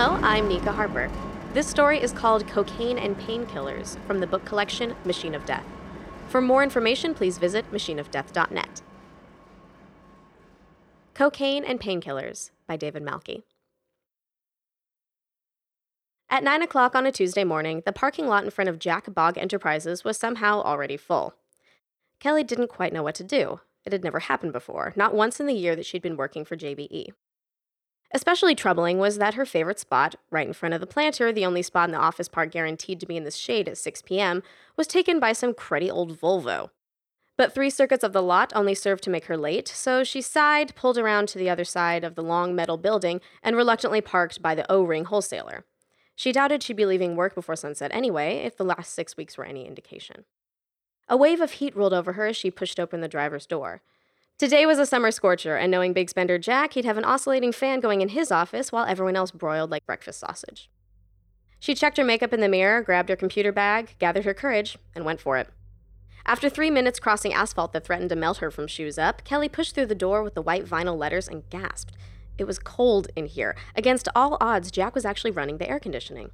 Hello, 0.00 0.16
I'm 0.22 0.46
Nika 0.46 0.70
Harper. 0.70 1.10
This 1.54 1.66
story 1.66 2.00
is 2.00 2.12
called 2.12 2.46
Cocaine 2.46 2.98
and 2.98 3.18
Painkillers 3.18 3.98
from 4.06 4.20
the 4.20 4.28
book 4.28 4.44
collection 4.44 4.94
Machine 5.04 5.34
of 5.34 5.44
Death. 5.44 5.64
For 6.28 6.40
more 6.40 6.62
information, 6.62 7.14
please 7.14 7.36
visit 7.36 7.68
machineofdeath.net. 7.72 8.82
Cocaine 11.14 11.64
and 11.64 11.80
Painkillers 11.80 12.52
by 12.68 12.76
David 12.76 13.02
Malki. 13.02 13.42
At 16.30 16.44
9 16.44 16.62
o'clock 16.62 16.94
on 16.94 17.04
a 17.04 17.10
Tuesday 17.10 17.42
morning, 17.42 17.82
the 17.84 17.90
parking 17.90 18.28
lot 18.28 18.44
in 18.44 18.50
front 18.50 18.70
of 18.70 18.78
Jack 18.78 19.12
Bog 19.12 19.36
Enterprises 19.36 20.04
was 20.04 20.16
somehow 20.16 20.62
already 20.62 20.96
full. 20.96 21.34
Kelly 22.20 22.44
didn't 22.44 22.68
quite 22.68 22.92
know 22.92 23.02
what 23.02 23.16
to 23.16 23.24
do. 23.24 23.62
It 23.84 23.90
had 23.90 24.04
never 24.04 24.20
happened 24.20 24.52
before, 24.52 24.92
not 24.94 25.12
once 25.12 25.40
in 25.40 25.46
the 25.46 25.54
year 25.54 25.74
that 25.74 25.86
she'd 25.86 26.02
been 26.02 26.16
working 26.16 26.44
for 26.44 26.56
JBE. 26.56 27.08
Especially 28.10 28.54
troubling 28.54 28.98
was 28.98 29.18
that 29.18 29.34
her 29.34 29.44
favorite 29.44 29.78
spot, 29.78 30.14
right 30.30 30.46
in 30.46 30.54
front 30.54 30.74
of 30.74 30.80
the 30.80 30.86
planter, 30.86 31.30
the 31.30 31.44
only 31.44 31.62
spot 31.62 31.88
in 31.88 31.92
the 31.92 31.98
office 31.98 32.28
park 32.28 32.50
guaranteed 32.50 33.00
to 33.00 33.06
be 33.06 33.16
in 33.16 33.24
the 33.24 33.30
shade 33.30 33.68
at 33.68 33.76
6 33.76 34.02
p.m., 34.02 34.42
was 34.76 34.86
taken 34.86 35.20
by 35.20 35.32
some 35.32 35.52
cruddy 35.52 35.90
old 35.90 36.18
Volvo. 36.18 36.70
But 37.36 37.54
three 37.54 37.70
circuits 37.70 38.02
of 38.02 38.12
the 38.12 38.22
lot 38.22 38.52
only 38.56 38.74
served 38.74 39.04
to 39.04 39.10
make 39.10 39.26
her 39.26 39.36
late, 39.36 39.68
so 39.68 40.02
she 40.02 40.20
sighed, 40.22 40.74
pulled 40.74 40.98
around 40.98 41.28
to 41.28 41.38
the 41.38 41.50
other 41.50 41.64
side 41.64 42.02
of 42.02 42.14
the 42.14 42.22
long 42.22 42.54
metal 42.54 42.78
building, 42.78 43.20
and 43.42 43.54
reluctantly 43.54 44.00
parked 44.00 44.42
by 44.42 44.54
the 44.54 44.70
O 44.70 44.82
ring 44.82 45.04
wholesaler. 45.04 45.64
She 46.16 46.32
doubted 46.32 46.64
she'd 46.64 46.76
be 46.76 46.86
leaving 46.86 47.14
work 47.14 47.36
before 47.36 47.54
sunset 47.54 47.92
anyway, 47.94 48.38
if 48.38 48.56
the 48.56 48.64
last 48.64 48.92
six 48.92 49.16
weeks 49.16 49.38
were 49.38 49.44
any 49.44 49.68
indication. 49.68 50.24
A 51.08 51.16
wave 51.16 51.40
of 51.40 51.52
heat 51.52 51.76
rolled 51.76 51.94
over 51.94 52.14
her 52.14 52.26
as 52.26 52.36
she 52.36 52.50
pushed 52.50 52.80
open 52.80 53.02
the 53.02 53.08
driver's 53.08 53.46
door. 53.46 53.82
Today 54.38 54.66
was 54.66 54.78
a 54.78 54.86
summer 54.86 55.10
scorcher, 55.10 55.56
and 55.56 55.68
knowing 55.68 55.92
big 55.92 56.08
spender 56.08 56.38
Jack, 56.38 56.74
he'd 56.74 56.84
have 56.84 56.96
an 56.96 57.04
oscillating 57.04 57.50
fan 57.50 57.80
going 57.80 58.02
in 58.02 58.10
his 58.10 58.30
office 58.30 58.70
while 58.70 58.84
everyone 58.84 59.16
else 59.16 59.32
broiled 59.32 59.72
like 59.72 59.84
breakfast 59.84 60.20
sausage. 60.20 60.70
She 61.58 61.74
checked 61.74 61.96
her 61.96 62.04
makeup 62.04 62.32
in 62.32 62.40
the 62.40 62.48
mirror, 62.48 62.80
grabbed 62.80 63.08
her 63.08 63.16
computer 63.16 63.50
bag, 63.50 63.96
gathered 63.98 64.24
her 64.24 64.34
courage, 64.34 64.78
and 64.94 65.04
went 65.04 65.20
for 65.20 65.38
it. 65.38 65.48
After 66.24 66.48
three 66.48 66.70
minutes 66.70 67.00
crossing 67.00 67.32
asphalt 67.32 67.72
that 67.72 67.84
threatened 67.84 68.10
to 68.10 68.16
melt 68.16 68.36
her 68.36 68.52
from 68.52 68.68
shoes 68.68 68.96
up, 68.96 69.24
Kelly 69.24 69.48
pushed 69.48 69.74
through 69.74 69.86
the 69.86 69.96
door 69.96 70.22
with 70.22 70.34
the 70.34 70.42
white 70.42 70.64
vinyl 70.64 70.96
letters 70.96 71.26
and 71.26 71.50
gasped. 71.50 71.96
It 72.38 72.44
was 72.44 72.60
cold 72.60 73.08
in 73.16 73.26
here. 73.26 73.56
Against 73.74 74.06
all 74.14 74.38
odds, 74.40 74.70
Jack 74.70 74.94
was 74.94 75.04
actually 75.04 75.32
running 75.32 75.58
the 75.58 75.68
air 75.68 75.80
conditioning. 75.80 76.30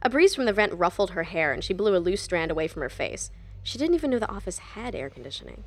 A 0.00 0.08
breeze 0.08 0.34
from 0.34 0.46
the 0.46 0.54
vent 0.54 0.72
ruffled 0.72 1.10
her 1.10 1.24
hair, 1.24 1.52
and 1.52 1.62
she 1.62 1.74
blew 1.74 1.94
a 1.94 1.98
loose 1.98 2.22
strand 2.22 2.50
away 2.50 2.68
from 2.68 2.80
her 2.80 2.88
face. 2.88 3.30
She 3.62 3.76
didn't 3.76 3.96
even 3.96 4.08
know 4.08 4.18
the 4.18 4.32
office 4.32 4.58
had 4.58 4.94
air 4.94 5.10
conditioning. 5.10 5.64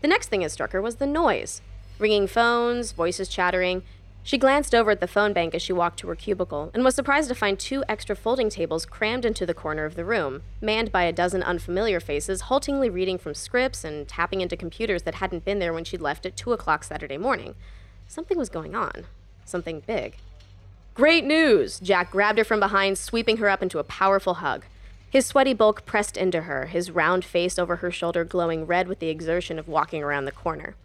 The 0.00 0.08
next 0.08 0.28
thing 0.28 0.40
that 0.40 0.50
struck 0.50 0.72
her 0.72 0.82
was 0.82 0.96
the 0.96 1.06
noise 1.06 1.62
ringing 1.98 2.26
phones, 2.26 2.92
voices 2.92 3.28
chattering. 3.28 3.82
She 4.22 4.38
glanced 4.38 4.74
over 4.74 4.90
at 4.90 5.00
the 5.00 5.06
phone 5.06 5.32
bank 5.32 5.54
as 5.54 5.62
she 5.62 5.72
walked 5.72 5.98
to 6.00 6.08
her 6.08 6.14
cubicle 6.14 6.70
and 6.72 6.84
was 6.84 6.94
surprised 6.94 7.28
to 7.28 7.34
find 7.34 7.58
two 7.58 7.84
extra 7.88 8.16
folding 8.16 8.48
tables 8.48 8.86
crammed 8.86 9.24
into 9.24 9.46
the 9.46 9.54
corner 9.54 9.84
of 9.84 9.94
the 9.94 10.04
room, 10.04 10.42
manned 10.60 10.92
by 10.92 11.04
a 11.04 11.12
dozen 11.12 11.42
unfamiliar 11.42 12.00
faces 12.00 12.42
haltingly 12.42 12.90
reading 12.90 13.18
from 13.18 13.34
scripts 13.34 13.84
and 13.84 14.08
tapping 14.08 14.40
into 14.40 14.56
computers 14.56 15.02
that 15.02 15.16
hadn't 15.16 15.44
been 15.44 15.58
there 15.58 15.72
when 15.72 15.84
she'd 15.84 16.00
left 16.00 16.26
at 16.26 16.36
2 16.36 16.52
o'clock 16.52 16.84
Saturday 16.84 17.18
morning. 17.18 17.54
Something 18.08 18.38
was 18.38 18.48
going 18.48 18.74
on. 18.74 19.06
Something 19.44 19.82
big. 19.86 20.16
Great 20.94 21.24
news! 21.24 21.80
Jack 21.80 22.10
grabbed 22.10 22.38
her 22.38 22.44
from 22.44 22.60
behind, 22.60 22.98
sweeping 22.98 23.38
her 23.38 23.48
up 23.48 23.62
into 23.62 23.78
a 23.78 23.84
powerful 23.84 24.34
hug. 24.34 24.64
His 25.10 25.26
sweaty 25.26 25.54
bulk 25.54 25.84
pressed 25.84 26.16
into 26.16 26.42
her, 26.42 26.66
his 26.66 26.92
round 26.92 27.24
face 27.24 27.58
over 27.58 27.76
her 27.76 27.90
shoulder 27.90 28.24
glowing 28.24 28.64
red 28.64 28.86
with 28.86 29.00
the 29.00 29.08
exertion 29.08 29.58
of 29.58 29.66
walking 29.66 30.04
around 30.04 30.24
the 30.24 30.32
corner. 30.32 30.76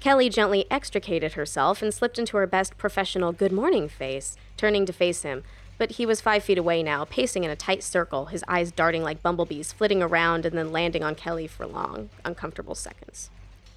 Kelly 0.00 0.28
gently 0.28 0.66
extricated 0.68 1.34
herself 1.34 1.80
and 1.80 1.94
slipped 1.94 2.18
into 2.18 2.36
her 2.36 2.46
best 2.48 2.76
professional 2.76 3.30
good 3.30 3.52
morning 3.52 3.88
face, 3.88 4.36
turning 4.56 4.84
to 4.86 4.92
face 4.92 5.22
him, 5.22 5.44
but 5.78 5.92
he 5.92 6.04
was 6.04 6.20
five 6.20 6.42
feet 6.42 6.58
away 6.58 6.82
now, 6.82 7.04
pacing 7.04 7.44
in 7.44 7.50
a 7.50 7.56
tight 7.56 7.84
circle, 7.84 8.26
his 8.26 8.42
eyes 8.48 8.72
darting 8.72 9.04
like 9.04 9.22
bumblebees, 9.22 9.72
flitting 9.72 10.02
around 10.02 10.44
and 10.44 10.58
then 10.58 10.72
landing 10.72 11.04
on 11.04 11.14
Kelly 11.14 11.46
for 11.46 11.64
long, 11.64 12.10
uncomfortable 12.24 12.74
seconds. 12.74 13.30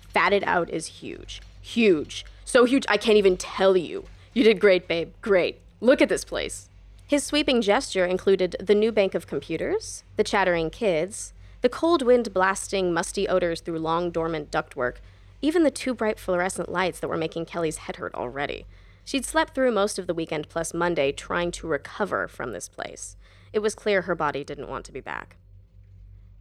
Fatted 0.10 0.44
out 0.48 0.68
is 0.70 0.88
huge. 0.88 1.44
Huge. 1.62 2.26
So 2.44 2.66
huge 2.66 2.86
I 2.90 2.98
can't 2.98 3.18
even 3.18 3.38
tell 3.38 3.78
you. 3.78 4.06
You 4.34 4.44
did 4.44 4.60
great, 4.60 4.88
babe. 4.88 5.14
Great. 5.22 5.60
Look 5.80 6.02
at 6.02 6.10
this 6.10 6.26
place. 6.26 6.70
His 7.08 7.24
sweeping 7.24 7.62
gesture 7.62 8.06
included 8.06 8.56
the 8.60 8.74
new 8.74 8.92
bank 8.92 9.14
of 9.14 9.28
computers, 9.28 10.04
the 10.16 10.24
chattering 10.24 10.72
kids, 10.72 11.34
the 11.62 11.70
cold 11.70 12.02
wind 12.02 12.34
blasting 12.34 12.92
musty 12.92 13.28
odors 13.28 13.62
through 13.62 13.78
long 13.78 14.10
dormant 14.10 14.50
ductwork, 14.50 14.96
even 15.40 15.62
the 15.62 15.70
two 15.70 15.94
bright 15.94 16.20
fluorescent 16.20 16.72
lights 16.72 17.00
that 17.00 17.08
were 17.08 17.18
making 17.18 17.46
Kelly's 17.46 17.78
head 17.78 17.98
hurt 17.98 18.16
already. 18.16 18.66
She'd 19.04 19.24
slept 19.24 19.54
through 19.54 19.72
most 19.72 20.00
of 20.00 20.08
the 20.08 20.16
weekend 20.16 20.50
plus 20.50 20.74
Monday 20.74 21.12
trying 21.12 21.52
to 21.52 21.68
recover 21.68 22.28
from 22.28 22.54
this 22.54 22.68
place. 22.68 23.18
It 23.54 23.60
was 23.60 23.76
clear 23.76 24.02
her 24.02 24.16
body 24.16 24.44
didn't 24.44 24.70
want 24.70 24.84
to 24.86 24.92
be 24.92 25.00
back. 25.00 25.38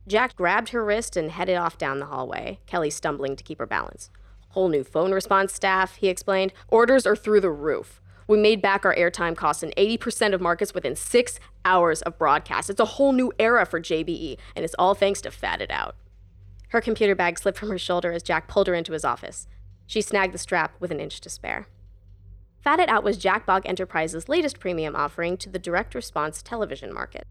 Jack 0.09 0.35
grabbed 0.35 0.71
her 0.71 0.83
wrist 0.83 1.15
and 1.15 1.31
headed 1.31 1.57
off 1.57 1.77
down 1.77 1.99
the 1.99 2.07
hallway, 2.07 2.59
Kelly 2.65 2.89
stumbling 2.89 3.37
to 3.37 3.45
keep 3.45 3.59
her 3.59 3.67
balance. 3.67 4.09
Whole 4.51 4.69
new 4.69 4.85
phone 4.85 5.13
response 5.13 5.53
staff, 5.53 5.97
he 5.97 6.09
explained. 6.09 6.55
Orders 6.69 7.07
are 7.07 7.17
through 7.17 7.41
the 7.41 7.51
roof. 7.51 8.01
We 8.27 8.39
made 8.39 8.63
back 8.63 8.85
our 8.85 8.95
airtime 8.95 9.37
costs 9.37 9.63
in 9.63 9.73
80% 9.77 10.33
of 10.33 10.41
markets 10.41 10.75
within 10.75 10.97
six 10.97 11.39
hours 11.65 12.03
of 12.03 12.19
broadcast. 12.19 12.71
It's 12.71 12.81
a 12.81 12.85
whole 12.85 13.13
new 13.13 13.33
era 13.39 13.67
for 13.67 13.81
JBE, 13.81 14.39
and 14.57 14.65
it's 14.65 14.75
all 14.79 14.95
thanks 14.95 15.21
to 15.23 15.31
Fatted 15.31 15.71
Out. 15.71 15.97
Her 16.69 16.81
computer 16.81 17.15
bag 17.15 17.39
slipped 17.39 17.59
from 17.59 17.71
her 17.71 17.79
shoulder 17.79 18.13
as 18.13 18.23
Jack 18.23 18.49
pulled 18.49 18.67
her 18.67 18.75
into 18.75 18.93
his 18.93 19.05
office. 19.05 19.47
She 19.87 20.01
snagged 20.01 20.35
the 20.35 20.39
strap 20.39 20.75
with 20.81 20.91
an 20.91 21.01
inch 21.01 21.21
to 21.21 21.31
spare. 21.31 21.69
Fatted 22.61 22.89
Out 22.89 23.05
was 23.05 23.19
Jack 23.19 23.45
Bog 23.45 23.63
Enterprises' 23.67 24.29
latest 24.29 24.59
premium 24.59 24.97
offering 24.97 25.37
to 25.37 25.51
the 25.51 25.59
direct 25.59 25.95
response 25.95 26.43
television 26.43 26.93
market. 26.93 27.27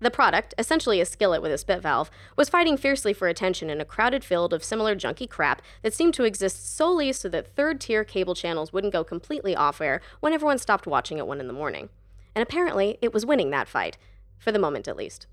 The 0.00 0.10
product, 0.10 0.54
essentially 0.56 1.00
a 1.00 1.04
skillet 1.04 1.42
with 1.42 1.52
a 1.52 1.58
spit 1.58 1.82
valve, 1.82 2.10
was 2.34 2.48
fighting 2.48 2.78
fiercely 2.78 3.12
for 3.12 3.28
attention 3.28 3.68
in 3.68 3.82
a 3.82 3.84
crowded 3.84 4.24
field 4.24 4.54
of 4.54 4.64
similar 4.64 4.96
junky 4.96 5.28
crap 5.28 5.60
that 5.82 5.92
seemed 5.92 6.14
to 6.14 6.24
exist 6.24 6.74
solely 6.74 7.12
so 7.12 7.28
that 7.28 7.54
third 7.54 7.80
tier 7.80 8.02
cable 8.02 8.34
channels 8.34 8.72
wouldn't 8.72 8.94
go 8.94 9.04
completely 9.04 9.54
off 9.54 9.80
air 9.80 10.00
when 10.20 10.32
everyone 10.32 10.58
stopped 10.58 10.86
watching 10.86 11.18
at 11.18 11.26
1 11.26 11.38
in 11.40 11.46
the 11.46 11.52
morning. 11.52 11.90
And 12.34 12.42
apparently, 12.42 12.96
it 13.02 13.12
was 13.12 13.26
winning 13.26 13.50
that 13.50 13.68
fight, 13.68 13.98
for 14.38 14.52
the 14.52 14.58
moment 14.58 14.88
at 14.88 14.96
least. 14.96 15.26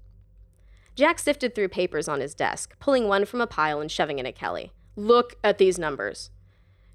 Jack 0.96 1.20
sifted 1.20 1.56
through 1.56 1.70
papers 1.70 2.10
on 2.10 2.20
his 2.20 2.34
desk, 2.34 2.78
pulling 2.80 3.08
one 3.08 3.24
from 3.24 3.40
a 3.40 3.48
pile 3.48 3.80
and 3.80 3.90
shoving 3.90 4.20
it 4.20 4.26
at 4.26 4.36
Kelly. 4.36 4.74
Look 4.98 5.36
at 5.44 5.60
these 5.60 5.80
numbers. 5.80 6.32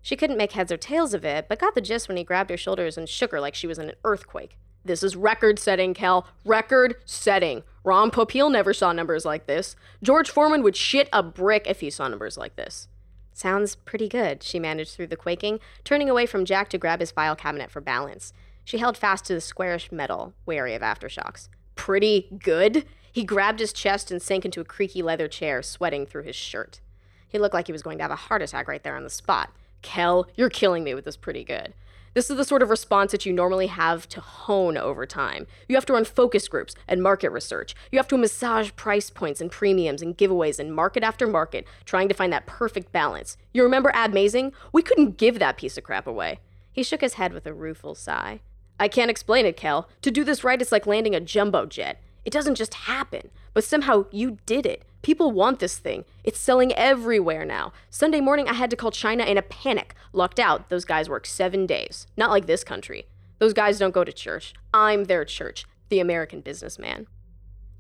She 0.02 0.16
couldn't 0.16 0.36
make 0.36 0.52
heads 0.52 0.72
or 0.72 0.76
tails 0.76 1.14
of 1.14 1.24
it, 1.24 1.46
but 1.48 1.60
got 1.60 1.74
the 1.74 1.80
gist 1.80 2.08
when 2.08 2.16
he 2.16 2.24
grabbed 2.24 2.50
her 2.50 2.56
shoulders 2.56 2.98
and 2.98 3.08
shook 3.08 3.30
her 3.30 3.40
like 3.40 3.54
she 3.54 3.68
was 3.68 3.78
in 3.78 3.88
an 3.88 3.94
earthquake. 4.04 4.58
This 4.84 5.02
is 5.02 5.14
record 5.14 5.58
setting, 5.58 5.94
Kel. 5.94 6.26
Record 6.44 6.96
setting. 7.04 7.62
Ron 7.84 8.10
Popeil 8.10 8.50
never 8.50 8.72
saw 8.72 8.92
numbers 8.92 9.24
like 9.24 9.46
this. 9.46 9.76
George 10.02 10.30
Foreman 10.30 10.62
would 10.62 10.76
shit 10.76 11.08
a 11.12 11.22
brick 11.22 11.66
if 11.66 11.80
he 11.80 11.90
saw 11.90 12.08
numbers 12.08 12.36
like 12.36 12.56
this. 12.56 12.88
Sounds 13.32 13.76
pretty 13.76 14.08
good, 14.08 14.42
she 14.42 14.58
managed 14.58 14.94
through 14.94 15.06
the 15.06 15.16
quaking, 15.16 15.58
turning 15.84 16.10
away 16.10 16.26
from 16.26 16.44
Jack 16.44 16.68
to 16.70 16.78
grab 16.78 17.00
his 17.00 17.10
file 17.10 17.36
cabinet 17.36 17.70
for 17.70 17.80
balance. 17.80 18.32
She 18.64 18.78
held 18.78 18.96
fast 18.96 19.24
to 19.26 19.34
the 19.34 19.40
squarish 19.40 19.90
metal, 19.90 20.34
wary 20.46 20.74
of 20.74 20.82
aftershocks. 20.82 21.48
Pretty 21.74 22.28
good? 22.38 22.84
He 23.10 23.24
grabbed 23.24 23.60
his 23.60 23.72
chest 23.72 24.10
and 24.10 24.20
sank 24.20 24.44
into 24.44 24.60
a 24.60 24.64
creaky 24.64 25.02
leather 25.02 25.28
chair, 25.28 25.62
sweating 25.62 26.06
through 26.06 26.24
his 26.24 26.36
shirt. 26.36 26.80
He 27.26 27.38
looked 27.38 27.54
like 27.54 27.66
he 27.66 27.72
was 27.72 27.82
going 27.82 27.98
to 27.98 28.04
have 28.04 28.10
a 28.10 28.16
heart 28.16 28.42
attack 28.42 28.68
right 28.68 28.82
there 28.82 28.96
on 28.96 29.04
the 29.04 29.10
spot. 29.10 29.50
Kel, 29.80 30.26
you're 30.36 30.50
killing 30.50 30.84
me 30.84 30.94
with 30.94 31.04
this 31.04 31.16
pretty 31.16 31.44
good. 31.44 31.74
This 32.14 32.28
is 32.28 32.36
the 32.36 32.44
sort 32.44 32.62
of 32.62 32.68
response 32.68 33.12
that 33.12 33.24
you 33.24 33.32
normally 33.32 33.68
have 33.68 34.06
to 34.10 34.20
hone 34.20 34.76
over 34.76 35.06
time. 35.06 35.46
You 35.66 35.76
have 35.76 35.86
to 35.86 35.94
run 35.94 36.04
focus 36.04 36.46
groups 36.46 36.74
and 36.86 37.02
market 37.02 37.30
research. 37.30 37.74
You 37.90 37.98
have 37.98 38.08
to 38.08 38.18
massage 38.18 38.70
price 38.76 39.08
points 39.08 39.40
and 39.40 39.50
premiums 39.50 40.02
and 40.02 40.16
giveaways 40.16 40.58
and 40.58 40.74
market 40.74 41.02
after 41.02 41.26
market, 41.26 41.66
trying 41.86 42.08
to 42.08 42.14
find 42.14 42.30
that 42.32 42.44
perfect 42.44 42.92
balance. 42.92 43.38
You 43.54 43.62
remember 43.62 43.90
Abmazing? 43.92 44.52
We 44.72 44.82
couldn't 44.82 45.16
give 45.16 45.38
that 45.38 45.56
piece 45.56 45.78
of 45.78 45.84
crap 45.84 46.06
away. 46.06 46.40
He 46.70 46.82
shook 46.82 47.00
his 47.00 47.14
head 47.14 47.32
with 47.32 47.46
a 47.46 47.54
rueful 47.54 47.94
sigh. 47.94 48.40
I 48.78 48.88
can't 48.88 49.10
explain 49.10 49.46
it, 49.46 49.56
Kel. 49.56 49.88
To 50.02 50.10
do 50.10 50.22
this 50.22 50.44
right, 50.44 50.60
it's 50.60 50.72
like 50.72 50.86
landing 50.86 51.14
a 51.14 51.20
jumbo 51.20 51.64
jet. 51.64 52.02
It 52.24 52.32
doesn't 52.32 52.56
just 52.56 52.74
happen, 52.74 53.30
but 53.54 53.64
somehow 53.64 54.04
you 54.10 54.38
did 54.44 54.66
it. 54.66 54.84
People 55.02 55.32
want 55.32 55.58
this 55.58 55.78
thing. 55.78 56.04
It's 56.22 56.38
selling 56.38 56.72
everywhere 56.74 57.44
now. 57.44 57.72
Sunday 57.90 58.20
morning, 58.20 58.48
I 58.48 58.54
had 58.54 58.70
to 58.70 58.76
call 58.76 58.92
China 58.92 59.24
in 59.24 59.36
a 59.36 59.42
panic. 59.42 59.94
Lucked 60.12 60.38
out, 60.38 60.68
those 60.68 60.84
guys 60.84 61.08
work 61.08 61.26
seven 61.26 61.66
days. 61.66 62.06
Not 62.16 62.30
like 62.30 62.46
this 62.46 62.62
country. 62.62 63.06
Those 63.38 63.52
guys 63.52 63.80
don't 63.80 63.94
go 63.94 64.04
to 64.04 64.12
church. 64.12 64.54
I'm 64.72 65.04
their 65.04 65.24
church, 65.24 65.66
the 65.88 65.98
American 65.98 66.40
businessman. 66.40 67.08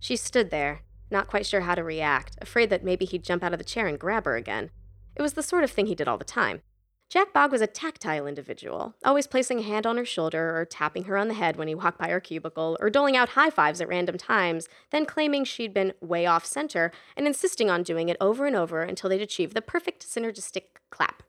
She 0.00 0.16
stood 0.16 0.50
there, 0.50 0.82
not 1.12 1.28
quite 1.28 1.46
sure 1.46 1.60
how 1.60 1.76
to 1.76 1.84
react, 1.84 2.36
afraid 2.40 2.70
that 2.70 2.82
maybe 2.82 3.04
he'd 3.04 3.22
jump 3.22 3.44
out 3.44 3.52
of 3.52 3.58
the 3.58 3.64
chair 3.64 3.86
and 3.86 4.00
grab 4.00 4.24
her 4.24 4.34
again. 4.34 4.70
It 5.14 5.22
was 5.22 5.34
the 5.34 5.42
sort 5.44 5.62
of 5.62 5.70
thing 5.70 5.86
he 5.86 5.94
did 5.94 6.08
all 6.08 6.18
the 6.18 6.24
time. 6.24 6.62
Jack 7.12 7.34
Bog 7.34 7.52
was 7.52 7.60
a 7.60 7.66
tactile 7.66 8.26
individual, 8.26 8.94
always 9.04 9.26
placing 9.26 9.58
a 9.58 9.62
hand 9.62 9.86
on 9.86 9.98
her 9.98 10.04
shoulder 10.06 10.58
or 10.58 10.64
tapping 10.64 11.04
her 11.04 11.18
on 11.18 11.28
the 11.28 11.34
head 11.34 11.56
when 11.56 11.68
he 11.68 11.74
walked 11.74 11.98
by 11.98 12.08
her 12.08 12.20
cubicle, 12.20 12.78
or 12.80 12.88
doling 12.88 13.18
out 13.18 13.28
high 13.28 13.50
fives 13.50 13.82
at 13.82 13.88
random 13.88 14.16
times, 14.16 14.66
then 14.92 15.04
claiming 15.04 15.44
she'd 15.44 15.74
been 15.74 15.92
way 16.00 16.24
off 16.24 16.46
center 16.46 16.90
and 17.14 17.26
insisting 17.26 17.68
on 17.68 17.82
doing 17.82 18.08
it 18.08 18.16
over 18.18 18.46
and 18.46 18.56
over 18.56 18.80
until 18.80 19.10
they'd 19.10 19.20
achieved 19.20 19.52
the 19.52 19.60
perfect 19.60 20.06
synergistic 20.08 20.62
clap. 20.88 21.22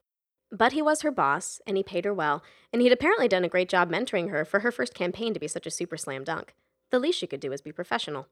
But 0.49 0.71
he 0.71 0.81
was 0.81 1.01
her 1.01 1.11
boss, 1.11 1.59
and 1.67 1.75
he 1.75 1.83
paid 1.83 2.05
her 2.05 2.13
well, 2.13 2.41
and 2.71 2.81
he'd 2.81 2.93
apparently 2.93 3.27
done 3.27 3.43
a 3.43 3.49
great 3.49 3.67
job 3.67 3.91
mentoring 3.91 4.29
her 4.29 4.45
for 4.45 4.61
her 4.61 4.71
first 4.71 4.93
campaign 4.93 5.33
to 5.33 5.39
be 5.41 5.49
such 5.49 5.67
a 5.67 5.69
super 5.69 5.97
slam 5.97 6.23
dunk. 6.23 6.53
The 6.91 6.99
least 6.99 7.19
she 7.19 7.27
could 7.27 7.41
do 7.41 7.49
was 7.49 7.59
be 7.59 7.73
professional. 7.73 8.29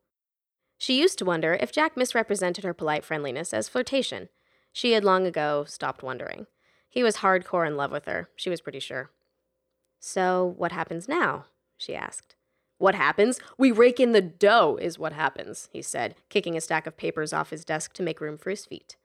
She 0.77 0.97
used 0.97 1.17
to 1.17 1.25
wonder 1.25 1.57
if 1.59 1.73
Jack 1.73 1.97
misrepresented 1.97 2.63
her 2.63 2.73
polite 2.73 3.03
friendliness 3.03 3.53
as 3.53 3.67
flirtation. 3.67 4.29
She 4.71 4.93
had 4.93 5.03
long 5.03 5.27
ago 5.27 5.65
stopped 5.67 6.01
wondering. 6.01 6.47
He 6.91 7.01
was 7.01 7.17
hardcore 7.17 7.65
in 7.65 7.77
love 7.77 7.91
with 7.91 8.05
her, 8.05 8.29
she 8.35 8.49
was 8.49 8.61
pretty 8.61 8.81
sure. 8.81 9.09
So, 9.99 10.53
what 10.57 10.71
happens 10.71 11.07
now? 11.07 11.45
she 11.77 11.95
asked. 11.95 12.35
What 12.77 12.95
happens? 12.95 13.39
We 13.57 13.71
rake 13.71 13.99
in 13.99 14.11
the 14.11 14.21
dough, 14.21 14.77
is 14.81 14.99
what 14.99 15.13
happens, 15.13 15.69
he 15.71 15.81
said, 15.81 16.15
kicking 16.29 16.57
a 16.57 16.61
stack 16.61 16.85
of 16.85 16.97
papers 16.97 17.31
off 17.31 17.51
his 17.51 17.63
desk 17.63 17.93
to 17.93 18.03
make 18.03 18.19
room 18.19 18.37
for 18.37 18.49
his 18.49 18.65
feet. 18.65 18.97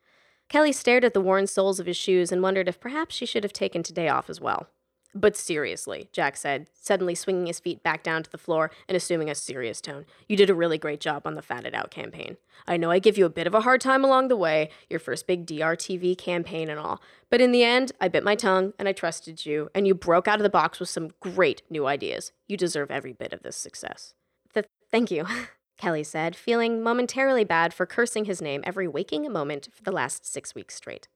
Kelly 0.49 0.73
stared 0.73 1.05
at 1.05 1.15
the 1.15 1.21
worn 1.21 1.47
soles 1.47 1.79
of 1.79 1.87
his 1.87 1.97
shoes 1.97 2.33
and 2.33 2.43
wondered 2.43 2.69
if 2.69 2.81
perhaps 2.81 3.15
she 3.15 3.27
should 3.27 3.44
have 3.44 3.53
taken 3.53 3.83
today 3.83 4.09
off 4.09 4.29
as 4.29 4.41
well. 4.41 4.69
But 5.18 5.34
seriously, 5.34 6.10
Jack 6.12 6.36
said, 6.36 6.66
suddenly 6.74 7.14
swinging 7.14 7.46
his 7.46 7.58
feet 7.58 7.82
back 7.82 8.02
down 8.02 8.22
to 8.22 8.30
the 8.30 8.36
floor 8.36 8.70
and 8.86 8.94
assuming 8.94 9.30
a 9.30 9.34
serious 9.34 9.80
tone. 9.80 10.04
You 10.28 10.36
did 10.36 10.50
a 10.50 10.54
really 10.54 10.76
great 10.76 11.00
job 11.00 11.26
on 11.26 11.36
the 11.36 11.42
Fatted 11.42 11.74
Out 11.74 11.90
campaign. 11.90 12.36
I 12.66 12.76
know 12.76 12.90
I 12.90 12.98
give 12.98 13.16
you 13.16 13.24
a 13.24 13.30
bit 13.30 13.46
of 13.46 13.54
a 13.54 13.62
hard 13.62 13.80
time 13.80 14.04
along 14.04 14.28
the 14.28 14.36
way, 14.36 14.68
your 14.90 15.00
first 15.00 15.26
big 15.26 15.46
DRTV 15.46 16.18
campaign 16.18 16.68
and 16.68 16.78
all, 16.78 17.00
but 17.30 17.40
in 17.40 17.50
the 17.50 17.64
end, 17.64 17.92
I 17.98 18.08
bit 18.08 18.24
my 18.24 18.34
tongue 18.34 18.74
and 18.78 18.86
I 18.88 18.92
trusted 18.92 19.46
you, 19.46 19.70
and 19.74 19.86
you 19.86 19.94
broke 19.94 20.28
out 20.28 20.38
of 20.38 20.42
the 20.42 20.50
box 20.50 20.78
with 20.78 20.90
some 20.90 21.12
great 21.20 21.62
new 21.70 21.86
ideas. 21.86 22.32
You 22.46 22.58
deserve 22.58 22.90
every 22.90 23.14
bit 23.14 23.32
of 23.32 23.42
this 23.42 23.56
success. 23.56 24.12
Th- 24.52 24.66
thank 24.90 25.10
you, 25.10 25.24
Kelly 25.78 26.04
said, 26.04 26.36
feeling 26.36 26.82
momentarily 26.82 27.44
bad 27.44 27.72
for 27.72 27.86
cursing 27.86 28.26
his 28.26 28.42
name 28.42 28.62
every 28.64 28.86
waking 28.86 29.32
moment 29.32 29.68
for 29.72 29.82
the 29.82 29.92
last 29.92 30.30
six 30.30 30.54
weeks 30.54 30.74
straight. 30.74 31.08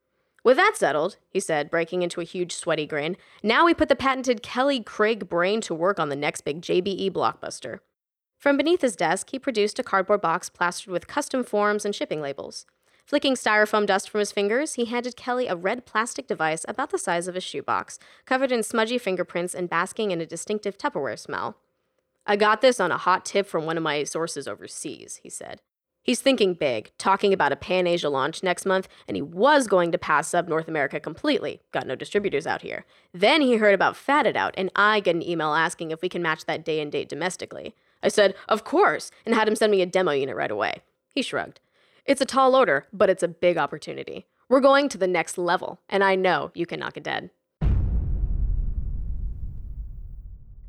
With 0.43 0.57
that 0.57 0.77
settled, 0.77 1.17
he 1.29 1.41
said, 1.41 1.71
breaking 1.71 2.03
into 2.03 2.21
a 2.21 2.25
huge 2.25 2.55
sweaty 2.55 2.87
grin, 2.87 3.17
now 3.43 3.67
we 3.67 3.75
put 3.75 3.89
the 3.89 3.97
patented 3.97 4.43
Kelly 4.43 4.83
Craig 4.83 5.29
brain 5.29 5.61
to 5.63 5.75
work 5.75 6.01
on 6.01 6.09
the 6.09 6.17
next 6.17 6.43
big 6.43 6.63
JBE 6.63 7.11
blockbuster. 7.11 7.81
From 8.39 8.57
beneath 8.57 8.81
his 8.81 8.97
desk, 8.97 9.31
he 9.31 9.39
produced 9.39 9.79
a 9.79 9.83
cardboard 9.83 10.23
box 10.23 10.49
plastered 10.49 10.93
with 10.93 11.07
custom 11.07 11.45
forms 11.45 11.85
and 11.85 11.95
shipping 11.95 12.23
labels. 12.23 12.65
Flicking 13.05 13.35
styrofoam 13.35 13.87
dust 13.87 14.09
from 14.09 14.21
his 14.21 14.33
fingers, 14.33 14.75
he 14.75 14.87
handed 14.87 15.17
Kelly 15.17 15.47
a 15.47 15.57
red 15.57 15.85
plastic 15.85 16.27
device 16.27 16.65
about 16.69 16.91
the 16.91 16.99
size 16.99 17.29
of 17.29 17.37
a 17.37 17.41
shoebox, 17.41 17.99
covered 18.25 18.53
in 18.53 18.63
smudgy 18.63 18.99
fingerprints 18.99 19.55
and 19.55 19.69
basking 19.69 20.11
in 20.11 20.21
a 20.21 20.27
distinctive 20.27 20.79
Tupperware 20.79 21.19
smell. 21.19 21.59
I 22.25 22.37
got 22.37 22.61
this 22.61 22.81
on 22.81 22.93
a 22.93 22.97
hot 22.97 23.25
tip 23.25 23.47
from 23.47 23.67
one 23.67 23.77
of 23.77 23.83
my 23.83 24.05
sources 24.05 24.47
overseas, 24.47 25.21
he 25.23 25.29
said. 25.29 25.61
He's 26.11 26.21
thinking 26.21 26.55
big, 26.55 26.91
talking 26.99 27.33
about 27.33 27.53
a 27.53 27.57
Pan 27.57 27.87
Asia 27.87 28.09
launch 28.09 28.43
next 28.43 28.67
month, 28.67 28.89
and 29.07 29.17
he 29.17 29.23
was 29.23 29.69
going 29.69 29.93
to 29.93 29.97
pass 29.97 30.35
up 30.35 30.49
North 30.49 30.67
America 30.67 30.99
completely. 30.99 31.61
Got 31.71 31.87
no 31.87 31.95
distributors 31.95 32.49
out 32.49 32.63
here. 32.63 32.85
Then 33.15 33.41
he 33.41 33.59
heard 33.59 33.75
about 33.75 33.97
Fat 33.97 34.27
It 34.27 34.35
Out, 34.35 34.53
and 34.57 34.73
I 34.75 34.99
get 34.99 35.15
an 35.15 35.23
email 35.23 35.55
asking 35.55 35.93
if 35.93 36.03
we 36.03 36.09
can 36.09 36.21
match 36.21 36.47
that 36.47 36.65
day 36.65 36.81
and 36.81 36.91
date 36.91 37.09
domestically. 37.09 37.77
I 38.03 38.09
said, 38.09 38.35
Of 38.49 38.65
course, 38.65 39.13
and 39.25 39.37
had 39.37 39.47
him 39.47 39.55
send 39.55 39.71
me 39.71 39.83
a 39.83 39.87
demo 39.87 40.11
unit 40.11 40.35
right 40.35 40.51
away. 40.51 40.83
He 41.11 41.23
shrugged. 41.23 41.61
It's 42.05 42.21
a 42.21 42.27
tall 42.27 42.57
order, 42.57 42.89
but 42.93 43.09
it's 43.09 43.23
a 43.23 43.29
big 43.29 43.57
opportunity. 43.57 44.27
We're 44.49 44.59
going 44.59 44.89
to 44.89 44.99
the 44.99 45.07
next 45.07 45.39
level, 45.39 45.79
and 45.89 46.03
I 46.03 46.17
know 46.17 46.51
you 46.57 46.67
can 46.67 46.81
knock 46.81 46.97
it 46.97 47.05
dead. 47.05 47.31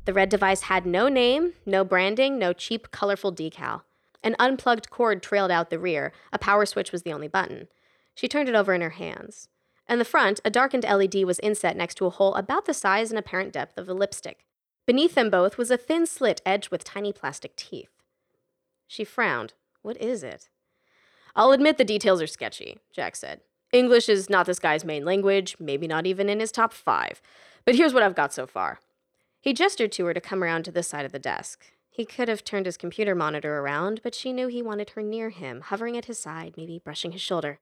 The 0.04 0.12
red 0.12 0.28
device 0.28 0.60
had 0.60 0.86
no 0.86 1.08
name, 1.08 1.54
no 1.66 1.82
branding, 1.82 2.38
no 2.38 2.52
cheap, 2.52 2.92
colorful 2.92 3.32
decal. 3.32 3.82
An 4.22 4.36
unplugged 4.38 4.90
cord 4.90 5.22
trailed 5.22 5.50
out 5.50 5.70
the 5.70 5.78
rear. 5.78 6.12
A 6.32 6.38
power 6.38 6.64
switch 6.64 6.92
was 6.92 7.02
the 7.02 7.12
only 7.12 7.28
button. 7.28 7.68
She 8.14 8.28
turned 8.28 8.48
it 8.48 8.54
over 8.54 8.72
in 8.74 8.80
her 8.80 8.90
hands. 8.90 9.48
In 9.88 9.98
the 9.98 10.04
front, 10.04 10.40
a 10.44 10.50
darkened 10.50 10.84
LED 10.84 11.24
was 11.24 11.38
inset 11.40 11.76
next 11.76 11.96
to 11.96 12.06
a 12.06 12.10
hole 12.10 12.34
about 12.34 12.66
the 12.66 12.74
size 12.74 13.10
and 13.10 13.18
apparent 13.18 13.52
depth 13.52 13.76
of 13.76 13.88
a 13.88 13.94
lipstick. 13.94 14.46
Beneath 14.86 15.14
them 15.14 15.30
both 15.30 15.58
was 15.58 15.70
a 15.70 15.76
thin 15.76 16.06
slit 16.06 16.40
edged 16.46 16.70
with 16.70 16.84
tiny 16.84 17.12
plastic 17.12 17.56
teeth. 17.56 17.90
She 18.86 19.04
frowned. 19.04 19.54
What 19.82 19.96
is 20.00 20.22
it? 20.22 20.48
I'll 21.34 21.52
admit 21.52 21.78
the 21.78 21.84
details 21.84 22.20
are 22.20 22.26
sketchy, 22.26 22.78
Jack 22.92 23.16
said. 23.16 23.40
English 23.72 24.08
is 24.08 24.28
not 24.28 24.46
this 24.46 24.58
guy's 24.58 24.84
main 24.84 25.04
language, 25.04 25.56
maybe 25.58 25.86
not 25.86 26.06
even 26.06 26.28
in 26.28 26.40
his 26.40 26.52
top 26.52 26.72
five. 26.72 27.22
But 27.64 27.74
here's 27.74 27.94
what 27.94 28.02
I've 28.02 28.14
got 28.14 28.32
so 28.32 28.46
far. 28.46 28.80
He 29.40 29.52
gestured 29.52 29.92
to 29.92 30.04
her 30.06 30.14
to 30.14 30.20
come 30.20 30.44
around 30.44 30.64
to 30.64 30.72
this 30.72 30.88
side 30.88 31.04
of 31.04 31.12
the 31.12 31.18
desk. 31.18 31.72
He 31.94 32.06
could 32.06 32.28
have 32.28 32.42
turned 32.42 32.64
his 32.64 32.78
computer 32.78 33.14
monitor 33.14 33.58
around, 33.58 34.00
but 34.02 34.14
she 34.14 34.32
knew 34.32 34.48
he 34.48 34.62
wanted 34.62 34.90
her 34.90 35.02
near 35.02 35.28
him, 35.28 35.60
hovering 35.60 35.94
at 35.98 36.06
his 36.06 36.18
side, 36.18 36.54
maybe 36.56 36.80
brushing 36.82 37.12
his 37.12 37.20
shoulder. 37.20 37.58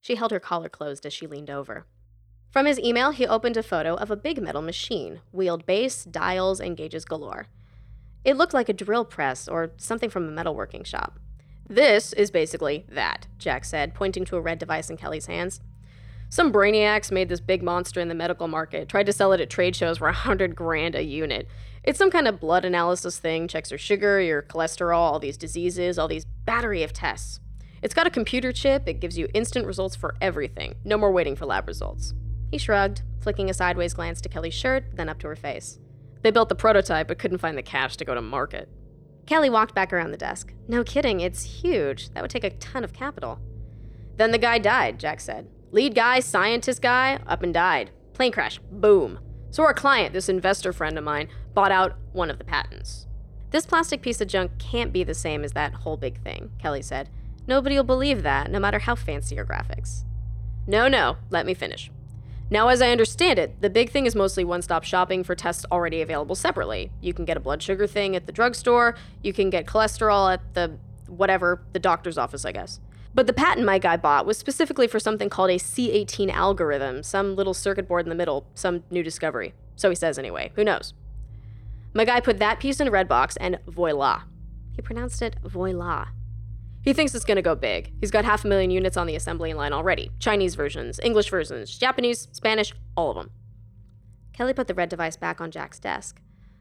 She 0.00 0.14
held 0.14 0.30
her 0.30 0.40
collar 0.40 0.70
closed 0.70 1.04
as 1.04 1.12
she 1.12 1.26
leaned 1.26 1.50
over. 1.50 1.84
From 2.50 2.64
his 2.64 2.80
email, 2.80 3.10
he 3.10 3.26
opened 3.26 3.58
a 3.58 3.62
photo 3.62 3.94
of 3.94 4.10
a 4.10 4.16
big 4.16 4.40
metal 4.40 4.62
machine, 4.62 5.20
wheeled 5.30 5.66
base, 5.66 6.04
dials, 6.04 6.58
and 6.58 6.74
gauges 6.74 7.04
galore. 7.04 7.48
It 8.24 8.38
looked 8.38 8.54
like 8.54 8.70
a 8.70 8.72
drill 8.72 9.04
press 9.04 9.46
or 9.46 9.72
something 9.76 10.08
from 10.08 10.26
a 10.26 10.32
metalworking 10.32 10.86
shop. 10.86 11.18
This 11.68 12.14
is 12.14 12.30
basically 12.30 12.86
that, 12.88 13.26
Jack 13.36 13.66
said, 13.66 13.92
pointing 13.92 14.24
to 14.24 14.36
a 14.36 14.40
red 14.40 14.58
device 14.58 14.88
in 14.88 14.96
Kelly's 14.96 15.26
hands. 15.26 15.60
Some 16.28 16.52
brainiacs 16.52 17.12
made 17.12 17.28
this 17.28 17.40
big 17.40 17.62
monster 17.62 18.00
in 18.00 18.08
the 18.08 18.14
medical 18.14 18.48
market, 18.48 18.88
tried 18.88 19.06
to 19.06 19.12
sell 19.12 19.32
it 19.32 19.40
at 19.40 19.50
trade 19.50 19.76
shows 19.76 19.98
for 19.98 20.08
a 20.08 20.12
hundred 20.12 20.56
grand 20.56 20.94
a 20.94 21.02
unit. 21.02 21.46
It's 21.86 21.98
some 22.00 22.10
kind 22.10 22.26
of 22.26 22.40
blood 22.40 22.64
analysis 22.64 23.20
thing, 23.20 23.46
checks 23.46 23.70
your 23.70 23.78
sugar, 23.78 24.20
your 24.20 24.42
cholesterol, 24.42 24.98
all 24.98 25.20
these 25.20 25.36
diseases, 25.36 26.00
all 26.00 26.08
these 26.08 26.24
battery 26.44 26.82
of 26.82 26.92
tests. 26.92 27.38
It's 27.80 27.94
got 27.94 28.08
a 28.08 28.10
computer 28.10 28.50
chip, 28.50 28.88
it 28.88 28.98
gives 28.98 29.16
you 29.16 29.28
instant 29.34 29.68
results 29.68 29.94
for 29.94 30.16
everything. 30.20 30.74
No 30.84 30.98
more 30.98 31.12
waiting 31.12 31.36
for 31.36 31.46
lab 31.46 31.68
results. 31.68 32.12
He 32.50 32.58
shrugged, 32.58 33.02
flicking 33.20 33.48
a 33.48 33.54
sideways 33.54 33.94
glance 33.94 34.20
to 34.22 34.28
Kelly's 34.28 34.52
shirt, 34.52 34.96
then 34.96 35.08
up 35.08 35.20
to 35.20 35.28
her 35.28 35.36
face. 35.36 35.78
They 36.22 36.32
built 36.32 36.48
the 36.48 36.56
prototype 36.56 37.06
but 37.06 37.20
couldn't 37.20 37.38
find 37.38 37.56
the 37.56 37.62
cash 37.62 37.96
to 37.98 38.04
go 38.04 38.16
to 38.16 38.20
market. 38.20 38.68
Kelly 39.26 39.48
walked 39.48 39.74
back 39.74 39.92
around 39.92 40.10
the 40.10 40.16
desk. 40.16 40.52
No 40.66 40.82
kidding, 40.82 41.20
it's 41.20 41.62
huge. 41.62 42.10
That 42.10 42.22
would 42.22 42.32
take 42.32 42.42
a 42.42 42.50
ton 42.50 42.82
of 42.82 42.92
capital. 42.92 43.38
Then 44.16 44.32
the 44.32 44.38
guy 44.38 44.58
died, 44.58 44.98
Jack 44.98 45.20
said. 45.20 45.48
Lead 45.70 45.94
guy, 45.94 46.18
scientist 46.18 46.82
guy, 46.82 47.20
up 47.28 47.44
and 47.44 47.54
died. 47.54 47.92
Plane 48.12 48.32
crash. 48.32 48.58
Boom. 48.72 49.20
So 49.50 49.62
our 49.62 49.74
client, 49.74 50.12
this 50.12 50.28
investor 50.28 50.72
friend 50.72 50.98
of 50.98 51.04
mine, 51.04 51.28
bought 51.56 51.72
out 51.72 51.96
one 52.12 52.30
of 52.30 52.36
the 52.36 52.44
patents. 52.44 53.06
This 53.50 53.64
plastic 53.64 54.02
piece 54.02 54.20
of 54.20 54.28
junk 54.28 54.52
can't 54.58 54.92
be 54.92 55.02
the 55.02 55.14
same 55.14 55.42
as 55.42 55.52
that 55.52 55.72
whole 55.72 55.96
big 55.96 56.22
thing, 56.22 56.50
Kelly 56.58 56.82
said. 56.82 57.08
Nobody 57.46 57.76
will 57.76 57.84
believe 57.84 58.22
that, 58.24 58.50
no 58.50 58.60
matter 58.60 58.78
how 58.78 58.94
fancy 58.94 59.36
your 59.36 59.46
graphics. 59.46 60.04
No, 60.66 60.86
no, 60.86 61.16
let 61.30 61.46
me 61.46 61.54
finish. 61.54 61.90
Now, 62.50 62.68
as 62.68 62.82
I 62.82 62.90
understand 62.90 63.38
it, 63.38 63.62
the 63.62 63.70
big 63.70 63.90
thing 63.90 64.04
is 64.04 64.14
mostly 64.14 64.44
one 64.44 64.60
stop 64.60 64.84
shopping 64.84 65.24
for 65.24 65.34
tests 65.34 65.64
already 65.72 66.02
available 66.02 66.34
separately. 66.34 66.92
You 67.00 67.14
can 67.14 67.24
get 67.24 67.38
a 67.38 67.40
blood 67.40 67.62
sugar 67.62 67.86
thing 67.86 68.14
at 68.14 68.26
the 68.26 68.32
drugstore, 68.32 68.94
you 69.22 69.32
can 69.32 69.48
get 69.48 69.64
cholesterol 69.64 70.30
at 70.30 70.42
the 70.52 70.76
whatever, 71.08 71.62
the 71.72 71.78
doctor's 71.78 72.18
office, 72.18 72.44
I 72.44 72.52
guess. 72.52 72.80
But 73.14 73.26
the 73.26 73.32
patent 73.32 73.64
my 73.64 73.78
guy 73.78 73.96
bought 73.96 74.26
was 74.26 74.36
specifically 74.36 74.88
for 74.88 75.00
something 75.00 75.30
called 75.30 75.48
a 75.48 75.58
C18 75.58 76.30
algorithm, 76.30 77.02
some 77.02 77.34
little 77.34 77.54
circuit 77.54 77.88
board 77.88 78.04
in 78.04 78.10
the 78.10 78.14
middle, 78.14 78.46
some 78.54 78.84
new 78.90 79.02
discovery. 79.02 79.54
So 79.74 79.88
he 79.88 79.96
says 79.96 80.18
anyway. 80.18 80.52
Who 80.54 80.62
knows? 80.62 80.92
My 81.96 82.04
guy 82.04 82.20
put 82.20 82.40
that 82.40 82.60
piece 82.60 82.78
in 82.78 82.88
a 82.88 82.90
red 82.90 83.08
box 83.08 83.38
and 83.38 83.58
voila. 83.66 84.24
He 84.74 84.82
pronounced 84.82 85.22
it 85.22 85.36
voila. 85.42 86.08
He 86.82 86.92
thinks 86.92 87.14
it's 87.14 87.24
gonna 87.24 87.40
go 87.40 87.54
big. 87.54 87.90
He's 88.02 88.10
got 88.10 88.26
half 88.26 88.44
a 88.44 88.48
million 88.48 88.70
units 88.70 88.98
on 88.98 89.06
the 89.06 89.16
assembly 89.16 89.54
line 89.54 89.72
already 89.72 90.10
Chinese 90.18 90.56
versions, 90.56 91.00
English 91.02 91.30
versions, 91.30 91.78
Japanese, 91.78 92.28
Spanish, 92.32 92.74
all 92.98 93.08
of 93.08 93.16
them. 93.16 93.30
Kelly 94.34 94.52
put 94.52 94.68
the 94.68 94.74
red 94.74 94.90
device 94.90 95.16
back 95.16 95.40
on 95.40 95.50
Jack's 95.50 95.78
desk. 95.78 96.20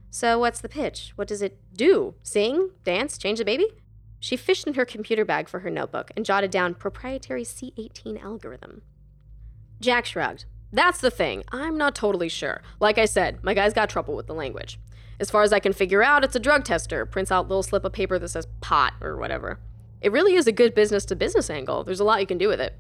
So, 0.09 0.39
what's 0.39 0.61
the 0.61 0.69
pitch? 0.69 1.11
What 1.17 1.27
does 1.27 1.41
it 1.41 1.59
do? 1.73 2.15
Sing? 2.23 2.69
Dance? 2.85 3.17
Change 3.17 3.39
the 3.39 3.43
baby? 3.43 3.67
She 4.21 4.37
fished 4.37 4.65
in 4.65 4.75
her 4.75 4.85
computer 4.85 5.25
bag 5.25 5.49
for 5.49 5.59
her 5.59 5.69
notebook 5.69 6.11
and 6.15 6.25
jotted 6.25 6.49
down 6.49 6.75
proprietary 6.75 7.43
C18 7.43 8.23
algorithm. 8.23 8.83
Jack 9.81 10.05
shrugged. 10.05 10.45
That's 10.71 10.99
the 10.99 11.11
thing. 11.11 11.43
I'm 11.51 11.77
not 11.77 11.93
totally 11.93 12.29
sure. 12.29 12.61
Like 12.79 12.97
I 12.97 13.03
said, 13.05 13.43
my 13.43 13.53
guy's 13.53 13.73
got 13.73 13.89
trouble 13.89 14.15
with 14.15 14.27
the 14.27 14.33
language. 14.33 14.79
As 15.19 15.29
far 15.29 15.43
as 15.43 15.53
I 15.53 15.59
can 15.59 15.73
figure 15.73 16.03
out, 16.03 16.23
it's 16.23 16.35
a 16.35 16.39
drug 16.39 16.63
tester. 16.63 17.05
Prints 17.05 17.31
out 17.31 17.47
little 17.47 17.63
slip 17.63 17.85
of 17.85 17.93
paper 17.93 18.19
that 18.19 18.27
says 18.27 18.47
pot 18.61 18.93
or 19.01 19.17
whatever. 19.17 19.59
It 20.01 20.11
really 20.11 20.35
is 20.35 20.47
a 20.47 20.51
good 20.51 20.75
business 20.75 21.05
to 21.05 21.15
business 21.15 21.49
angle. 21.49 21.83
There's 21.83 21.99
a 21.99 22.03
lot 22.03 22.21
you 22.21 22.27
can 22.27 22.37
do 22.37 22.47
with 22.47 22.59
it. 22.59 22.75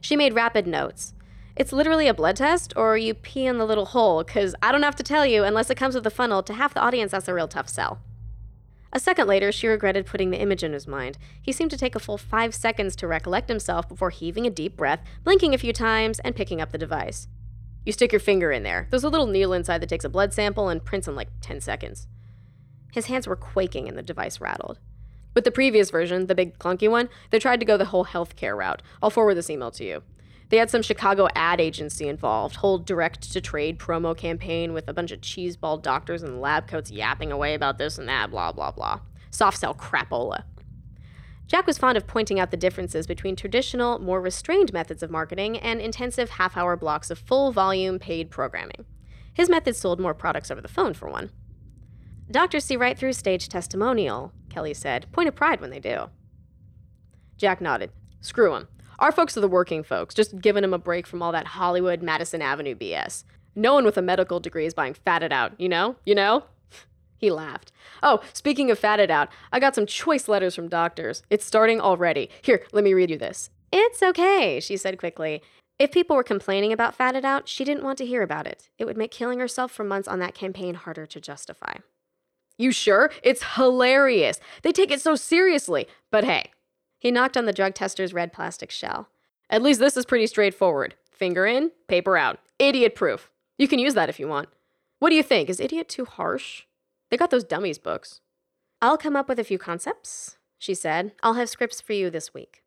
She 0.00 0.16
made 0.16 0.34
rapid 0.34 0.66
notes. 0.66 1.14
It's 1.56 1.72
literally 1.72 2.08
a 2.08 2.14
blood 2.14 2.36
test, 2.36 2.72
or 2.76 2.96
you 2.96 3.12
pee 3.12 3.44
in 3.44 3.58
the 3.58 3.66
little 3.66 3.86
hole, 3.86 4.24
because 4.24 4.54
I 4.62 4.72
don't 4.72 4.82
have 4.82 4.96
to 4.96 5.02
tell 5.02 5.26
you, 5.26 5.44
unless 5.44 5.68
it 5.68 5.76
comes 5.76 5.94
with 5.94 6.04
the 6.04 6.10
funnel, 6.10 6.42
to 6.44 6.54
half 6.54 6.72
the 6.72 6.80
audience 6.80 7.12
that's 7.12 7.28
a 7.28 7.34
real 7.34 7.48
tough 7.48 7.68
sell. 7.68 8.00
A 8.92 8.98
second 8.98 9.28
later, 9.28 9.52
she 9.52 9.68
regretted 9.68 10.06
putting 10.06 10.30
the 10.30 10.40
image 10.40 10.64
in 10.64 10.72
his 10.72 10.88
mind. 10.88 11.18
He 11.40 11.52
seemed 11.52 11.70
to 11.70 11.76
take 11.76 11.94
a 11.94 12.00
full 12.00 12.18
five 12.18 12.54
seconds 12.54 12.96
to 12.96 13.06
recollect 13.06 13.48
himself 13.48 13.88
before 13.88 14.10
heaving 14.10 14.46
a 14.46 14.50
deep 14.50 14.76
breath, 14.76 15.04
blinking 15.22 15.54
a 15.54 15.58
few 15.58 15.72
times, 15.72 16.18
and 16.20 16.34
picking 16.34 16.60
up 16.60 16.72
the 16.72 16.78
device. 16.78 17.28
You 17.90 17.92
stick 17.92 18.12
your 18.12 18.20
finger 18.20 18.52
in 18.52 18.62
there. 18.62 18.86
There's 18.88 19.02
a 19.02 19.08
little 19.08 19.26
needle 19.26 19.52
inside 19.52 19.78
that 19.78 19.88
takes 19.88 20.04
a 20.04 20.08
blood 20.08 20.32
sample 20.32 20.68
and 20.68 20.84
prints 20.84 21.08
in 21.08 21.16
like 21.16 21.26
10 21.40 21.60
seconds. 21.60 22.06
His 22.92 23.06
hands 23.06 23.26
were 23.26 23.34
quaking 23.34 23.88
and 23.88 23.98
the 23.98 24.02
device 24.04 24.40
rattled. 24.40 24.78
With 25.34 25.42
the 25.42 25.50
previous 25.50 25.90
version, 25.90 26.28
the 26.28 26.36
big 26.36 26.56
clunky 26.60 26.88
one, 26.88 27.08
they 27.30 27.40
tried 27.40 27.58
to 27.58 27.66
go 27.66 27.76
the 27.76 27.86
whole 27.86 28.04
healthcare 28.04 28.56
route. 28.56 28.80
I'll 29.02 29.10
forward 29.10 29.34
this 29.34 29.50
email 29.50 29.72
to 29.72 29.84
you. 29.84 30.04
They 30.50 30.58
had 30.58 30.70
some 30.70 30.82
Chicago 30.82 31.26
ad 31.34 31.60
agency 31.60 32.06
involved, 32.06 32.54
whole 32.54 32.78
direct 32.78 33.32
to 33.32 33.40
trade 33.40 33.80
promo 33.80 34.16
campaign 34.16 34.72
with 34.72 34.86
a 34.86 34.94
bunch 34.94 35.10
of 35.10 35.20
cheeseball 35.20 35.82
doctors 35.82 36.22
in 36.22 36.40
lab 36.40 36.68
coats 36.68 36.92
yapping 36.92 37.32
away 37.32 37.54
about 37.54 37.78
this 37.78 37.98
and 37.98 38.08
that, 38.08 38.30
blah, 38.30 38.52
blah, 38.52 38.70
blah. 38.70 39.00
Soft 39.32 39.58
sell 39.58 39.74
crapola. 39.74 40.44
Jack 41.50 41.66
was 41.66 41.78
fond 41.78 41.96
of 41.98 42.06
pointing 42.06 42.38
out 42.38 42.52
the 42.52 42.56
differences 42.56 43.08
between 43.08 43.34
traditional, 43.34 43.98
more 43.98 44.20
restrained 44.20 44.72
methods 44.72 45.02
of 45.02 45.10
marketing 45.10 45.58
and 45.58 45.80
intensive 45.80 46.30
half 46.30 46.56
hour 46.56 46.76
blocks 46.76 47.10
of 47.10 47.18
full 47.18 47.50
volume 47.50 47.98
paid 47.98 48.30
programming. 48.30 48.84
His 49.34 49.48
methods 49.48 49.76
sold 49.76 49.98
more 49.98 50.14
products 50.14 50.52
over 50.52 50.60
the 50.60 50.68
phone, 50.68 50.94
for 50.94 51.10
one. 51.10 51.32
Doctors 52.30 52.64
see 52.64 52.76
right 52.76 52.96
through 52.96 53.14
stage 53.14 53.48
testimonial, 53.48 54.32
Kelly 54.48 54.72
said. 54.74 55.10
Point 55.10 55.28
of 55.28 55.34
pride 55.34 55.60
when 55.60 55.70
they 55.70 55.80
do. 55.80 56.10
Jack 57.36 57.60
nodded. 57.60 57.90
Screw 58.20 58.54
'em. 58.54 58.68
Our 59.00 59.10
folks 59.10 59.36
are 59.36 59.40
the 59.40 59.48
working 59.48 59.82
folks, 59.82 60.14
just 60.14 60.40
giving 60.40 60.62
them 60.62 60.74
a 60.74 60.78
break 60.78 61.04
from 61.04 61.20
all 61.20 61.32
that 61.32 61.48
Hollywood, 61.48 62.00
Madison 62.00 62.42
Avenue 62.42 62.76
BS. 62.76 63.24
No 63.56 63.74
one 63.74 63.84
with 63.84 63.98
a 63.98 64.02
medical 64.02 64.38
degree 64.38 64.66
is 64.66 64.74
buying 64.74 64.94
fatted 64.94 65.32
out, 65.32 65.60
you 65.60 65.68
know? 65.68 65.96
You 66.06 66.14
know? 66.14 66.44
He 67.20 67.30
laughed. 67.30 67.70
Oh, 68.02 68.20
speaking 68.32 68.70
of 68.70 68.78
fatted 68.78 69.10
out, 69.10 69.28
I 69.52 69.60
got 69.60 69.74
some 69.74 69.84
choice 69.84 70.26
letters 70.26 70.54
from 70.54 70.68
doctors. 70.68 71.22
It's 71.28 71.44
starting 71.44 71.78
already. 71.78 72.30
Here, 72.40 72.64
let 72.72 72.82
me 72.82 72.94
read 72.94 73.10
you 73.10 73.18
this. 73.18 73.50
It's 73.70 74.02
okay, 74.02 74.58
she 74.58 74.78
said 74.78 74.98
quickly. 74.98 75.42
If 75.78 75.92
people 75.92 76.16
were 76.16 76.22
complaining 76.22 76.72
about 76.72 76.94
fatted 76.94 77.26
out, 77.26 77.46
she 77.46 77.62
didn't 77.62 77.84
want 77.84 77.98
to 77.98 78.06
hear 78.06 78.22
about 78.22 78.46
it. 78.46 78.70
It 78.78 78.86
would 78.86 78.96
make 78.96 79.10
killing 79.10 79.38
herself 79.38 79.70
for 79.70 79.84
months 79.84 80.08
on 80.08 80.18
that 80.20 80.34
campaign 80.34 80.74
harder 80.76 81.04
to 81.04 81.20
justify. 81.20 81.74
You 82.56 82.72
sure? 82.72 83.10
It's 83.22 83.54
hilarious. 83.56 84.40
They 84.62 84.72
take 84.72 84.90
it 84.90 85.02
so 85.02 85.14
seriously. 85.14 85.88
But 86.10 86.24
hey, 86.24 86.52
he 86.98 87.10
knocked 87.10 87.36
on 87.36 87.44
the 87.44 87.52
drug 87.52 87.74
tester's 87.74 88.14
red 88.14 88.32
plastic 88.32 88.70
shell. 88.70 89.08
At 89.50 89.62
least 89.62 89.78
this 89.78 89.96
is 89.96 90.06
pretty 90.06 90.26
straightforward. 90.26 90.94
Finger 91.10 91.44
in, 91.44 91.70
paper 91.86 92.16
out. 92.16 92.38
Idiot 92.58 92.94
proof. 92.94 93.30
You 93.58 93.68
can 93.68 93.78
use 93.78 93.92
that 93.92 94.08
if 94.08 94.18
you 94.18 94.26
want. 94.26 94.48
What 95.00 95.10
do 95.10 95.16
you 95.16 95.22
think? 95.22 95.50
Is 95.50 95.60
idiot 95.60 95.88
too 95.88 96.06
harsh? 96.06 96.64
They 97.10 97.16
got 97.16 97.30
those 97.30 97.44
dummies 97.44 97.78
books. 97.78 98.20
I'll 98.80 98.96
come 98.96 99.16
up 99.16 99.28
with 99.28 99.38
a 99.38 99.44
few 99.44 99.58
concepts, 99.58 100.38
she 100.58 100.74
said. 100.74 101.12
I'll 101.22 101.34
have 101.34 101.48
scripts 101.48 101.80
for 101.80 101.92
you 101.92 102.08
this 102.08 102.32
week. 102.32 102.62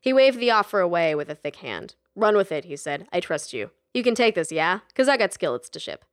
He 0.00 0.12
waved 0.12 0.38
the 0.38 0.50
offer 0.50 0.80
away 0.80 1.14
with 1.14 1.30
a 1.30 1.34
thick 1.34 1.56
hand. 1.56 1.94
Run 2.14 2.36
with 2.36 2.52
it, 2.52 2.64
he 2.64 2.76
said. 2.76 3.06
I 3.12 3.20
trust 3.20 3.52
you. 3.52 3.70
You 3.94 4.02
can 4.02 4.14
take 4.14 4.34
this, 4.34 4.52
yeah? 4.52 4.80
Because 4.88 5.08
I 5.08 5.16
got 5.16 5.32
skillets 5.32 5.68
to 5.70 5.80
ship. 5.80 6.04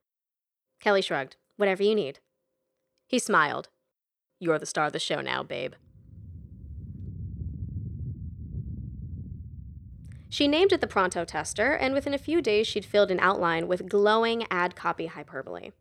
Kelly 0.79 1.01
shrugged. 1.01 1.35
Whatever 1.57 1.83
you 1.83 1.95
need. 1.95 2.19
He 3.07 3.19
smiled. 3.19 3.69
You're 4.39 4.59
the 4.59 4.65
star 4.65 4.85
of 4.85 4.93
the 4.93 4.99
show 4.99 5.21
now, 5.21 5.43
babe. 5.43 5.73
She 10.29 10.47
named 10.47 10.73
it 10.73 10.81
the 10.81 10.87
Pronto 10.87 11.23
Tester, 11.23 11.71
and 11.71 11.93
within 11.93 12.13
a 12.13 12.17
few 12.17 12.41
days 12.41 12.67
she'd 12.67 12.85
filled 12.85 13.09
an 13.09 13.21
outline 13.21 13.67
with 13.67 13.87
glowing 13.87 14.45
ad 14.51 14.75
copy 14.75 15.05
hyperbole. 15.05 15.71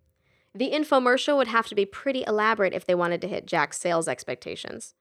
The 0.55 0.71
infomercial 0.71 1.37
would 1.37 1.49
have 1.49 1.67
to 1.67 1.75
be 1.75 1.85
pretty 1.85 2.23
elaborate 2.27 2.73
if 2.73 2.87
they 2.87 2.95
wanted 2.95 3.21
to 3.23 3.29
hit 3.29 3.47
Jack's 3.47 3.79
sales 3.79 4.07
expectations. 4.07 4.95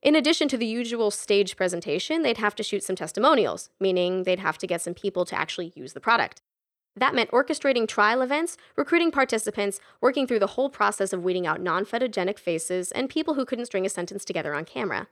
In 0.00 0.14
addition 0.14 0.48
to 0.48 0.56
the 0.56 0.66
usual 0.66 1.10
stage 1.10 1.56
presentation, 1.56 2.22
they'd 2.22 2.38
have 2.38 2.54
to 2.56 2.62
shoot 2.62 2.84
some 2.84 2.96
testimonials, 2.96 3.70
meaning 3.80 4.22
they'd 4.22 4.38
have 4.38 4.58
to 4.58 4.66
get 4.66 4.80
some 4.80 4.94
people 4.94 5.24
to 5.24 5.38
actually 5.38 5.72
use 5.74 5.92
the 5.92 6.00
product. 6.00 6.40
That 6.94 7.14
meant 7.14 7.30
orchestrating 7.30 7.88
trial 7.88 8.20
events, 8.20 8.56
recruiting 8.76 9.10
participants, 9.10 9.80
working 10.00 10.26
through 10.26 10.40
the 10.40 10.48
whole 10.48 10.68
process 10.68 11.12
of 11.12 11.24
weeding 11.24 11.46
out 11.46 11.60
non 11.60 11.84
photogenic 11.84 12.38
faces, 12.38 12.92
and 12.92 13.08
people 13.08 13.34
who 13.34 13.44
couldn't 13.44 13.66
string 13.66 13.86
a 13.86 13.88
sentence 13.88 14.24
together 14.24 14.54
on 14.54 14.64
camera. 14.64 15.08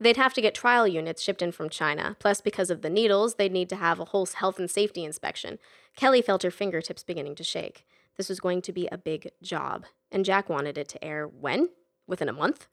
They'd 0.00 0.16
have 0.16 0.34
to 0.34 0.40
get 0.40 0.54
trial 0.54 0.88
units 0.88 1.22
shipped 1.22 1.42
in 1.42 1.52
from 1.52 1.68
China, 1.68 2.16
plus, 2.18 2.40
because 2.40 2.70
of 2.70 2.80
the 2.80 2.90
needles, 2.90 3.34
they'd 3.34 3.52
need 3.52 3.68
to 3.68 3.76
have 3.76 4.00
a 4.00 4.06
whole 4.06 4.26
health 4.26 4.58
and 4.58 4.70
safety 4.70 5.04
inspection. 5.04 5.58
Kelly 5.94 6.22
felt 6.22 6.42
her 6.42 6.50
fingertips 6.50 7.04
beginning 7.04 7.34
to 7.36 7.44
shake. 7.44 7.86
This 8.20 8.28
was 8.28 8.38
going 8.38 8.60
to 8.60 8.72
be 8.74 8.86
a 8.92 8.98
big 8.98 9.30
job, 9.40 9.86
and 10.12 10.26
Jack 10.26 10.50
wanted 10.50 10.76
it 10.76 10.88
to 10.90 11.02
air 11.02 11.26
when? 11.26 11.70
Within 12.06 12.28
a 12.28 12.34
month? 12.34 12.68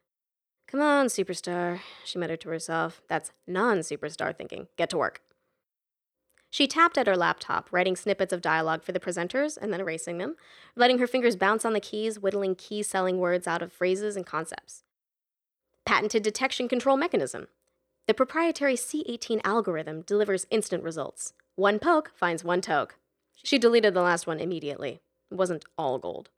Come 0.68 0.82
on, 0.82 1.06
superstar, 1.06 1.80
she 2.04 2.20
muttered 2.20 2.42
to 2.42 2.50
herself. 2.50 3.02
That's 3.08 3.32
non 3.48 3.80
superstar 3.80 4.38
thinking. 4.38 4.68
Get 4.76 4.90
to 4.90 4.98
work. 4.98 5.22
She 6.50 6.68
tapped 6.68 6.98
at 6.98 7.08
her 7.08 7.16
laptop, 7.16 7.70
writing 7.72 7.96
snippets 7.96 8.34
of 8.34 8.42
dialogue 8.42 8.84
for 8.84 8.92
the 8.92 9.00
presenters 9.00 9.58
and 9.58 9.72
then 9.72 9.80
erasing 9.80 10.18
them, 10.18 10.36
letting 10.76 10.98
her 10.98 11.08
fingers 11.08 11.38
bounce 11.38 11.64
on 11.64 11.72
the 11.72 11.80
keys, 11.80 12.20
whittling 12.20 12.56
key 12.56 12.84
selling 12.84 13.18
words 13.18 13.48
out 13.48 13.62
of 13.62 13.72
phrases 13.72 14.18
and 14.18 14.26
concepts. 14.26 14.84
Patented 15.86 16.24
detection 16.24 16.68
control 16.68 16.98
mechanism. 16.98 17.48
The 18.06 18.14
proprietary 18.14 18.76
C18 18.76 19.40
algorithm 19.46 20.02
delivers 20.02 20.46
instant 20.52 20.84
results. 20.84 21.32
One 21.56 21.80
poke 21.80 22.12
finds 22.14 22.44
one 22.44 22.60
toke. 22.60 22.98
She 23.46 23.58
deleted 23.58 23.94
the 23.94 24.02
last 24.02 24.28
one 24.28 24.42
immediately. 24.42 25.00
Wasn't 25.32 25.66
all 25.78 26.00
gold. 26.00 26.30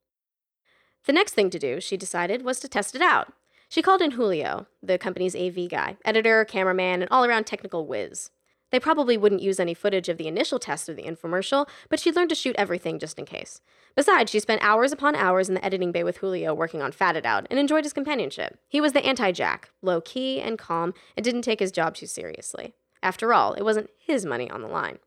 The 1.06 1.14
next 1.14 1.34
thing 1.34 1.50
to 1.50 1.60
do, 1.60 1.80
she 1.80 1.98
decided, 1.98 2.44
was 2.44 2.60
to 2.60 2.68
test 2.68 2.96
it 2.96 3.02
out. 3.02 3.34
She 3.70 3.82
called 3.82 4.02
in 4.02 4.12
Julio, 4.12 4.68
the 4.82 4.98
company's 4.98 5.36
AV 5.36 5.70
guy, 5.70 5.98
editor, 6.04 6.44
cameraman, 6.44 7.02
and 7.02 7.12
all 7.12 7.24
around 7.24 7.46
technical 7.46 7.86
whiz. 7.86 8.32
They 8.72 8.80
probably 8.80 9.18
wouldn't 9.18 9.42
use 9.42 9.60
any 9.60 9.74
footage 9.74 10.10
of 10.10 10.18
the 10.18 10.28
initial 10.28 10.60
test 10.60 10.90
of 10.90 10.96
the 10.96 11.04
infomercial, 11.04 11.68
but 11.90 12.00
she 12.00 12.12
learned 12.12 12.30
to 12.30 12.36
shoot 12.36 12.56
everything 12.58 13.00
just 13.00 13.18
in 13.18 13.26
case. 13.26 13.62
Besides, 13.96 14.32
she 14.32 14.40
spent 14.40 14.64
hours 14.64 14.92
upon 14.92 15.16
hours 15.16 15.50
in 15.50 15.56
the 15.56 15.66
editing 15.66 15.92
bay 15.92 16.04
with 16.04 16.18
Julio 16.18 16.54
working 16.54 16.82
on 16.82 16.92
Fatted 16.92 17.26
Out 17.26 17.48
and 17.50 17.60
enjoyed 17.60 17.84
his 17.84 17.94
companionship. 17.94 18.60
He 18.68 18.82
was 18.82 18.94
the 18.94 19.06
anti 19.06 19.32
Jack, 19.32 19.70
low 19.82 20.02
key 20.02 20.40
and 20.40 20.58
calm, 20.58 20.94
and 21.18 21.24
didn't 21.24 21.42
take 21.42 21.60
his 21.60 21.72
job 21.72 21.96
too 21.96 22.06
seriously. 22.06 22.74
After 23.02 23.34
all, 23.34 23.54
it 23.54 23.64
wasn't 23.64 23.90
his 23.98 24.26
money 24.26 24.50
on 24.50 24.62
the 24.62 24.68
line. 24.68 25.00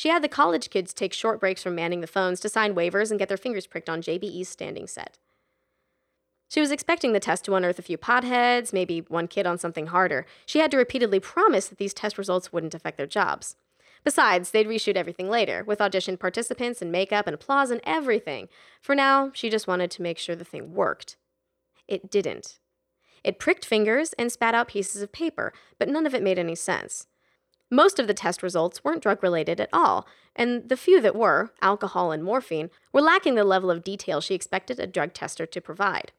She 0.00 0.08
had 0.08 0.24
the 0.24 0.28
college 0.28 0.70
kids 0.70 0.94
take 0.94 1.12
short 1.12 1.40
breaks 1.40 1.62
from 1.62 1.74
manning 1.74 2.00
the 2.00 2.06
phones 2.06 2.40
to 2.40 2.48
sign 2.48 2.74
waivers 2.74 3.10
and 3.10 3.18
get 3.18 3.28
their 3.28 3.36
fingers 3.36 3.66
pricked 3.66 3.90
on 3.90 4.00
JBE's 4.00 4.48
standing 4.48 4.86
set. 4.86 5.18
She 6.48 6.58
was 6.58 6.70
expecting 6.70 7.12
the 7.12 7.20
test 7.20 7.44
to 7.44 7.54
unearth 7.54 7.78
a 7.78 7.82
few 7.82 7.98
potheads, 7.98 8.72
maybe 8.72 9.00
one 9.00 9.28
kid 9.28 9.44
on 9.44 9.58
something 9.58 9.88
harder. 9.88 10.24
She 10.46 10.60
had 10.60 10.70
to 10.70 10.78
repeatedly 10.78 11.20
promise 11.20 11.68
that 11.68 11.76
these 11.76 11.92
test 11.92 12.16
results 12.16 12.50
wouldn't 12.50 12.74
affect 12.74 12.96
their 12.96 13.06
jobs. 13.06 13.56
Besides, 14.02 14.52
they'd 14.52 14.66
reshoot 14.66 14.96
everything 14.96 15.28
later, 15.28 15.64
with 15.64 15.80
auditioned 15.80 16.18
participants 16.18 16.80
and 16.80 16.90
makeup 16.90 17.26
and 17.26 17.34
applause 17.34 17.70
and 17.70 17.82
everything. 17.84 18.48
For 18.80 18.94
now, 18.94 19.30
she 19.34 19.50
just 19.50 19.68
wanted 19.68 19.90
to 19.90 20.02
make 20.02 20.16
sure 20.16 20.34
the 20.34 20.46
thing 20.46 20.72
worked. 20.72 21.18
It 21.86 22.10
didn't. 22.10 22.58
It 23.22 23.38
pricked 23.38 23.66
fingers 23.66 24.14
and 24.14 24.32
spat 24.32 24.54
out 24.54 24.68
pieces 24.68 25.02
of 25.02 25.12
paper, 25.12 25.52
but 25.78 25.90
none 25.90 26.06
of 26.06 26.14
it 26.14 26.22
made 26.22 26.38
any 26.38 26.54
sense. 26.54 27.06
Most 27.70 27.98
of 27.98 28.06
the 28.08 28.14
test 28.14 28.42
results 28.42 28.82
weren't 28.82 29.02
drug 29.02 29.22
related 29.22 29.60
at 29.60 29.68
all, 29.72 30.06
and 30.34 30.68
the 30.68 30.76
few 30.76 31.00
that 31.00 31.14
were, 31.14 31.52
alcohol 31.62 32.10
and 32.10 32.24
morphine, 32.24 32.70
were 32.92 33.00
lacking 33.00 33.36
the 33.36 33.44
level 33.44 33.70
of 33.70 33.84
detail 33.84 34.20
she 34.20 34.34
expected 34.34 34.80
a 34.80 34.86
drug 34.86 35.14
tester 35.14 35.46
to 35.46 35.60
provide. 35.60 36.12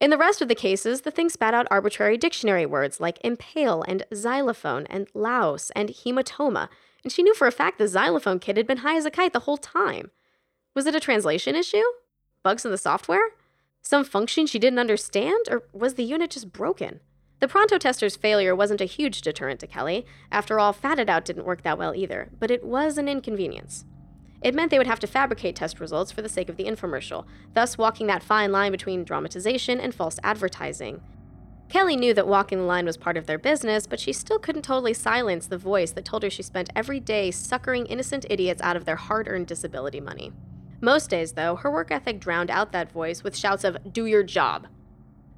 In 0.00 0.10
the 0.10 0.18
rest 0.18 0.40
of 0.40 0.48
the 0.48 0.54
cases, 0.54 1.02
the 1.02 1.10
thing 1.10 1.28
spat 1.28 1.54
out 1.54 1.66
arbitrary 1.70 2.16
dictionary 2.16 2.64
words 2.64 3.00
like 3.00 3.18
impale 3.22 3.82
and 3.82 4.04
xylophone 4.14 4.86
and 4.86 5.08
louse 5.12 5.70
and 5.70 5.90
hematoma, 5.90 6.68
and 7.02 7.12
she 7.12 7.22
knew 7.22 7.34
for 7.34 7.46
a 7.46 7.52
fact 7.52 7.78
the 7.78 7.88
xylophone 7.88 8.38
kid 8.38 8.56
had 8.56 8.66
been 8.66 8.78
high 8.78 8.96
as 8.96 9.04
a 9.04 9.10
kite 9.10 9.32
the 9.32 9.40
whole 9.40 9.56
time. 9.56 10.10
Was 10.74 10.86
it 10.86 10.94
a 10.94 11.00
translation 11.00 11.54
issue? 11.54 11.82
Bugs 12.42 12.64
in 12.64 12.70
the 12.70 12.78
software? 12.78 13.30
Some 13.82 14.04
function 14.04 14.46
she 14.46 14.58
didn't 14.58 14.78
understand? 14.78 15.46
Or 15.50 15.64
was 15.72 15.94
the 15.94 16.04
unit 16.04 16.30
just 16.30 16.52
broken? 16.52 17.00
The 17.40 17.48
Pronto 17.48 17.78
tester's 17.78 18.16
failure 18.16 18.54
wasn't 18.54 18.80
a 18.80 18.86
huge 18.86 19.20
deterrent 19.20 19.60
to 19.60 19.68
Kelly. 19.68 20.04
After 20.32 20.58
all, 20.58 20.72
Fatted 20.72 21.08
Out 21.08 21.24
didn't 21.24 21.46
work 21.46 21.62
that 21.62 21.78
well 21.78 21.94
either, 21.94 22.30
but 22.40 22.50
it 22.50 22.64
was 22.64 22.98
an 22.98 23.08
inconvenience. 23.08 23.84
It 24.42 24.54
meant 24.54 24.70
they 24.70 24.78
would 24.78 24.88
have 24.88 25.00
to 25.00 25.06
fabricate 25.06 25.54
test 25.54 25.78
results 25.78 26.10
for 26.10 26.22
the 26.22 26.28
sake 26.28 26.48
of 26.48 26.56
the 26.56 26.64
infomercial, 26.64 27.26
thus 27.54 27.78
walking 27.78 28.08
that 28.08 28.22
fine 28.22 28.50
line 28.50 28.72
between 28.72 29.04
dramatization 29.04 29.78
and 29.80 29.94
false 29.94 30.18
advertising. 30.22 31.00
Kelly 31.68 31.96
knew 31.96 32.14
that 32.14 32.26
walking 32.26 32.58
the 32.58 32.64
line 32.64 32.86
was 32.86 32.96
part 32.96 33.16
of 33.16 33.26
their 33.26 33.38
business, 33.38 33.86
but 33.86 34.00
she 34.00 34.12
still 34.12 34.38
couldn't 34.38 34.62
totally 34.62 34.94
silence 34.94 35.46
the 35.46 35.58
voice 35.58 35.92
that 35.92 36.04
told 36.04 36.22
her 36.22 36.30
she 36.30 36.42
spent 36.42 36.70
every 36.74 36.98
day 36.98 37.30
suckering 37.30 37.86
innocent 37.86 38.24
idiots 38.30 38.62
out 38.62 38.76
of 38.76 38.84
their 38.84 38.96
hard 38.96 39.28
earned 39.28 39.46
disability 39.46 40.00
money. 40.00 40.32
Most 40.80 41.10
days, 41.10 41.32
though, 41.32 41.56
her 41.56 41.70
work 41.70 41.90
ethic 41.90 42.20
drowned 42.20 42.50
out 42.50 42.72
that 42.72 42.92
voice 42.92 43.22
with 43.22 43.36
shouts 43.36 43.64
of, 43.64 43.92
Do 43.92 44.06
your 44.06 44.22
job. 44.22 44.68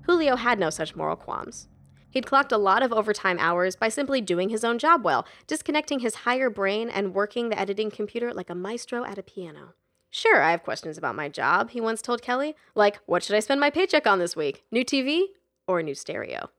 Julio 0.02 0.37
had 0.37 0.59
no 0.59 0.71
such 0.71 0.95
moral 0.95 1.16
qualms. 1.16 1.69
He'd 2.11 2.26
clocked 2.26 2.52
a 2.52 2.59
lot 2.59 2.83
of 2.83 2.93
overtime 2.93 3.38
hours 3.38 3.76
by 3.76 3.88
simply 3.88 4.21
doing 4.21 4.49
his 4.49 4.64
own 4.64 4.79
job 4.79 5.05
well, 5.05 5.26
disconnecting 5.47 6.00
his 6.00 6.17
higher 6.17 6.50
brain 6.50 6.88
and 6.88 7.14
working 7.14 7.49
the 7.49 7.59
editing 7.59 7.90
computer 7.90 8.35
like 8.35 8.50
a 8.50 8.55
maestro 8.55 9.05
at 9.05 9.19
a 9.19 9.23
piano. 9.23 9.75
Sure, 10.11 10.43
I 10.43 10.50
have 10.50 10.64
questions 10.64 10.99
about 10.99 11.14
my 11.14 11.29
job, 11.29 11.71
he 11.71 11.81
once 11.81 12.02
told 12.02 12.21
Kelly. 12.21 12.57
Like, 12.75 12.99
what 13.07 13.23
should 13.23 13.37
I 13.37 13.40
spend 13.40 13.61
my 13.61 13.71
paycheck 13.71 14.07
on 14.07 14.19
this 14.19 14.35
week? 14.35 14.64
New 14.73 14.85
TV 14.85 15.26
or 15.69 15.79
a 15.79 15.83
new 15.85 15.95
stereo? 15.95 16.50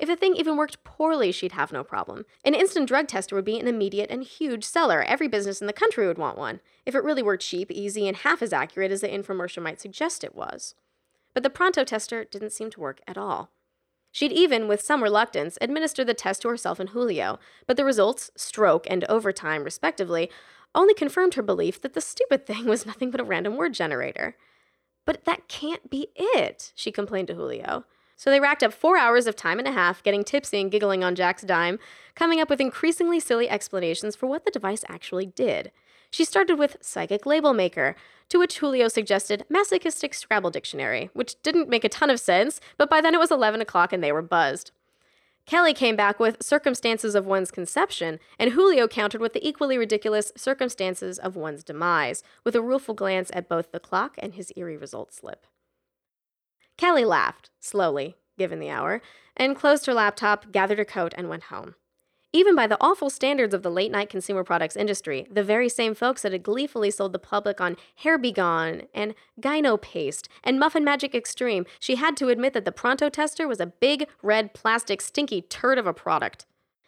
If 0.00 0.08
the 0.08 0.16
thing 0.16 0.34
even 0.34 0.56
worked 0.56 0.82
poorly, 0.82 1.30
she'd 1.30 1.52
have 1.52 1.72
no 1.72 1.84
problem. 1.84 2.24
An 2.42 2.54
instant 2.54 2.88
drug 2.88 3.06
tester 3.06 3.36
would 3.36 3.44
be 3.44 3.60
an 3.60 3.68
immediate 3.68 4.10
and 4.10 4.24
huge 4.24 4.64
seller. 4.64 5.02
Every 5.02 5.28
business 5.28 5.60
in 5.60 5.66
the 5.66 5.74
country 5.74 6.06
would 6.06 6.18
want 6.18 6.38
one, 6.38 6.60
if 6.86 6.94
it 6.94 7.04
really 7.04 7.22
were 7.22 7.36
cheap, 7.36 7.70
easy, 7.70 8.08
and 8.08 8.16
half 8.16 8.40
as 8.40 8.52
accurate 8.52 8.90
as 8.90 9.02
the 9.02 9.08
infomercial 9.08 9.62
might 9.62 9.80
suggest 9.80 10.24
it 10.24 10.34
was. 10.34 10.74
But 11.34 11.42
the 11.42 11.50
Pronto 11.50 11.84
tester 11.84 12.24
didn't 12.24 12.50
seem 12.50 12.70
to 12.70 12.80
work 12.80 13.00
at 13.06 13.18
all. 13.18 13.50
She'd 14.12 14.32
even, 14.32 14.66
with 14.66 14.80
some 14.80 15.02
reluctance, 15.02 15.56
administered 15.60 16.06
the 16.06 16.14
test 16.14 16.42
to 16.42 16.48
herself 16.48 16.80
and 16.80 16.90
Julio, 16.90 17.38
but 17.66 17.76
the 17.76 17.84
results, 17.84 18.30
stroke 18.36 18.86
and 18.90 19.04
overtime 19.04 19.64
respectively, 19.64 20.30
only 20.74 20.94
confirmed 20.94 21.34
her 21.34 21.42
belief 21.42 21.80
that 21.80 21.94
the 21.94 22.00
stupid 22.00 22.46
thing 22.46 22.66
was 22.66 22.86
nothing 22.86 23.10
but 23.10 23.20
a 23.20 23.24
random 23.24 23.56
word 23.56 23.74
generator. 23.74 24.36
But 25.06 25.24
that 25.24 25.48
can't 25.48 25.90
be 25.90 26.08
it, 26.16 26.72
she 26.74 26.92
complained 26.92 27.28
to 27.28 27.34
Julio. 27.34 27.84
So 28.16 28.30
they 28.30 28.40
racked 28.40 28.62
up 28.62 28.74
four 28.74 28.98
hours 28.98 29.26
of 29.26 29.34
time 29.34 29.58
and 29.58 29.66
a 29.66 29.72
half, 29.72 30.02
getting 30.02 30.24
tipsy 30.24 30.60
and 30.60 30.70
giggling 30.70 31.02
on 31.02 31.14
Jack's 31.14 31.42
dime, 31.42 31.78
coming 32.14 32.40
up 32.40 32.50
with 32.50 32.60
increasingly 32.60 33.18
silly 33.18 33.48
explanations 33.48 34.14
for 34.14 34.26
what 34.26 34.44
the 34.44 34.50
device 34.50 34.84
actually 34.88 35.26
did. 35.26 35.72
She 36.10 36.24
started 36.24 36.58
with 36.58 36.76
psychic 36.80 37.24
label 37.24 37.52
maker, 37.52 37.94
to 38.28 38.38
which 38.38 38.58
Julio 38.58 38.88
suggested 38.88 39.44
masochistic 39.48 40.14
Scrabble 40.14 40.50
dictionary, 40.50 41.10
which 41.12 41.40
didn't 41.42 41.68
make 41.68 41.84
a 41.84 41.88
ton 41.88 42.10
of 42.10 42.20
sense, 42.20 42.60
but 42.76 42.90
by 42.90 43.00
then 43.00 43.14
it 43.14 43.20
was 43.20 43.30
11 43.30 43.60
o'clock 43.60 43.92
and 43.92 44.02
they 44.02 44.12
were 44.12 44.22
buzzed. 44.22 44.72
Kelly 45.46 45.74
came 45.74 45.96
back 45.96 46.20
with 46.20 46.42
circumstances 46.42 47.14
of 47.14 47.26
one's 47.26 47.50
conception, 47.50 48.20
and 48.38 48.52
Julio 48.52 48.86
countered 48.86 49.20
with 49.20 49.32
the 49.32 49.46
equally 49.46 49.78
ridiculous 49.78 50.32
circumstances 50.36 51.18
of 51.18 51.34
one's 51.34 51.64
demise, 51.64 52.22
with 52.44 52.54
a 52.54 52.62
rueful 52.62 52.94
glance 52.94 53.30
at 53.34 53.48
both 53.48 53.72
the 53.72 53.80
clock 53.80 54.14
and 54.18 54.34
his 54.34 54.52
eerie 54.54 54.76
result 54.76 55.12
slip. 55.12 55.46
Kelly 56.76 57.04
laughed, 57.04 57.50
slowly, 57.58 58.16
given 58.38 58.60
the 58.60 58.70
hour, 58.70 59.02
and 59.36 59.56
closed 59.56 59.86
her 59.86 59.94
laptop, 59.94 60.52
gathered 60.52 60.78
her 60.78 60.84
coat, 60.84 61.14
and 61.16 61.28
went 61.28 61.44
home. 61.44 61.74
Even 62.32 62.54
by 62.54 62.68
the 62.68 62.78
awful 62.80 63.10
standards 63.10 63.52
of 63.52 63.64
the 63.64 63.70
late 63.70 63.90
night 63.90 64.08
consumer 64.08 64.44
products 64.44 64.76
industry, 64.76 65.26
the 65.28 65.42
very 65.42 65.68
same 65.68 65.96
folks 65.96 66.22
that 66.22 66.30
had 66.30 66.44
gleefully 66.44 66.88
sold 66.88 67.12
the 67.12 67.18
public 67.18 67.60
on 67.60 67.76
Hair 67.96 68.18
Be 68.18 68.30
Gone 68.30 68.82
and 68.94 69.16
Gyno 69.40 69.80
Paste 69.80 70.28
and 70.44 70.56
Muffin 70.56 70.84
Magic 70.84 71.12
Extreme, 71.12 71.66
she 71.80 71.96
had 71.96 72.16
to 72.18 72.28
admit 72.28 72.52
that 72.52 72.64
the 72.64 72.70
Pronto 72.70 73.08
tester 73.08 73.48
was 73.48 73.58
a 73.58 73.66
big, 73.66 74.06
red, 74.22 74.54
plastic, 74.54 75.00
stinky 75.00 75.42
turd 75.42 75.76
of 75.76 75.88
a 75.88 75.92
product. 75.92 76.46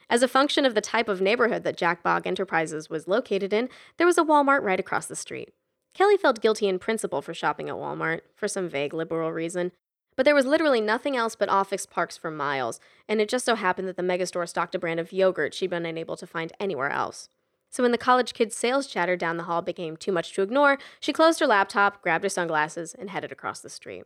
As 0.08 0.22
a 0.22 0.28
function 0.28 0.64
of 0.64 0.76
the 0.76 0.80
type 0.80 1.08
of 1.08 1.20
neighborhood 1.20 1.64
that 1.64 1.76
Jack 1.76 2.04
Bogg 2.04 2.24
Enterprises 2.24 2.88
was 2.88 3.08
located 3.08 3.52
in, 3.52 3.68
there 3.96 4.06
was 4.06 4.18
a 4.18 4.24
Walmart 4.24 4.62
right 4.62 4.78
across 4.78 5.06
the 5.06 5.16
street. 5.16 5.48
Kelly 5.92 6.16
felt 6.16 6.40
guilty 6.40 6.68
in 6.68 6.78
principle 6.78 7.20
for 7.20 7.34
shopping 7.34 7.68
at 7.68 7.74
Walmart, 7.74 8.20
for 8.36 8.46
some 8.46 8.68
vague 8.68 8.94
liberal 8.94 9.32
reason, 9.32 9.72
but 10.16 10.24
there 10.24 10.34
was 10.34 10.46
literally 10.46 10.80
nothing 10.80 11.16
else 11.16 11.34
but 11.34 11.48
office 11.48 11.86
parks 11.86 12.16
for 12.16 12.30
miles, 12.30 12.80
and 13.08 13.20
it 13.20 13.28
just 13.28 13.44
so 13.44 13.54
happened 13.54 13.88
that 13.88 13.96
the 13.96 14.02
megastore 14.02 14.48
stocked 14.48 14.74
a 14.74 14.78
brand 14.78 15.00
of 15.00 15.12
yogurt 15.12 15.54
she'd 15.54 15.70
been 15.70 15.86
unable 15.86 16.16
to 16.16 16.26
find 16.26 16.52
anywhere 16.58 16.90
else. 16.90 17.28
So 17.70 17.82
when 17.82 17.92
the 17.92 17.98
college 17.98 18.34
kid's 18.34 18.54
sales 18.54 18.86
chatter 18.86 19.16
down 19.16 19.38
the 19.38 19.44
hall 19.44 19.62
became 19.62 19.96
too 19.96 20.12
much 20.12 20.34
to 20.34 20.42
ignore, 20.42 20.78
she 21.00 21.12
closed 21.12 21.40
her 21.40 21.46
laptop, 21.46 22.02
grabbed 22.02 22.24
her 22.24 22.28
sunglasses, 22.28 22.94
and 22.94 23.08
headed 23.08 23.32
across 23.32 23.60
the 23.60 23.70
street. 23.70 24.04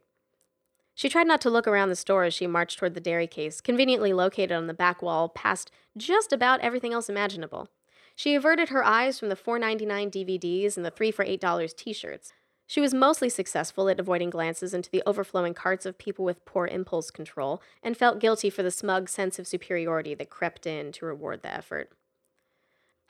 She 0.95 1.09
tried 1.09 1.27
not 1.27 1.41
to 1.43 1.51
look 1.51 1.67
around 1.67 1.89
the 1.91 1.97
store 1.97 2.25
as 2.25 2.33
she 2.33 2.47
marched 2.47 2.79
toward 2.79 2.95
the 2.95 3.01
dairy 3.01 3.27
case, 3.27 3.61
conveniently 3.61 4.13
located 4.13 4.53
on 4.53 4.67
the 4.67 4.73
back 4.73 5.03
wall 5.03 5.29
past 5.29 5.71
just 5.97 6.33
about 6.33 6.61
everything 6.61 6.93
else 6.93 7.09
imaginable. 7.09 7.69
She 8.15 8.35
averted 8.35 8.71
her 8.71 8.83
eyes 8.83 9.19
from 9.19 9.29
the 9.29 9.37
$4.99 9.37 10.11
DVDs 10.11 10.77
and 10.77 10.87
the 10.87 10.91
3 10.91 11.11
for 11.11 11.25
$8 11.25 11.77
t 11.77 11.93
shirts. 11.93 12.33
She 12.67 12.81
was 12.81 12.93
mostly 12.93 13.29
successful 13.29 13.89
at 13.89 14.01
avoiding 14.01 14.31
glances 14.31 14.75
into 14.75 14.91
the 14.91 15.03
overflowing 15.07 15.55
carts 15.55 15.87
of 15.87 15.99
people 15.99 16.25
with 16.25 16.45
poor 16.45 16.67
impulse 16.67 17.11
control, 17.11 17.63
and 17.83 17.97
felt 17.97 18.19
guilty 18.19 18.51
for 18.51 18.63
the 18.63 18.71
smug 18.71 19.09
sense 19.09 19.39
of 19.39 19.47
superiority 19.47 20.15
that 20.15 20.31
crept 20.31 20.67
in 20.67 20.91
to 20.93 21.07
reward 21.07 21.43
the 21.43 21.53
effort. 21.53 21.91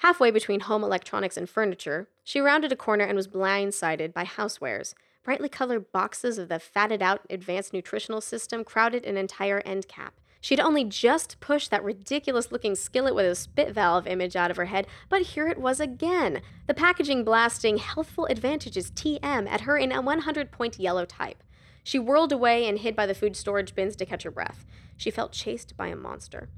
Halfway 0.00 0.30
between 0.30 0.60
home 0.60 0.84
electronics 0.84 1.38
and 1.38 1.48
furniture, 1.48 2.08
she 2.22 2.40
rounded 2.40 2.70
a 2.70 2.76
corner 2.76 3.04
and 3.04 3.16
was 3.16 3.28
blindsided 3.28 4.12
by 4.12 4.24
housewares. 4.24 4.92
Brightly 5.24 5.48
colored 5.48 5.90
boxes 5.90 6.36
of 6.36 6.48
the 6.48 6.58
fatted 6.58 7.02
out 7.02 7.22
advanced 7.30 7.72
nutritional 7.72 8.20
system 8.20 8.62
crowded 8.62 9.06
an 9.06 9.16
entire 9.16 9.62
end 9.64 9.88
cap. 9.88 10.14
She'd 10.40 10.60
only 10.60 10.84
just 10.84 11.40
pushed 11.40 11.70
that 11.70 11.82
ridiculous 11.82 12.52
looking 12.52 12.74
skillet 12.74 13.14
with 13.14 13.26
a 13.26 13.34
spit 13.34 13.72
valve 13.72 14.06
image 14.06 14.36
out 14.36 14.50
of 14.50 14.56
her 14.56 14.66
head, 14.66 14.86
but 15.08 15.22
here 15.22 15.48
it 15.48 15.58
was 15.58 15.80
again. 15.80 16.42
The 16.66 16.74
packaging 16.74 17.24
blasting 17.24 17.78
Healthful 17.78 18.26
Advantages 18.26 18.90
TM 18.90 19.48
at 19.48 19.62
her 19.62 19.76
in 19.76 19.92
a 19.92 20.00
100 20.00 20.52
point 20.52 20.78
yellow 20.78 21.04
type. 21.04 21.42
She 21.82 21.98
whirled 21.98 22.32
away 22.32 22.66
and 22.68 22.78
hid 22.78 22.96
by 22.96 23.06
the 23.06 23.14
food 23.14 23.36
storage 23.36 23.74
bins 23.74 23.96
to 23.96 24.06
catch 24.06 24.24
her 24.24 24.30
breath. 24.30 24.66
She 24.96 25.10
felt 25.10 25.32
chased 25.32 25.76
by 25.76 25.88
a 25.88 25.96
monster. 25.96 26.48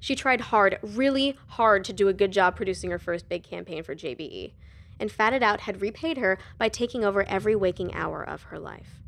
She 0.00 0.14
tried 0.14 0.40
hard, 0.42 0.78
really 0.82 1.36
hard, 1.48 1.84
to 1.84 1.92
do 1.92 2.08
a 2.08 2.14
good 2.14 2.32
job 2.32 2.56
producing 2.56 2.90
her 2.90 2.98
first 2.98 3.28
big 3.28 3.42
campaign 3.42 3.82
for 3.82 3.94
JBE, 3.94 4.52
and 5.00 5.10
Fatted 5.10 5.42
Out 5.42 5.60
had 5.60 5.80
repaid 5.80 6.18
her 6.18 6.38
by 6.58 6.68
taking 6.68 7.04
over 7.04 7.22
every 7.28 7.56
waking 7.56 7.94
hour 7.94 8.22
of 8.22 8.44
her 8.44 8.58
life. 8.58 9.00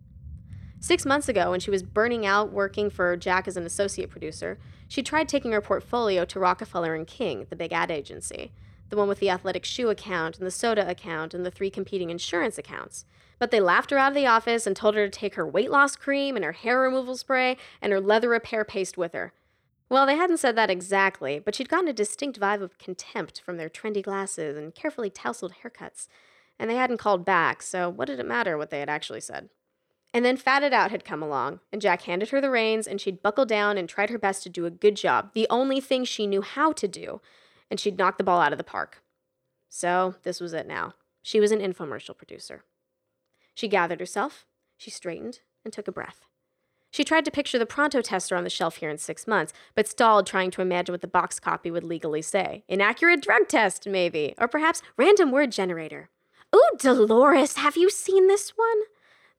Six 0.80 1.04
months 1.04 1.28
ago, 1.28 1.50
when 1.50 1.60
she 1.60 1.72
was 1.72 1.82
burning 1.82 2.24
out 2.24 2.52
working 2.52 2.88
for 2.88 3.16
Jack 3.16 3.48
as 3.48 3.56
an 3.56 3.66
associate 3.66 4.10
producer, 4.10 4.58
she 4.86 5.02
tried 5.02 5.28
taking 5.28 5.50
her 5.52 5.60
portfolio 5.60 6.24
to 6.26 6.38
Rockefeller 6.38 6.94
and 6.94 7.06
King, 7.06 7.46
the 7.50 7.56
big 7.56 7.72
ad 7.72 7.90
agency, 7.90 8.52
the 8.88 8.96
one 8.96 9.08
with 9.08 9.18
the 9.18 9.28
athletic 9.28 9.64
shoe 9.64 9.90
account 9.90 10.38
and 10.38 10.46
the 10.46 10.52
soda 10.52 10.88
account 10.88 11.34
and 11.34 11.44
the 11.44 11.50
three 11.50 11.68
competing 11.68 12.10
insurance 12.10 12.58
accounts. 12.58 13.04
But 13.40 13.50
they 13.50 13.60
laughed 13.60 13.90
her 13.90 13.98
out 13.98 14.12
of 14.12 14.14
the 14.14 14.26
office 14.26 14.66
and 14.66 14.76
told 14.76 14.94
her 14.94 15.04
to 15.04 15.10
take 15.10 15.34
her 15.34 15.46
weight 15.46 15.70
loss 15.70 15.96
cream 15.96 16.36
and 16.36 16.44
her 16.44 16.52
hair 16.52 16.80
removal 16.80 17.16
spray 17.16 17.56
and 17.82 17.92
her 17.92 18.00
leather 18.00 18.28
repair 18.28 18.64
paste 18.64 18.96
with 18.96 19.14
her. 19.14 19.32
Well, 19.90 20.06
they 20.06 20.16
hadn't 20.16 20.38
said 20.38 20.54
that 20.56 20.70
exactly, 20.70 21.38
but 21.38 21.54
she'd 21.54 21.68
gotten 21.68 21.88
a 21.88 21.92
distinct 21.92 22.38
vibe 22.38 22.62
of 22.62 22.78
contempt 22.78 23.40
from 23.40 23.56
their 23.56 23.70
trendy 23.70 24.02
glasses 24.02 24.56
and 24.56 24.74
carefully 24.74 25.10
tousled 25.10 25.54
haircuts. 25.64 26.06
And 26.58 26.70
they 26.70 26.76
hadn't 26.76 26.98
called 26.98 27.24
back, 27.24 27.62
so 27.62 27.88
what 27.88 28.06
did 28.06 28.20
it 28.20 28.26
matter 28.26 28.56
what 28.56 28.70
they 28.70 28.80
had 28.80 28.88
actually 28.88 29.20
said? 29.20 29.48
And 30.14 30.24
then 30.24 30.36
Fatted 30.36 30.72
Out 30.72 30.90
had 30.90 31.04
come 31.04 31.22
along, 31.22 31.60
and 31.72 31.82
Jack 31.82 32.02
handed 32.02 32.30
her 32.30 32.40
the 32.40 32.50
reins, 32.50 32.86
and 32.86 33.00
she'd 33.00 33.22
buckled 33.22 33.48
down 33.48 33.76
and 33.76 33.88
tried 33.88 34.10
her 34.10 34.18
best 34.18 34.42
to 34.44 34.48
do 34.48 34.64
a 34.64 34.70
good 34.70 34.96
job, 34.96 35.32
the 35.34 35.46
only 35.50 35.80
thing 35.80 36.04
she 36.04 36.26
knew 36.26 36.42
how 36.42 36.72
to 36.72 36.88
do, 36.88 37.20
and 37.70 37.78
she'd 37.78 37.98
knocked 37.98 38.18
the 38.18 38.24
ball 38.24 38.40
out 38.40 38.52
of 38.52 38.58
the 38.58 38.64
park. 38.64 39.02
So 39.68 40.14
this 40.22 40.40
was 40.40 40.54
it 40.54 40.66
now. 40.66 40.94
She 41.22 41.40
was 41.40 41.52
an 41.52 41.60
infomercial 41.60 42.16
producer. 42.16 42.64
She 43.54 43.68
gathered 43.68 44.00
herself, 44.00 44.46
she 44.78 44.90
straightened, 44.90 45.40
and 45.62 45.72
took 45.72 45.88
a 45.88 45.92
breath. 45.92 46.20
She 46.90 47.04
tried 47.04 47.26
to 47.26 47.30
picture 47.30 47.58
the 47.58 47.66
Pronto 47.66 48.00
tester 48.00 48.34
on 48.34 48.44
the 48.44 48.50
shelf 48.50 48.76
here 48.76 48.88
in 48.88 48.96
six 48.96 49.26
months, 49.26 49.52
but 49.74 49.86
stalled 49.86 50.26
trying 50.26 50.50
to 50.52 50.62
imagine 50.62 50.92
what 50.94 51.02
the 51.02 51.06
box 51.06 51.38
copy 51.38 51.70
would 51.70 51.84
legally 51.84 52.22
say. 52.22 52.64
Inaccurate 52.66 53.20
drug 53.20 53.46
test, 53.46 53.86
maybe, 53.86 54.34
or 54.38 54.48
perhaps 54.48 54.80
random 54.96 55.30
word 55.30 55.52
generator. 55.52 56.08
Ooh, 56.54 56.70
Dolores, 56.78 57.56
have 57.56 57.76
you 57.76 57.90
seen 57.90 58.26
this 58.26 58.54
one? 58.56 58.82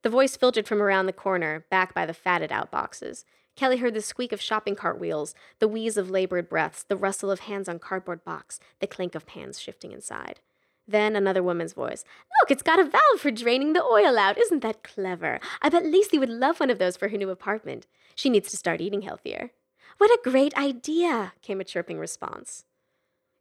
The 0.02 0.10
voice 0.10 0.36
filtered 0.36 0.66
from 0.66 0.80
around 0.80 1.06
the 1.06 1.12
corner, 1.12 1.66
back 1.70 1.94
by 1.94 2.06
the 2.06 2.14
fatted 2.14 2.50
out 2.50 2.70
boxes. 2.70 3.24
Kelly 3.54 3.76
heard 3.76 3.94
the 3.94 4.00
squeak 4.00 4.32
of 4.32 4.40
shopping 4.40 4.74
cart 4.74 4.98
wheels, 4.98 5.34
the 5.58 5.68
wheeze 5.68 5.96
of 5.96 6.08
labored 6.08 6.48
breaths, 6.48 6.82
the 6.82 6.96
rustle 6.96 7.30
of 7.30 7.40
hands 7.40 7.68
on 7.68 7.78
cardboard 7.78 8.24
box, 8.24 8.60
the 8.78 8.86
clink 8.86 9.14
of 9.14 9.26
pans 9.26 9.60
shifting 9.60 9.92
inside. 9.92 10.40
Then 10.88 11.14
another 11.14 11.42
woman's 11.42 11.74
voice. 11.74 12.04
Look, 12.40 12.50
it's 12.50 12.62
got 12.62 12.78
a 12.80 12.84
valve 12.84 13.20
for 13.20 13.30
draining 13.30 13.74
the 13.74 13.84
oil 13.84 14.18
out. 14.18 14.38
Isn't 14.38 14.62
that 14.62 14.82
clever? 14.82 15.38
I 15.60 15.68
bet 15.68 15.84
Lacey 15.84 16.18
would 16.18 16.30
love 16.30 16.58
one 16.58 16.70
of 16.70 16.78
those 16.78 16.96
for 16.96 17.08
her 17.08 17.16
new 17.16 17.30
apartment. 17.30 17.86
She 18.14 18.30
needs 18.30 18.50
to 18.50 18.56
start 18.56 18.80
eating 18.80 19.02
healthier. 19.02 19.50
What 19.98 20.10
a 20.10 20.30
great 20.30 20.56
idea, 20.56 21.34
came 21.42 21.60
a 21.60 21.64
chirping 21.64 21.98
response. 21.98 22.64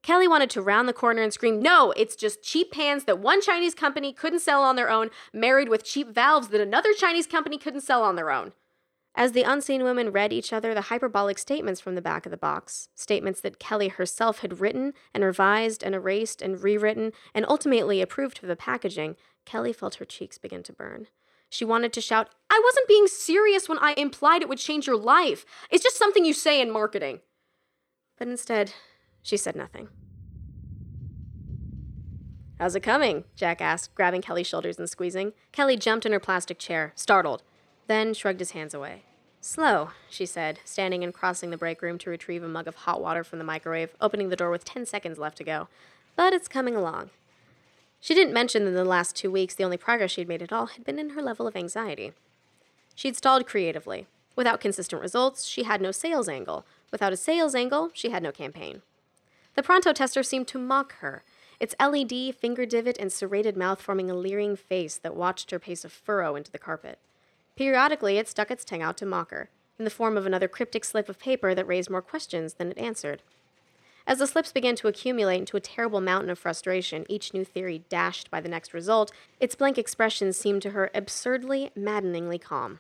Kelly 0.02 0.28
wanted 0.28 0.50
to 0.52 0.62
round 0.62 0.88
the 0.88 0.94
corner 0.94 1.22
and 1.22 1.34
scream, 1.34 1.62
No, 1.62 1.92
it's 1.92 2.16
just 2.16 2.42
cheap 2.42 2.72
pans 2.72 3.04
that 3.04 3.20
one 3.20 3.42
Chinese 3.42 3.76
company 3.76 4.14
couldn't 4.14 4.40
sell 4.40 4.64
on 4.64 4.76
their 4.76 4.90
own, 4.90 5.10
married 5.34 5.70
with 5.70 5.84
cheap 5.84 6.10
valves 6.10 6.50
that 6.50 6.62
another 6.62 6.94
Chinese 6.94 7.28
company 7.28 7.58
couldn't 7.58 7.82
sell 7.82 8.04
on 8.04 8.16
their 8.16 8.32
own. 8.32 8.54
As 9.16 9.34
the 9.34 9.44
unseen 9.44 9.84
women 9.84 10.12
read 10.12 10.32
each 10.32 10.54
other 10.54 10.74
the 10.74 10.84
hyperbolic 10.84 11.38
statements 11.38 11.82
from 11.82 11.96
the 11.96 12.02
back 12.02 12.26
of 12.26 12.30
the 12.30 12.38
box, 12.38 12.90
statements 12.96 13.42
that 13.42 13.60
Kelly 13.60 13.90
herself 13.90 14.40
had 14.40 14.62
written 14.62 14.94
and 15.14 15.24
revised 15.24 15.84
and 15.84 15.94
erased 15.94 16.42
and 16.42 16.64
rewritten 16.64 17.12
and 17.34 17.46
ultimately 17.50 18.02
approved 18.02 18.38
for 18.38 18.48
the 18.48 18.56
packaging, 18.56 19.18
Kelly 19.46 19.74
felt 19.74 19.96
her 19.96 20.06
cheeks 20.06 20.38
begin 20.38 20.64
to 20.64 20.74
burn. 20.74 21.08
She 21.50 21.66
wanted 21.66 21.92
to 21.94 22.02
shout, 22.02 22.30
I 22.50 22.62
wasn't 22.64 22.88
being 22.88 23.08
serious 23.08 23.68
when 23.68 23.80
I 23.80 23.96
implied 23.98 24.42
it 24.42 24.50
would 24.50 24.60
change 24.60 24.86
your 24.86 24.96
life. 24.96 25.46
It's 25.72 25.84
just 25.84 25.98
something 25.98 26.24
you 26.24 26.34
say 26.34 26.62
in 26.62 26.72
marketing. 26.72 27.22
But 28.18 28.28
instead, 28.28 28.74
she 29.22 29.38
said 29.38 29.56
nothing. 29.56 29.90
How's 32.60 32.76
it 32.76 32.82
coming? 32.82 33.24
Jack 33.36 33.62
asked, 33.62 33.96
grabbing 33.96 34.22
Kelly's 34.22 34.48
shoulders 34.48 34.78
and 34.78 34.90
squeezing. 34.90 35.32
Kelly 35.54 35.78
jumped 35.78 36.06
in 36.06 36.12
her 36.12 36.20
plastic 36.20 36.60
chair, 36.60 36.92
startled, 36.94 37.42
then 37.88 38.14
shrugged 38.14 38.40
his 38.42 38.52
hands 38.52 38.74
away. 38.74 39.04
Slow, 39.40 39.92
she 40.10 40.26
said, 40.26 40.60
standing 40.66 41.02
and 41.02 41.14
crossing 41.14 41.50
the 41.50 41.58
break 41.58 41.82
room 41.82 41.98
to 42.00 42.10
retrieve 42.10 42.44
a 42.44 42.50
mug 42.50 42.68
of 42.68 42.76
hot 42.76 43.02
water 43.02 43.24
from 43.24 43.40
the 43.40 43.46
microwave, 43.46 43.96
opening 44.02 44.28
the 44.28 44.36
door 44.36 44.52
with 44.52 44.66
10 44.66 44.86
seconds 44.86 45.18
left 45.18 45.38
to 45.38 45.46
go. 45.46 45.70
But 46.18 46.34
it's 46.34 46.50
coming 46.50 46.76
along. 46.76 47.12
She 48.02 48.14
didn't 48.14 48.34
mention 48.34 48.64
that 48.64 48.72
in 48.72 48.76
the 48.76 48.84
last 48.84 49.16
two 49.16 49.32
weeks 49.32 49.56
the 49.56 49.64
only 49.64 49.78
progress 49.78 50.12
she'd 50.12 50.28
made 50.28 50.42
at 50.42 50.52
all 50.52 50.66
had 50.68 50.84
been 50.84 51.00
in 51.00 51.12
her 51.12 51.22
level 51.22 51.48
of 51.48 51.56
anxiety. 51.56 52.12
She'd 52.96 53.16
stalled 53.16 53.48
creatively. 53.48 54.08
Without 54.36 54.60
consistent 54.60 55.02
results, 55.02 55.46
she 55.46 55.64
had 55.64 55.82
no 55.82 55.92
sales 55.92 56.28
angle. 56.28 56.66
Without 56.92 57.14
a 57.14 57.18
sales 57.18 57.56
angle, 57.56 57.92
she 57.94 58.10
had 58.10 58.24
no 58.24 58.34
campaign. 58.34 58.82
The 59.60 59.64
Pronto 59.64 59.92
tester 59.92 60.24
seemed 60.24 60.48
to 60.48 60.58
mock 60.58 61.00
her, 61.00 61.22
its 61.60 61.76
LED, 61.82 62.34
finger 62.34 62.66
divot, 62.66 62.98
and 62.98 63.12
serrated 63.12 63.58
mouth 63.58 63.82
forming 63.82 64.10
a 64.10 64.14
leering 64.14 64.56
face 64.56 64.96
that 64.96 65.18
watched 65.18 65.52
her 65.52 65.60
pace 65.60 65.84
a 65.84 65.90
furrow 65.90 66.38
into 66.38 66.50
the 66.50 66.58
carpet. 66.58 66.98
Periodically, 67.58 68.18
it 68.18 68.30
stuck 68.30 68.52
its 68.52 68.64
tongue 68.64 68.82
out 68.82 68.96
to 68.96 69.06
mock 69.06 69.32
her. 69.32 69.50
in 69.78 69.84
the 69.84 69.92
form 69.92 70.16
of 70.16 70.26
another 70.26 70.48
cryptic 70.48 70.86
slip 70.86 71.10
of 71.10 71.20
paper 71.20 71.54
that 71.54 71.68
raised 71.68 71.90
more 71.90 72.02
questions 72.02 72.54
than 72.54 72.72
it 72.72 72.78
answered. 72.78 73.22
As 74.08 74.20
the 74.20 74.28
slips 74.28 74.54
began 74.54 74.78
to 74.78 74.88
accumulate 74.88 75.40
into 75.40 75.58
a 75.58 75.60
terrible 75.60 76.00
mountain 76.00 76.30
of 76.30 76.40
frustration, 76.40 77.06
each 77.10 77.34
new 77.34 77.44
theory 77.44 77.84
dashed 77.90 78.32
by 78.32 78.40
the 78.40 78.48
next 78.48 78.74
result, 78.74 79.12
its 79.42 79.56
blank 79.56 79.78
expression 79.78 80.32
seemed 80.32 80.62
to 80.62 80.70
her 80.70 80.90
absurdly, 80.96 81.70
maddeningly 81.76 82.40
calm. 82.40 82.80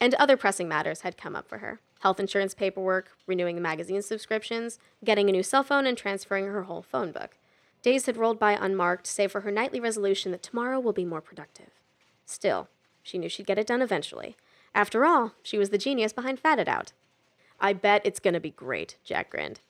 And 0.00 0.14
other 0.14 0.38
pressing 0.38 0.68
matters 0.68 1.02
had 1.02 1.18
come 1.18 1.36
up 1.36 1.46
for 1.46 1.58
her 1.58 1.80
health 2.00 2.20
insurance 2.20 2.54
paperwork, 2.54 3.10
renewing 3.26 3.56
the 3.56 3.60
magazine 3.60 4.02
subscriptions, 4.02 4.78
getting 5.04 5.28
a 5.28 5.32
new 5.32 5.42
cell 5.42 5.62
phone, 5.62 5.86
and 5.86 5.96
transferring 5.96 6.46
her 6.46 6.64
whole 6.64 6.82
phone 6.82 7.12
book. 7.12 7.36
Days 7.82 8.06
had 8.06 8.16
rolled 8.16 8.38
by 8.38 8.52
unmarked, 8.52 9.06
save 9.06 9.32
for 9.32 9.42
her 9.42 9.50
nightly 9.50 9.80
resolution 9.80 10.32
that 10.32 10.42
tomorrow 10.42 10.80
will 10.80 10.92
be 10.92 11.04
more 11.04 11.20
productive. 11.20 11.70
Still, 12.26 12.68
she 13.02 13.18
knew 13.18 13.28
she'd 13.28 13.46
get 13.46 13.58
it 13.58 13.66
done 13.66 13.82
eventually. 13.82 14.36
After 14.74 15.04
all, 15.04 15.32
she 15.42 15.58
was 15.58 15.70
the 15.70 15.78
genius 15.78 16.12
behind 16.12 16.40
Fat 16.40 16.58
It 16.58 16.68
Out. 16.68 16.92
I 17.60 17.72
bet 17.72 18.02
it's 18.04 18.20
gonna 18.20 18.40
be 18.40 18.50
great, 18.50 18.96
Jack 19.04 19.30
grinned. 19.30 19.60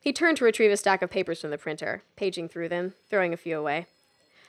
He 0.00 0.12
turned 0.12 0.36
to 0.38 0.44
retrieve 0.44 0.72
a 0.72 0.76
stack 0.76 1.02
of 1.02 1.10
papers 1.10 1.40
from 1.40 1.50
the 1.50 1.58
printer, 1.58 2.02
paging 2.16 2.48
through 2.48 2.68
them, 2.68 2.94
throwing 3.08 3.32
a 3.32 3.36
few 3.36 3.58
away. 3.58 3.86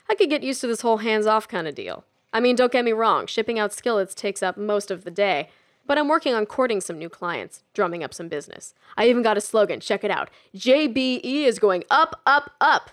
I 0.10 0.16
could 0.16 0.30
get 0.30 0.44
used 0.44 0.62
to 0.62 0.68
this 0.68 0.82
whole 0.82 0.98
hands 0.98 1.28
off 1.28 1.48
kind 1.48 1.68
of 1.68 1.76
deal. 1.76 2.06
I 2.34 2.40
mean, 2.40 2.56
don't 2.56 2.72
get 2.72 2.84
me 2.84 2.92
wrong, 2.92 3.28
shipping 3.28 3.60
out 3.60 3.72
skillets 3.72 4.16
takes 4.16 4.42
up 4.42 4.58
most 4.58 4.90
of 4.90 5.04
the 5.04 5.12
day, 5.12 5.50
but 5.86 5.98
I'm 5.98 6.08
working 6.08 6.34
on 6.34 6.46
courting 6.46 6.82
some 6.82 6.98
new 6.98 7.10
clients, 7.10 7.64
drumming 7.74 8.04
up 8.04 8.14
some 8.14 8.28
business. 8.28 8.74
I 8.98 9.08
even 9.08 9.24
got 9.24 9.38
a 9.38 9.42
slogan, 9.42 9.80
check 9.80 10.04
it 10.04 10.12
out 10.12 10.30
JBE 10.56 11.24
is 11.24 11.60
going 11.60 11.84
up, 11.90 12.22
up, 12.26 12.52
up. 12.62 12.92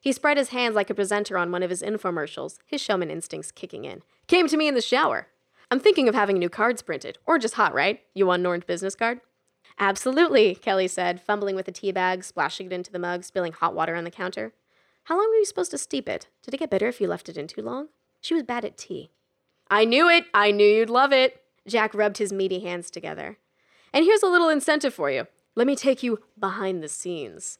He 0.00 0.12
spread 0.12 0.38
his 0.38 0.48
hands 0.48 0.74
like 0.74 0.88
a 0.88 0.94
presenter 0.94 1.36
on 1.36 1.52
one 1.52 1.62
of 1.62 1.70
his 1.70 1.82
infomercials, 1.82 2.58
his 2.64 2.80
showman 2.80 3.10
instincts 3.10 3.52
kicking 3.52 3.84
in. 3.84 4.02
Came 4.26 4.48
to 4.48 4.56
me 4.56 4.66
in 4.66 4.74
the 4.74 4.80
shower. 4.80 5.26
I'm 5.70 5.80
thinking 5.80 6.08
of 6.08 6.14
having 6.14 6.38
new 6.38 6.48
cards 6.48 6.82
printed, 6.82 7.18
or 7.26 7.38
just 7.38 7.54
hot, 7.54 7.74
right? 7.74 8.00
You 8.14 8.26
want 8.26 8.40
an 8.40 8.46
orange 8.46 8.66
business 8.66 8.94
card? 8.94 9.20
Absolutely, 9.78 10.54
Kelly 10.54 10.88
said, 10.88 11.20
fumbling 11.20 11.54
with 11.54 11.68
a 11.68 11.72
tea 11.72 11.92
bag, 11.92 12.24
splashing 12.24 12.66
it 12.66 12.72
into 12.72 12.90
the 12.90 12.98
mug, 12.98 13.24
spilling 13.24 13.52
hot 13.52 13.74
water 13.74 13.94
on 13.94 14.04
the 14.04 14.10
counter. 14.10 14.52
How 15.04 15.16
long 15.16 15.28
were 15.28 15.36
you 15.36 15.44
supposed 15.44 15.70
to 15.70 15.78
steep 15.78 16.08
it? 16.08 16.28
Did 16.42 16.54
it 16.54 16.58
get 16.58 16.70
bitter 16.70 16.88
if 16.88 17.00
you 17.00 17.06
left 17.06 17.28
it 17.28 17.36
in 17.36 17.46
too 17.46 17.62
long? 17.62 17.88
She 18.20 18.34
was 18.34 18.42
bad 18.42 18.64
at 18.64 18.76
tea. 18.76 19.10
I 19.70 19.84
knew 19.84 20.08
it! 20.08 20.24
I 20.34 20.50
knew 20.50 20.66
you'd 20.66 20.90
love 20.90 21.12
it! 21.12 21.40
Jack 21.66 21.94
rubbed 21.94 22.18
his 22.18 22.32
meaty 22.32 22.60
hands 22.60 22.90
together. 22.90 23.38
And 23.92 24.04
here's 24.04 24.22
a 24.22 24.28
little 24.28 24.48
incentive 24.48 24.94
for 24.94 25.10
you. 25.10 25.26
Let 25.54 25.66
me 25.66 25.76
take 25.76 26.02
you 26.02 26.20
behind 26.38 26.82
the 26.82 26.88
scenes. 26.88 27.58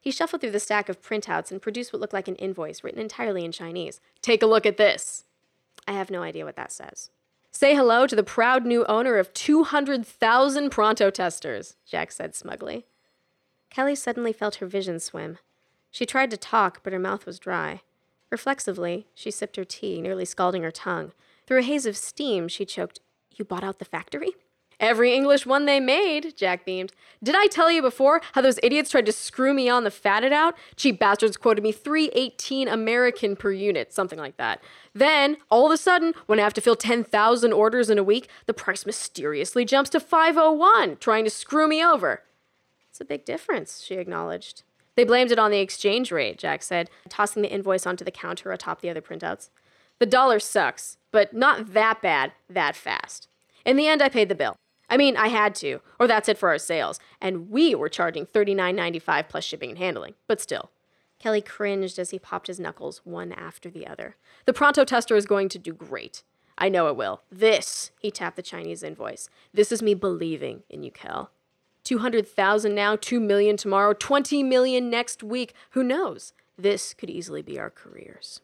He 0.00 0.10
shuffled 0.10 0.40
through 0.40 0.52
the 0.52 0.60
stack 0.60 0.88
of 0.88 1.02
printouts 1.02 1.50
and 1.50 1.62
produced 1.62 1.92
what 1.92 2.00
looked 2.00 2.12
like 2.12 2.28
an 2.28 2.36
invoice 2.36 2.82
written 2.84 3.00
entirely 3.00 3.44
in 3.44 3.52
Chinese. 3.52 4.00
Take 4.22 4.42
a 4.42 4.46
look 4.46 4.66
at 4.66 4.76
this. 4.76 5.24
I 5.86 5.92
have 5.92 6.10
no 6.10 6.22
idea 6.22 6.44
what 6.44 6.56
that 6.56 6.72
says. 6.72 7.10
Say 7.50 7.74
hello 7.74 8.06
to 8.06 8.14
the 8.14 8.22
proud 8.22 8.64
new 8.64 8.84
owner 8.86 9.16
of 9.16 9.32
200,000 9.32 10.70
Pronto 10.70 11.10
testers, 11.10 11.76
Jack 11.86 12.12
said 12.12 12.34
smugly. 12.34 12.86
Kelly 13.70 13.94
suddenly 13.94 14.32
felt 14.32 14.56
her 14.56 14.66
vision 14.66 15.00
swim. 15.00 15.38
She 15.90 16.06
tried 16.06 16.30
to 16.30 16.36
talk, 16.36 16.82
but 16.82 16.92
her 16.92 16.98
mouth 16.98 17.26
was 17.26 17.38
dry. 17.38 17.80
Reflexively, 18.30 19.06
she 19.14 19.30
sipped 19.30 19.56
her 19.56 19.64
tea, 19.64 20.00
nearly 20.00 20.24
scalding 20.24 20.62
her 20.62 20.70
tongue. 20.70 21.12
Through 21.46 21.60
a 21.60 21.62
haze 21.62 21.86
of 21.86 21.96
steam, 21.96 22.46
she 22.48 22.66
choked, 22.66 23.00
You 23.38 23.44
bought 23.44 23.64
out 23.64 23.78
the 23.78 23.84
factory? 23.84 24.30
Every 24.80 25.12
English 25.12 25.44
one 25.44 25.66
they 25.66 25.80
made, 25.80 26.36
Jack 26.36 26.64
beamed. 26.64 26.92
Did 27.20 27.34
I 27.34 27.46
tell 27.46 27.68
you 27.68 27.82
before 27.82 28.20
how 28.32 28.40
those 28.40 28.60
idiots 28.62 28.90
tried 28.90 29.06
to 29.06 29.12
screw 29.12 29.52
me 29.52 29.68
on 29.68 29.82
the 29.82 29.90
fatted 29.90 30.32
Out? 30.32 30.56
Cheap 30.76 31.00
bastards 31.00 31.36
quoted 31.36 31.64
me 31.64 31.72
318 31.72 32.68
American 32.68 33.34
per 33.34 33.50
unit, 33.50 33.92
something 33.92 34.20
like 34.20 34.36
that. 34.36 34.62
Then, 34.94 35.36
all 35.50 35.66
of 35.66 35.72
a 35.72 35.76
sudden, 35.76 36.14
when 36.26 36.38
I 36.38 36.42
have 36.42 36.54
to 36.54 36.60
fill 36.60 36.76
10,000 36.76 37.52
orders 37.52 37.90
in 37.90 37.98
a 37.98 38.04
week, 38.04 38.28
the 38.46 38.54
price 38.54 38.86
mysteriously 38.86 39.64
jumps 39.64 39.90
to 39.90 40.00
501, 40.00 40.98
trying 40.98 41.24
to 41.24 41.30
screw 41.30 41.66
me 41.66 41.84
over. 41.84 42.22
It's 42.88 43.00
a 43.00 43.04
big 43.04 43.24
difference, 43.24 43.82
she 43.82 43.94
acknowledged. 43.94 44.62
They 44.94 45.04
blamed 45.04 45.32
it 45.32 45.40
on 45.40 45.50
the 45.50 45.58
exchange 45.58 46.12
rate, 46.12 46.38
Jack 46.38 46.62
said, 46.62 46.88
tossing 47.08 47.42
the 47.42 47.50
invoice 47.50 47.86
onto 47.86 48.04
the 48.04 48.10
counter 48.12 48.52
atop 48.52 48.80
the 48.80 48.90
other 48.90 49.00
printouts. 49.00 49.48
The 49.98 50.06
dollar 50.06 50.38
sucks, 50.38 50.97
but 51.10 51.34
not 51.34 51.72
that 51.74 52.02
bad, 52.02 52.32
that 52.48 52.76
fast. 52.76 53.28
In 53.64 53.76
the 53.76 53.86
end, 53.86 54.02
I 54.02 54.08
paid 54.08 54.28
the 54.28 54.34
bill. 54.34 54.56
I 54.90 54.96
mean, 54.96 55.16
I 55.16 55.28
had 55.28 55.54
to, 55.56 55.80
or 56.00 56.06
that's 56.06 56.28
it 56.28 56.38
for 56.38 56.48
our 56.48 56.58
sales. 56.58 56.98
And 57.20 57.50
we 57.50 57.74
were 57.74 57.88
charging 57.88 58.26
$39.95 58.26 59.28
plus 59.28 59.44
shipping 59.44 59.70
and 59.70 59.78
handling, 59.78 60.14
but 60.26 60.40
still. 60.40 60.70
Kelly 61.18 61.42
cringed 61.42 61.98
as 61.98 62.10
he 62.10 62.18
popped 62.18 62.46
his 62.46 62.60
knuckles 62.60 63.02
one 63.04 63.32
after 63.32 63.68
the 63.68 63.86
other. 63.86 64.16
The 64.44 64.52
Pronto 64.52 64.84
tester 64.84 65.16
is 65.16 65.26
going 65.26 65.48
to 65.50 65.58
do 65.58 65.72
great. 65.72 66.22
I 66.56 66.68
know 66.68 66.88
it 66.88 66.96
will. 66.96 67.22
This, 67.30 67.90
he 68.00 68.10
tapped 68.10 68.36
the 68.36 68.42
Chinese 68.42 68.82
invoice. 68.82 69.28
This 69.52 69.70
is 69.72 69.82
me 69.82 69.94
believing 69.94 70.62
in 70.68 70.82
you, 70.82 70.90
Kel. 70.90 71.30
200,000 71.84 72.74
now, 72.74 72.96
2 72.96 73.20
million 73.20 73.56
tomorrow, 73.56 73.94
20 73.94 74.42
million 74.42 74.90
next 74.90 75.22
week. 75.22 75.54
Who 75.70 75.82
knows? 75.82 76.32
This 76.56 76.94
could 76.94 77.10
easily 77.10 77.42
be 77.42 77.58
our 77.58 77.70
careers. 77.70 78.40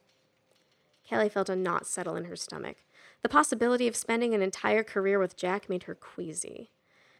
Kelly 1.04 1.28
felt 1.28 1.48
a 1.48 1.56
knot 1.56 1.86
settle 1.86 2.16
in 2.16 2.24
her 2.24 2.36
stomach. 2.36 2.78
The 3.22 3.28
possibility 3.28 3.88
of 3.88 3.96
spending 3.96 4.34
an 4.34 4.42
entire 4.42 4.82
career 4.82 5.18
with 5.18 5.36
Jack 5.36 5.68
made 5.68 5.84
her 5.84 5.94
queasy. 5.94 6.70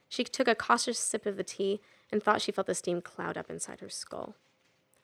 She 0.09 0.25
took 0.25 0.49
a 0.49 0.55
cautious 0.55 0.99
sip 0.99 1.27
of 1.27 1.37
the 1.37 1.45
tea 1.45 1.81
and 2.11 2.23
thought 2.23 2.43
she 2.43 2.53
felt 2.53 2.67
the 2.67 2.75
steam 2.75 3.01
cloud 3.01 3.37
up 3.37 3.51
inside 3.51 3.81
her 3.81 3.89
skull. 3.89 4.37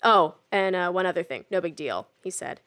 Oh, 0.02 0.36
and 0.50 0.74
uh, 0.74 0.90
one 0.90 1.06
other 1.06 1.22
thing. 1.22 1.44
No 1.50 1.60
big 1.60 1.76
deal, 1.76 2.08
he 2.22 2.30
said. 2.30 2.60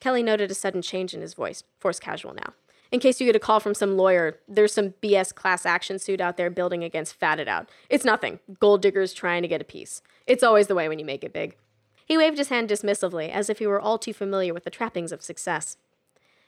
Kelly 0.00 0.22
noted 0.22 0.50
a 0.50 0.54
sudden 0.54 0.80
change 0.80 1.12
in 1.12 1.20
his 1.20 1.34
voice, 1.34 1.64
forced 1.78 2.00
casual 2.00 2.34
now. 2.34 2.54
In 2.90 3.00
case 3.00 3.20
you 3.20 3.26
get 3.26 3.36
a 3.36 3.40
call 3.40 3.60
from 3.60 3.74
some 3.74 3.96
lawyer, 3.96 4.38
there's 4.48 4.72
some 4.72 4.94
BS 5.02 5.34
class 5.34 5.66
action 5.66 5.98
suit 5.98 6.20
out 6.20 6.38
there 6.38 6.48
building 6.48 6.82
against 6.82 7.14
Fatted 7.14 7.48
Out. 7.48 7.68
It's 7.90 8.04
nothing. 8.04 8.38
Gold 8.60 8.80
diggers 8.80 9.12
trying 9.12 9.42
to 9.42 9.48
get 9.48 9.60
a 9.60 9.64
piece. 9.64 10.00
It's 10.26 10.42
always 10.42 10.68
the 10.68 10.74
way 10.74 10.88
when 10.88 10.98
you 10.98 11.04
make 11.04 11.24
it 11.24 11.34
big. 11.34 11.56
He 12.08 12.16
waved 12.16 12.38
his 12.38 12.48
hand 12.48 12.70
dismissively, 12.70 13.30
as 13.30 13.50
if 13.50 13.58
he 13.58 13.66
were 13.66 13.80
all 13.80 13.98
too 13.98 14.14
familiar 14.14 14.54
with 14.54 14.64
the 14.64 14.70
trappings 14.70 15.12
of 15.12 15.22
success. 15.22 15.76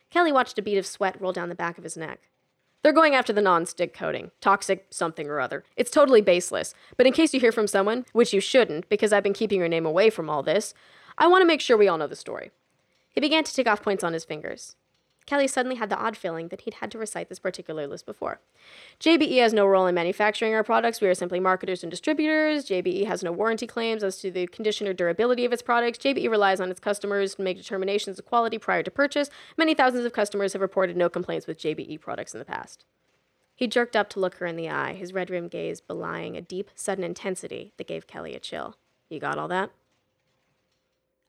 Kelly 0.08 0.32
watched 0.32 0.58
a 0.58 0.62
bead 0.62 0.78
of 0.78 0.86
sweat 0.86 1.20
roll 1.20 1.32
down 1.32 1.50
the 1.50 1.54
back 1.54 1.76
of 1.76 1.84
his 1.84 1.98
neck. 1.98 2.30
They're 2.82 2.94
going 2.94 3.14
after 3.14 3.34
the 3.34 3.42
non-stick 3.42 3.92
coating, 3.92 4.30
toxic 4.40 4.86
something 4.88 5.28
or 5.28 5.38
other. 5.38 5.64
It's 5.76 5.90
totally 5.90 6.22
baseless, 6.22 6.74
but 6.96 7.06
in 7.06 7.12
case 7.12 7.34
you 7.34 7.40
hear 7.40 7.52
from 7.52 7.66
someone, 7.66 8.06
which 8.12 8.32
you 8.32 8.40
shouldn't 8.40 8.88
because 8.88 9.12
I've 9.12 9.22
been 9.22 9.34
keeping 9.34 9.58
your 9.58 9.68
name 9.68 9.84
away 9.84 10.08
from 10.08 10.30
all 10.30 10.42
this, 10.42 10.72
I 11.18 11.26
want 11.26 11.42
to 11.42 11.46
make 11.46 11.60
sure 11.60 11.76
we 11.76 11.88
all 11.88 11.98
know 11.98 12.06
the 12.06 12.16
story. 12.16 12.52
He 13.12 13.20
began 13.20 13.44
to 13.44 13.52
tick 13.52 13.68
off 13.68 13.82
points 13.82 14.02
on 14.02 14.14
his 14.14 14.24
fingers. 14.24 14.76
Kelly 15.26 15.46
suddenly 15.46 15.76
had 15.76 15.90
the 15.90 15.98
odd 15.98 16.16
feeling 16.16 16.48
that 16.48 16.62
he'd 16.62 16.74
had 16.74 16.90
to 16.90 16.98
recite 16.98 17.28
this 17.28 17.38
particular 17.38 17.86
list 17.86 18.04
before. 18.04 18.40
JBE 18.98 19.38
has 19.38 19.52
no 19.52 19.66
role 19.66 19.86
in 19.86 19.94
manufacturing 19.94 20.54
our 20.54 20.64
products. 20.64 21.00
We 21.00 21.08
are 21.08 21.14
simply 21.14 21.38
marketers 21.38 21.82
and 21.82 21.90
distributors. 21.90 22.66
JBE 22.66 23.06
has 23.06 23.22
no 23.22 23.30
warranty 23.30 23.66
claims 23.66 24.02
as 24.02 24.18
to 24.18 24.30
the 24.30 24.46
condition 24.48 24.88
or 24.88 24.92
durability 24.92 25.44
of 25.44 25.52
its 25.52 25.62
products. 25.62 25.98
JBE 25.98 26.30
relies 26.30 26.60
on 26.60 26.70
its 26.70 26.80
customers 26.80 27.36
to 27.36 27.42
make 27.42 27.56
determinations 27.56 28.18
of 28.18 28.24
quality 28.24 28.58
prior 28.58 28.82
to 28.82 28.90
purchase. 28.90 29.30
Many 29.56 29.74
thousands 29.74 30.04
of 30.04 30.12
customers 30.12 30.52
have 30.52 30.62
reported 30.62 30.96
no 30.96 31.08
complaints 31.08 31.46
with 31.46 31.58
JBE 31.58 32.00
products 32.00 32.34
in 32.34 32.38
the 32.38 32.44
past. 32.44 32.84
He 33.54 33.66
jerked 33.66 33.94
up 33.94 34.08
to 34.10 34.20
look 34.20 34.36
her 34.36 34.46
in 34.46 34.56
the 34.56 34.70
eye, 34.70 34.94
his 34.94 35.12
red 35.12 35.28
rimmed 35.28 35.50
gaze 35.50 35.82
belying 35.82 36.34
a 36.34 36.40
deep, 36.40 36.70
sudden 36.74 37.04
intensity 37.04 37.72
that 37.76 37.86
gave 37.86 38.06
Kelly 38.06 38.34
a 38.34 38.40
chill. 38.40 38.76
You 39.10 39.20
got 39.20 39.36
all 39.36 39.48
that? 39.48 39.70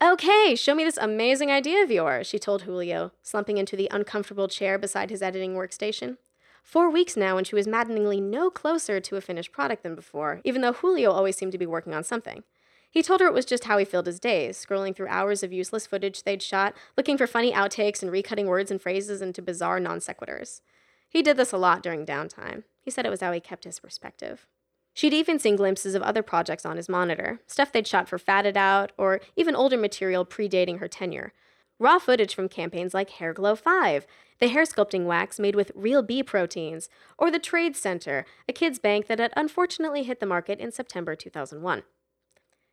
Okay, 0.04 0.56
show 0.56 0.74
me 0.74 0.84
this 0.84 0.98
amazing 0.98 1.52
idea 1.52 1.84
of 1.84 1.92
yours, 1.92 2.26
she 2.26 2.40
told 2.40 2.64
Julio, 2.64 3.12
slumping 3.22 3.60
into 3.60 3.76
the 3.76 3.88
uncomfortable 3.92 4.48
chair 4.48 4.80
beside 4.80 5.12
his 5.12 5.22
editing 5.22 5.54
workstation. 5.54 6.18
Four 6.64 6.90
weeks 6.90 7.16
now, 7.16 7.38
and 7.38 7.46
she 7.46 7.54
was 7.54 7.68
maddeningly 7.68 8.20
no 8.20 8.50
closer 8.50 9.00
to 9.00 9.16
a 9.16 9.22
finished 9.22 9.52
product 9.52 9.84
than 9.84 9.94
before, 9.94 10.42
even 10.44 10.62
though 10.64 10.74
Julio 10.74 11.12
always 11.12 11.36
seemed 11.36 11.52
to 11.52 11.60
be 11.60 11.68
working 11.68 11.94
on 11.94 12.04
something. 12.04 12.44
He 12.90 13.04
told 13.04 13.22
her 13.22 13.28
it 13.28 13.34
was 13.34 13.46
just 13.46 13.66
how 13.66 13.78
he 13.78 13.86
filled 13.86 14.08
his 14.08 14.20
days, 14.20 14.58
scrolling 14.58 14.96
through 14.96 15.08
hours 15.08 15.44
of 15.44 15.54
useless 15.54 15.86
footage 15.86 16.24
they'd 16.24 16.42
shot, 16.42 16.76
looking 16.98 17.16
for 17.16 17.28
funny 17.28 17.54
outtakes 17.54 18.02
and 18.02 18.12
recutting 18.12 18.48
words 18.48 18.72
and 18.72 18.82
phrases 18.82 19.22
into 19.22 19.44
bizarre 19.44 19.80
non 19.80 20.00
sequiturs. 20.00 20.62
He 21.10 21.22
did 21.22 21.38
this 21.38 21.52
a 21.52 21.58
lot 21.60 21.84
during 21.84 22.08
downtime. 22.08 22.64
He 22.82 22.90
said 22.90 23.06
it 23.06 23.12
was 23.12 23.22
how 23.22 23.34
he 23.34 23.40
kept 23.40 23.66
his 23.66 23.80
perspective. 23.80 24.48
She'd 24.94 25.14
even 25.14 25.40
seen 25.40 25.56
glimpses 25.56 25.96
of 25.96 26.02
other 26.02 26.22
projects 26.22 26.66
on 26.66 26.78
his 26.78 26.90
monitor, 26.90 27.40
stuff 27.48 27.72
they'd 27.72 27.88
shot 27.88 28.10
for 28.10 28.18
Fatted 28.18 28.58
Out, 28.58 28.92
or 28.98 29.22
even 29.36 29.56
older 29.56 29.78
material 29.78 30.26
predating 30.26 30.80
her 30.80 30.88
tenure. 30.88 31.34
Raw 31.80 31.98
footage 31.98 32.36
from 32.36 32.50
campaigns 32.50 32.94
like 32.94 33.10
Hair 33.12 33.34
Glow 33.34 33.56
5, 33.56 34.06
the 34.40 34.50
hair 34.50 34.64
sculpting 34.64 35.06
wax 35.06 35.40
made 35.40 35.56
with 35.56 35.72
real 35.74 36.04
bee 36.04 36.24
proteins, 36.24 36.90
or 37.18 37.32
the 37.32 37.40
Trade 37.40 37.76
Center, 37.76 38.26
a 38.48 38.54
kids' 38.54 38.80
bank 38.80 39.08
that 39.08 39.20
had 39.20 39.34
unfortunately 39.36 40.04
hit 40.04 40.20
the 40.20 40.26
market 40.26 40.60
in 40.60 40.72
September 40.72 41.16
2001. 41.16 41.84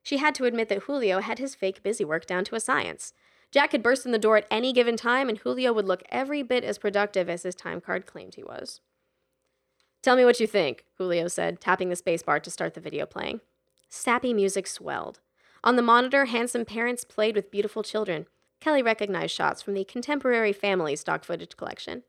She 0.02 0.16
had 0.16 0.34
to 0.36 0.44
admit 0.44 0.68
that 0.68 0.84
Julio 0.84 1.20
had 1.20 1.38
his 1.38 1.54
fake 1.54 1.82
busy 1.82 2.04
work 2.04 2.26
down 2.26 2.44
to 2.44 2.54
a 2.54 2.60
science. 2.60 3.12
Jack 3.50 3.70
could 3.70 3.82
burst 3.82 4.04
in 4.04 4.12
the 4.12 4.18
door 4.18 4.36
at 4.36 4.46
any 4.50 4.72
given 4.72 4.96
time, 4.96 5.28
and 5.28 5.38
Julio 5.38 5.72
would 5.72 5.86
look 5.86 6.02
every 6.10 6.42
bit 6.42 6.64
as 6.64 6.78
productive 6.78 7.30
as 7.30 7.44
his 7.44 7.54
time 7.54 7.80
card 7.80 8.06
claimed 8.06 8.34
he 8.34 8.42
was. 8.42 8.80
Tell 10.08 10.16
me 10.16 10.24
what 10.24 10.40
you 10.40 10.46
think, 10.46 10.86
Julio 10.96 11.28
said, 11.28 11.60
tapping 11.60 11.90
the 11.90 11.94
spacebar 11.94 12.42
to 12.42 12.50
start 12.50 12.72
the 12.72 12.80
video 12.80 13.04
playing. 13.04 13.42
Sappy 13.90 14.32
music 14.32 14.66
swelled. 14.66 15.20
On 15.62 15.76
the 15.76 15.82
monitor, 15.82 16.24
handsome 16.24 16.64
parents 16.64 17.04
played 17.04 17.36
with 17.36 17.50
beautiful 17.50 17.82
children. 17.82 18.24
Kelly 18.58 18.82
recognized 18.82 19.34
shots 19.34 19.60
from 19.60 19.74
the 19.74 19.84
contemporary 19.84 20.54
family 20.54 20.96
stock 20.96 21.24
footage 21.24 21.58
collection. 21.58 22.04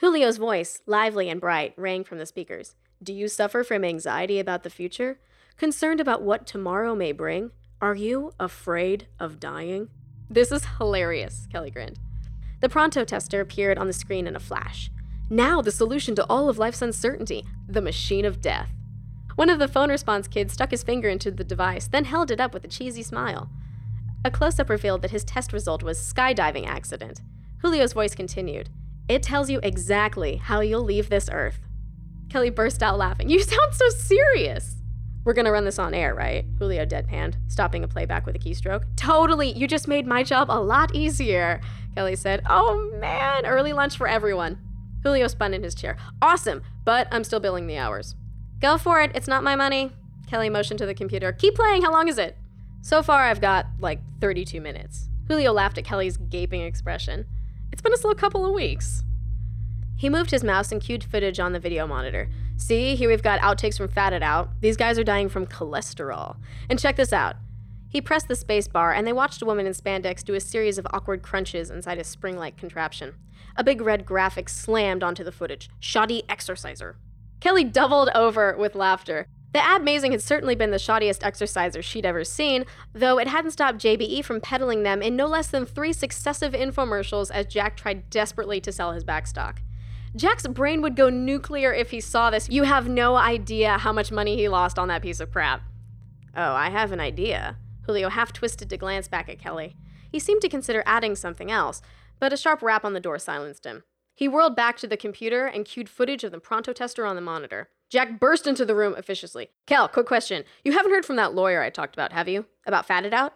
Julio's 0.00 0.36
voice, 0.36 0.82
lively 0.84 1.30
and 1.30 1.40
bright, 1.40 1.72
rang 1.78 2.04
from 2.04 2.18
the 2.18 2.26
speakers. 2.26 2.74
Do 3.02 3.14
you 3.14 3.26
suffer 3.26 3.64
from 3.64 3.86
anxiety 3.86 4.38
about 4.38 4.62
the 4.62 4.68
future? 4.68 5.18
Concerned 5.56 5.98
about 5.98 6.20
what 6.20 6.46
tomorrow 6.46 6.94
may 6.94 7.12
bring? 7.12 7.52
Are 7.80 7.94
you 7.94 8.34
afraid 8.38 9.06
of 9.18 9.40
dying? 9.40 9.88
This 10.28 10.52
is 10.52 10.66
hilarious, 10.76 11.48
Kelly 11.50 11.70
grinned. 11.70 12.00
The 12.60 12.68
pronto 12.68 13.06
tester 13.06 13.40
appeared 13.40 13.78
on 13.78 13.86
the 13.86 13.94
screen 13.94 14.26
in 14.26 14.36
a 14.36 14.40
flash. 14.40 14.90
Now, 15.32 15.62
the 15.62 15.70
solution 15.70 16.16
to 16.16 16.26
all 16.28 16.48
of 16.48 16.58
life's 16.58 16.82
uncertainty 16.82 17.46
the 17.68 17.80
machine 17.80 18.24
of 18.24 18.40
death. 18.40 18.70
One 19.36 19.48
of 19.48 19.60
the 19.60 19.68
phone 19.68 19.88
response 19.88 20.26
kids 20.26 20.52
stuck 20.52 20.72
his 20.72 20.82
finger 20.82 21.08
into 21.08 21.30
the 21.30 21.44
device, 21.44 21.86
then 21.86 22.04
held 22.04 22.32
it 22.32 22.40
up 22.40 22.52
with 22.52 22.64
a 22.64 22.68
cheesy 22.68 23.04
smile. 23.04 23.48
A 24.24 24.30
close 24.30 24.58
up 24.58 24.68
revealed 24.68 25.02
that 25.02 25.12
his 25.12 25.22
test 25.22 25.52
result 25.52 25.84
was 25.84 25.98
skydiving 25.98 26.66
accident. 26.66 27.20
Julio's 27.60 27.92
voice 27.92 28.14
continued. 28.14 28.70
It 29.08 29.22
tells 29.22 29.48
you 29.48 29.60
exactly 29.62 30.36
how 30.36 30.60
you'll 30.60 30.82
leave 30.82 31.08
this 31.08 31.30
earth. 31.32 31.60
Kelly 32.28 32.50
burst 32.50 32.82
out 32.82 32.98
laughing. 32.98 33.30
You 33.30 33.40
sound 33.40 33.72
so 33.72 33.88
serious. 33.90 34.76
We're 35.24 35.34
gonna 35.34 35.52
run 35.52 35.64
this 35.64 35.78
on 35.78 35.94
air, 35.94 36.14
right? 36.14 36.44
Julio 36.58 36.84
deadpanned, 36.84 37.36
stopping 37.46 37.84
a 37.84 37.88
playback 37.88 38.26
with 38.26 38.34
a 38.34 38.38
keystroke. 38.38 38.84
Totally, 38.96 39.52
you 39.52 39.68
just 39.68 39.86
made 39.86 40.06
my 40.06 40.24
job 40.24 40.50
a 40.50 40.60
lot 40.60 40.94
easier, 40.94 41.60
Kelly 41.94 42.16
said. 42.16 42.42
Oh 42.48 42.90
man, 43.00 43.46
early 43.46 43.72
lunch 43.72 43.96
for 43.96 44.08
everyone. 44.08 44.58
Julio 45.02 45.26
spun 45.28 45.54
in 45.54 45.62
his 45.62 45.74
chair. 45.74 45.96
Awesome, 46.20 46.62
but 46.84 47.08
I'm 47.10 47.24
still 47.24 47.40
billing 47.40 47.66
the 47.66 47.78
hours. 47.78 48.14
Go 48.60 48.78
for 48.78 49.00
it, 49.00 49.12
it's 49.14 49.28
not 49.28 49.42
my 49.42 49.56
money. 49.56 49.92
Kelly 50.26 50.50
motioned 50.50 50.78
to 50.78 50.86
the 50.86 50.94
computer. 50.94 51.32
Keep 51.32 51.54
playing, 51.54 51.82
how 51.82 51.92
long 51.92 52.08
is 52.08 52.18
it? 52.18 52.36
So 52.82 53.02
far, 53.02 53.24
I've 53.24 53.40
got 53.40 53.66
like 53.78 54.00
32 54.20 54.60
minutes. 54.60 55.08
Julio 55.28 55.52
laughed 55.52 55.78
at 55.78 55.84
Kelly's 55.84 56.16
gaping 56.16 56.62
expression. 56.62 57.26
It's 57.72 57.82
been 57.82 57.92
a 57.92 57.98
slow 57.98 58.14
couple 58.14 58.44
of 58.44 58.52
weeks. 58.52 59.04
He 59.96 60.08
moved 60.08 60.30
his 60.30 60.42
mouse 60.42 60.72
and 60.72 60.80
cued 60.80 61.04
footage 61.04 61.38
on 61.38 61.52
the 61.52 61.60
video 61.60 61.86
monitor. 61.86 62.28
See, 62.56 62.94
here 62.96 63.08
we've 63.08 63.22
got 63.22 63.40
outtakes 63.40 63.76
from 63.76 63.88
Fat 63.88 64.12
It 64.12 64.22
Out. 64.22 64.50
These 64.60 64.76
guys 64.76 64.98
are 64.98 65.04
dying 65.04 65.28
from 65.28 65.46
cholesterol. 65.46 66.36
And 66.68 66.78
check 66.78 66.96
this 66.96 67.12
out. 67.12 67.36
He 67.88 68.00
pressed 68.00 68.28
the 68.28 68.36
space 68.36 68.68
bar, 68.68 68.92
and 68.92 69.06
they 69.06 69.12
watched 69.12 69.42
a 69.42 69.44
woman 69.44 69.66
in 69.66 69.72
spandex 69.72 70.24
do 70.24 70.34
a 70.34 70.40
series 70.40 70.78
of 70.78 70.86
awkward 70.92 71.22
crunches 71.22 71.70
inside 71.70 71.98
a 71.98 72.04
spring 72.04 72.38
like 72.38 72.56
contraption. 72.56 73.14
A 73.56 73.64
big 73.64 73.80
red 73.80 74.06
graphic 74.06 74.48
slammed 74.48 75.02
onto 75.02 75.24
the 75.24 75.32
footage 75.32 75.68
Shoddy 75.80 76.24
Exerciser. 76.28 76.96
Kelly 77.40 77.64
doubled 77.64 78.10
over 78.14 78.56
with 78.56 78.74
laughter. 78.74 79.26
The 79.52 79.58
Abmazing 79.58 80.12
had 80.12 80.22
certainly 80.22 80.54
been 80.54 80.70
the 80.70 80.78
shoddiest 80.78 81.24
exerciser 81.24 81.82
she'd 81.82 82.06
ever 82.06 82.22
seen, 82.22 82.64
though 82.92 83.18
it 83.18 83.26
hadn't 83.26 83.50
stopped 83.50 83.78
JBE 83.78 84.24
from 84.24 84.40
peddling 84.40 84.84
them 84.84 85.02
in 85.02 85.16
no 85.16 85.26
less 85.26 85.48
than 85.48 85.66
three 85.66 85.92
successive 85.92 86.52
infomercials 86.52 87.32
as 87.32 87.46
Jack 87.46 87.76
tried 87.76 88.08
desperately 88.10 88.60
to 88.60 88.70
sell 88.70 88.92
his 88.92 89.04
backstock. 89.04 89.58
Jack's 90.14 90.46
brain 90.46 90.82
would 90.82 90.94
go 90.94 91.08
nuclear 91.08 91.72
if 91.72 91.90
he 91.90 92.00
saw 92.00 92.30
this. 92.30 92.48
You 92.48 92.62
have 92.62 92.88
no 92.88 93.16
idea 93.16 93.78
how 93.78 93.92
much 93.92 94.12
money 94.12 94.36
he 94.36 94.48
lost 94.48 94.78
on 94.78 94.88
that 94.88 95.02
piece 95.02 95.20
of 95.20 95.32
crap. 95.32 95.62
Oh, 96.36 96.52
I 96.52 96.70
have 96.70 96.92
an 96.92 97.00
idea. 97.00 97.56
Julio 97.82 98.08
half 98.08 98.32
twisted 98.32 98.70
to 98.70 98.76
glance 98.76 99.08
back 99.08 99.28
at 99.28 99.40
Kelly. 99.40 99.74
He 100.10 100.18
seemed 100.18 100.42
to 100.42 100.48
consider 100.48 100.82
adding 100.86 101.16
something 101.16 101.50
else, 101.50 101.82
but 102.20 102.32
a 102.32 102.36
sharp 102.36 102.62
rap 102.62 102.84
on 102.84 102.92
the 102.92 103.00
door 103.00 103.18
silenced 103.18 103.64
him. 103.64 103.82
He 104.14 104.28
whirled 104.28 104.54
back 104.54 104.76
to 104.78 104.86
the 104.86 104.96
computer 104.96 105.46
and 105.46 105.64
cued 105.64 105.88
footage 105.88 106.22
of 106.22 106.30
the 106.30 106.38
pronto 106.38 106.72
tester 106.72 107.06
on 107.06 107.16
the 107.16 107.22
monitor. 107.22 107.70
Jack 107.88 108.20
burst 108.20 108.46
into 108.46 108.64
the 108.64 108.74
room 108.74 108.94
officiously. 108.96 109.48
Kel, 109.66 109.88
quick 109.88 110.06
question. 110.06 110.44
You 110.62 110.72
haven't 110.72 110.92
heard 110.92 111.04
from 111.06 111.16
that 111.16 111.34
lawyer 111.34 111.62
I 111.62 111.70
talked 111.70 111.96
about, 111.96 112.12
have 112.12 112.28
you? 112.28 112.46
About 112.66 112.86
fatted 112.86 113.14
Out? 113.14 113.32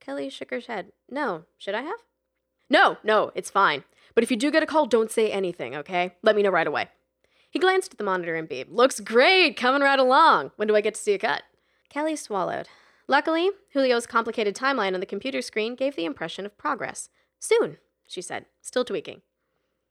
Kelly 0.00 0.30
shook 0.30 0.50
her 0.50 0.60
head. 0.60 0.92
No. 1.10 1.44
Should 1.58 1.74
I 1.74 1.82
have? 1.82 1.98
No, 2.70 2.98
no, 3.02 3.32
it's 3.34 3.50
fine. 3.50 3.84
But 4.14 4.24
if 4.24 4.30
you 4.30 4.36
do 4.36 4.50
get 4.50 4.62
a 4.62 4.66
call, 4.66 4.86
don't 4.86 5.10
say 5.10 5.30
anything, 5.30 5.74
okay? 5.76 6.14
Let 6.22 6.36
me 6.36 6.42
know 6.42 6.50
right 6.50 6.66
away. 6.66 6.88
He 7.50 7.58
glanced 7.58 7.92
at 7.92 7.98
the 7.98 8.04
monitor 8.04 8.34
and 8.34 8.48
beeped. 8.48 8.70
Looks 8.70 9.00
great, 9.00 9.56
coming 9.56 9.82
right 9.82 9.98
along. 9.98 10.52
When 10.56 10.68
do 10.68 10.76
I 10.76 10.80
get 10.80 10.94
to 10.94 11.00
see 11.00 11.14
a 11.14 11.18
cut? 11.18 11.42
Kelly 11.88 12.16
swallowed. 12.16 12.68
Luckily, 13.06 13.50
Julio's 13.72 14.06
complicated 14.06 14.56
timeline 14.56 14.94
on 14.94 15.00
the 15.00 15.06
computer 15.06 15.42
screen 15.42 15.74
gave 15.74 15.94
the 15.94 16.04
impression 16.04 16.46
of 16.46 16.56
progress. 16.56 17.10
Soon, 17.38 17.76
she 18.06 18.22
said, 18.22 18.46
still 18.60 18.84
tweaking. 18.84 19.22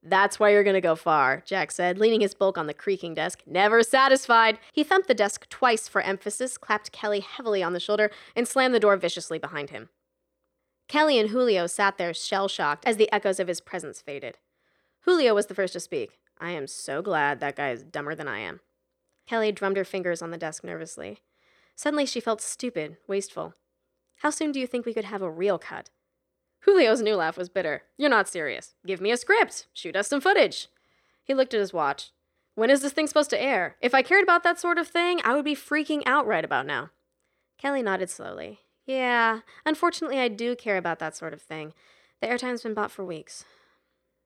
That's 0.06 0.38
why 0.40 0.50
you're 0.50 0.66
gonna 0.66 0.82
go 0.82 0.96
far, 0.96 1.42
Jack 1.46 1.72
said, 1.72 1.98
leaning 1.98 2.20
his 2.20 2.34
bulk 2.34 2.58
on 2.58 2.68
the 2.68 2.74
creaking 2.74 3.14
desk. 3.14 3.42
Never 3.46 3.84
satisfied. 3.84 4.60
He 4.74 4.84
thumped 4.84 5.08
the 5.08 5.14
desk 5.14 5.48
twice 5.50 5.88
for 5.88 6.02
emphasis, 6.02 6.58
clapped 6.58 6.92
Kelly 6.92 7.22
heavily 7.22 7.64
on 7.64 7.72
the 7.72 7.80
shoulder, 7.80 8.12
and 8.36 8.46
slammed 8.48 8.76
the 8.76 8.82
door 8.82 8.98
viciously 8.98 9.40
behind 9.40 9.70
him. 9.70 9.90
Kelly 10.90 11.18
and 11.18 11.30
Julio 11.30 11.68
sat 11.68 11.98
there 11.98 12.14
shell 12.14 12.50
shocked 12.50 12.86
as 12.86 12.98
the 12.98 13.12
echoes 13.14 13.40
of 13.40 13.48
his 13.48 13.62
presence 13.62 14.02
faded. 14.02 14.38
Julio 15.02 15.34
was 15.34 15.46
the 15.46 15.56
first 15.56 15.74
to 15.74 15.80
speak. 15.80 16.20
I 16.38 16.52
am 16.52 16.68
so 16.68 17.02
glad 17.02 17.40
that 17.40 17.56
guy 17.56 17.70
is 17.72 17.84
dumber 17.84 18.14
than 18.14 18.28
I 18.28 18.40
am. 18.40 18.60
Kelly 19.26 19.54
drummed 19.54 19.78
her 19.78 19.86
fingers 19.86 20.22
on 20.22 20.32
the 20.32 20.38
desk 20.38 20.64
nervously. 20.64 21.20
Suddenly 21.76 22.06
she 22.06 22.20
felt 22.20 22.42
stupid, 22.42 22.98
wasteful. 23.08 23.54
How 24.18 24.30
soon 24.30 24.52
do 24.52 24.60
you 24.60 24.68
think 24.68 24.86
we 24.86 24.94
could 24.94 25.06
have 25.06 25.22
a 25.22 25.32
real 25.32 25.58
cut? 25.58 25.90
Julio's 26.64 27.02
new 27.02 27.16
laugh 27.16 27.38
was 27.38 27.50
bitter. 27.50 27.84
You're 27.98 28.10
not 28.10 28.28
serious. 28.28 28.76
Give 28.86 29.02
me 29.02 29.12
a 29.12 29.18
script. 29.18 29.68
Shoot 29.74 29.96
us 29.96 30.08
some 30.08 30.22
footage. 30.22 30.68
He 31.24 31.34
looked 31.34 31.54
at 31.54 31.60
his 31.60 31.74
watch. 31.74 32.12
When 32.56 32.70
is 32.70 32.82
this 32.82 32.94
thing 32.94 33.08
supposed 33.08 33.32
to 33.32 33.42
air? 33.42 33.76
If 33.82 33.94
I 33.94 34.02
cared 34.02 34.24
about 34.24 34.44
that 34.44 34.60
sort 34.60 34.78
of 34.78 34.88
thing, 34.88 35.20
I 35.24 35.36
would 35.36 35.46
be 35.46 35.56
freaking 35.56 36.04
out 36.06 36.28
right 36.28 36.46
about 36.46 36.66
now. 36.66 36.92
Kelly 37.58 37.82
nodded 37.82 38.10
slowly. 38.10 38.60
Yeah, 38.86 39.40
unfortunately, 39.66 40.20
I 40.20 40.28
do 40.28 40.56
care 40.56 40.78
about 40.78 41.00
that 41.00 41.16
sort 41.16 41.34
of 41.34 41.42
thing. 41.42 41.74
The 42.22 42.30
airtime's 42.30 42.62
been 42.62 42.74
bought 42.74 42.92
for 42.92 43.04
weeks. 43.04 43.46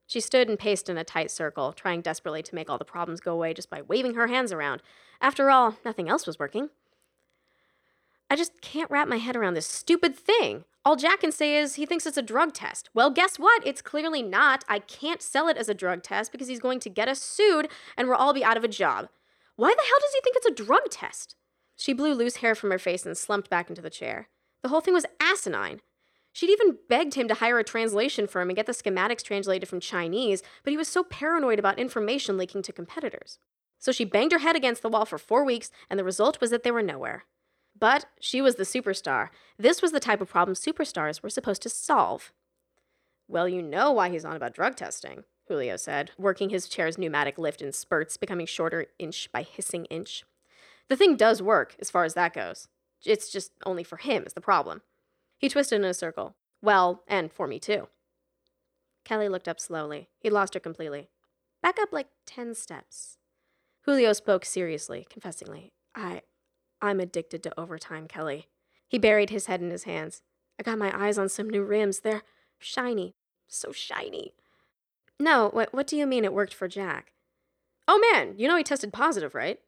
She 0.06 0.20
stood 0.20 0.48
and 0.48 0.58
paced 0.58 0.88
in 0.88 0.98
a 0.98 1.04
tight 1.04 1.30
circle, 1.30 1.72
trying 1.72 2.00
desperately 2.00 2.42
to 2.42 2.54
make 2.54 2.70
all 2.70 2.78
the 2.78 2.84
problems 2.84 3.20
go 3.20 3.32
away 3.32 3.54
just 3.54 3.70
by 3.70 3.82
waving 3.82 4.14
her 4.14 4.26
hands 4.26 4.52
around. 4.52 4.82
After 5.20 5.50
all, 5.50 5.76
nothing 5.84 6.08
else 6.08 6.26
was 6.26 6.38
working. 6.38 6.70
I 8.30 8.36
just 8.36 8.60
can't 8.60 8.90
wrap 8.90 9.08
my 9.08 9.18
head 9.18 9.36
around 9.36 9.54
this 9.54 9.66
stupid 9.66 10.16
thing. 10.16 10.64
All 10.88 10.96
Jack 10.96 11.20
can 11.20 11.32
say 11.32 11.54
is 11.54 11.74
he 11.74 11.84
thinks 11.84 12.06
it's 12.06 12.16
a 12.16 12.22
drug 12.22 12.54
test. 12.54 12.88
Well, 12.94 13.10
guess 13.10 13.38
what? 13.38 13.62
It's 13.66 13.82
clearly 13.82 14.22
not. 14.22 14.64
I 14.70 14.78
can't 14.78 15.20
sell 15.20 15.46
it 15.46 15.58
as 15.58 15.68
a 15.68 15.74
drug 15.74 16.02
test 16.02 16.32
because 16.32 16.48
he's 16.48 16.60
going 16.60 16.80
to 16.80 16.88
get 16.88 17.08
us 17.08 17.20
sued 17.20 17.68
and 17.94 18.08
we'll 18.08 18.16
all 18.16 18.32
be 18.32 18.42
out 18.42 18.56
of 18.56 18.64
a 18.64 18.68
job. 18.68 19.10
Why 19.56 19.68
the 19.68 19.82
hell 19.82 19.98
does 20.00 20.14
he 20.14 20.20
think 20.22 20.36
it's 20.36 20.46
a 20.46 20.64
drug 20.64 20.90
test? 20.90 21.36
She 21.76 21.92
blew 21.92 22.14
loose 22.14 22.36
hair 22.36 22.54
from 22.54 22.70
her 22.70 22.78
face 22.78 23.04
and 23.04 23.18
slumped 23.18 23.50
back 23.50 23.68
into 23.68 23.82
the 23.82 23.90
chair. 23.90 24.30
The 24.62 24.70
whole 24.70 24.80
thing 24.80 24.94
was 24.94 25.04
asinine. 25.20 25.82
She'd 26.32 26.48
even 26.48 26.78
begged 26.88 27.12
him 27.12 27.28
to 27.28 27.34
hire 27.34 27.58
a 27.58 27.64
translation 27.64 28.26
firm 28.26 28.48
and 28.48 28.56
get 28.56 28.64
the 28.64 28.72
schematics 28.72 29.22
translated 29.22 29.68
from 29.68 29.80
Chinese, 29.80 30.42
but 30.64 30.70
he 30.70 30.78
was 30.78 30.88
so 30.88 31.04
paranoid 31.04 31.58
about 31.58 31.78
information 31.78 32.38
leaking 32.38 32.62
to 32.62 32.72
competitors. 32.72 33.38
So 33.78 33.92
she 33.92 34.06
banged 34.06 34.32
her 34.32 34.38
head 34.38 34.56
against 34.56 34.80
the 34.80 34.88
wall 34.88 35.04
for 35.04 35.18
four 35.18 35.44
weeks, 35.44 35.70
and 35.90 36.00
the 36.00 36.04
result 36.04 36.40
was 36.40 36.48
that 36.48 36.62
they 36.62 36.70
were 36.70 36.82
nowhere. 36.82 37.26
But 37.78 38.06
she 38.20 38.40
was 38.40 38.56
the 38.56 38.64
superstar. 38.64 39.28
This 39.58 39.82
was 39.82 39.92
the 39.92 40.00
type 40.00 40.20
of 40.20 40.30
problem 40.30 40.54
superstars 40.54 41.22
were 41.22 41.30
supposed 41.30 41.62
to 41.62 41.68
solve. 41.68 42.32
Well, 43.28 43.48
you 43.48 43.62
know 43.62 43.92
why 43.92 44.08
he's 44.08 44.24
on 44.24 44.36
about 44.36 44.54
drug 44.54 44.74
testing, 44.74 45.24
Julio 45.48 45.76
said, 45.76 46.12
working 46.18 46.50
his 46.50 46.68
chair's 46.68 46.96
pneumatic 46.98 47.38
lift 47.38 47.60
in 47.60 47.72
spurts, 47.72 48.16
becoming 48.16 48.46
shorter 48.46 48.86
inch 48.98 49.30
by 49.32 49.42
hissing 49.42 49.84
inch. 49.86 50.24
The 50.88 50.96
thing 50.96 51.16
does 51.16 51.42
work, 51.42 51.76
as 51.78 51.90
far 51.90 52.04
as 52.04 52.14
that 52.14 52.32
goes. 52.32 52.68
It's 53.04 53.30
just 53.30 53.52
only 53.66 53.84
for 53.84 53.96
him 53.96 54.24
is 54.26 54.32
the 54.32 54.40
problem. 54.40 54.82
He 55.38 55.48
twisted 55.48 55.78
in 55.78 55.84
a 55.84 55.94
circle. 55.94 56.34
Well, 56.62 57.04
and 57.06 57.30
for 57.30 57.46
me 57.46 57.60
too. 57.60 57.88
Kelly 59.04 59.28
looked 59.28 59.48
up 59.48 59.60
slowly. 59.60 60.08
He 60.18 60.30
lost 60.30 60.54
her 60.54 60.60
completely. 60.60 61.08
Back 61.62 61.78
up 61.80 61.92
like 61.92 62.08
ten 62.26 62.54
steps. 62.54 63.18
Julio 63.82 64.12
spoke 64.12 64.44
seriously, 64.44 65.06
confessingly. 65.08 65.72
I 65.94 66.22
I'm 66.80 67.00
addicted 67.00 67.42
to 67.42 67.60
overtime, 67.60 68.06
Kelly. 68.06 68.48
He 68.86 68.98
buried 68.98 69.30
his 69.30 69.46
head 69.46 69.60
in 69.60 69.70
his 69.70 69.84
hands. 69.84 70.22
I 70.58 70.62
got 70.62 70.78
my 70.78 70.92
eyes 70.96 71.18
on 71.18 71.28
some 71.28 71.50
new 71.50 71.62
rims. 71.62 72.00
They're 72.00 72.22
shiny. 72.58 73.14
So 73.46 73.72
shiny. 73.72 74.34
No, 75.20 75.48
what, 75.50 75.72
what 75.74 75.86
do 75.86 75.96
you 75.96 76.06
mean 76.06 76.24
it 76.24 76.32
worked 76.32 76.54
for 76.54 76.68
Jack? 76.68 77.12
Oh 77.86 77.98
man, 78.12 78.34
you 78.36 78.46
know 78.46 78.56
he 78.56 78.62
tested 78.62 78.92
positive, 78.92 79.34
right? 79.34 79.60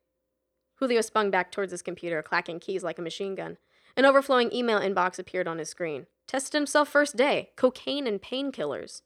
Julio 0.76 1.00
spun 1.00 1.30
back 1.30 1.50
towards 1.50 1.72
his 1.72 1.82
computer, 1.82 2.22
clacking 2.22 2.60
keys 2.60 2.82
like 2.82 2.98
a 2.98 3.02
machine 3.02 3.34
gun. 3.34 3.58
An 3.96 4.04
overflowing 4.04 4.52
email 4.52 4.78
inbox 4.78 5.18
appeared 5.18 5.48
on 5.48 5.58
his 5.58 5.68
screen. 5.68 6.06
Tested 6.26 6.54
himself 6.54 6.88
first 6.88 7.16
day. 7.16 7.50
Cocaine 7.56 8.06
and 8.06 8.20
painkillers. 8.20 9.02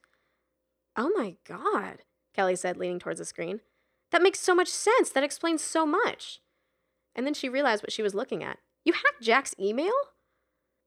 Oh 0.96 1.10
my 1.16 1.36
god, 1.46 2.02
Kelly 2.34 2.56
said, 2.56 2.76
leaning 2.76 2.98
towards 2.98 3.18
the 3.18 3.24
screen. 3.24 3.60
That 4.10 4.22
makes 4.22 4.40
so 4.40 4.54
much 4.54 4.68
sense. 4.68 5.10
That 5.10 5.24
explains 5.24 5.62
so 5.62 5.86
much. 5.86 6.40
And 7.14 7.26
then 7.26 7.34
she 7.34 7.48
realized 7.48 7.82
what 7.82 7.92
she 7.92 8.02
was 8.02 8.14
looking 8.14 8.42
at. 8.42 8.58
You 8.84 8.92
hacked 8.92 9.22
Jack's 9.22 9.54
email? 9.58 9.92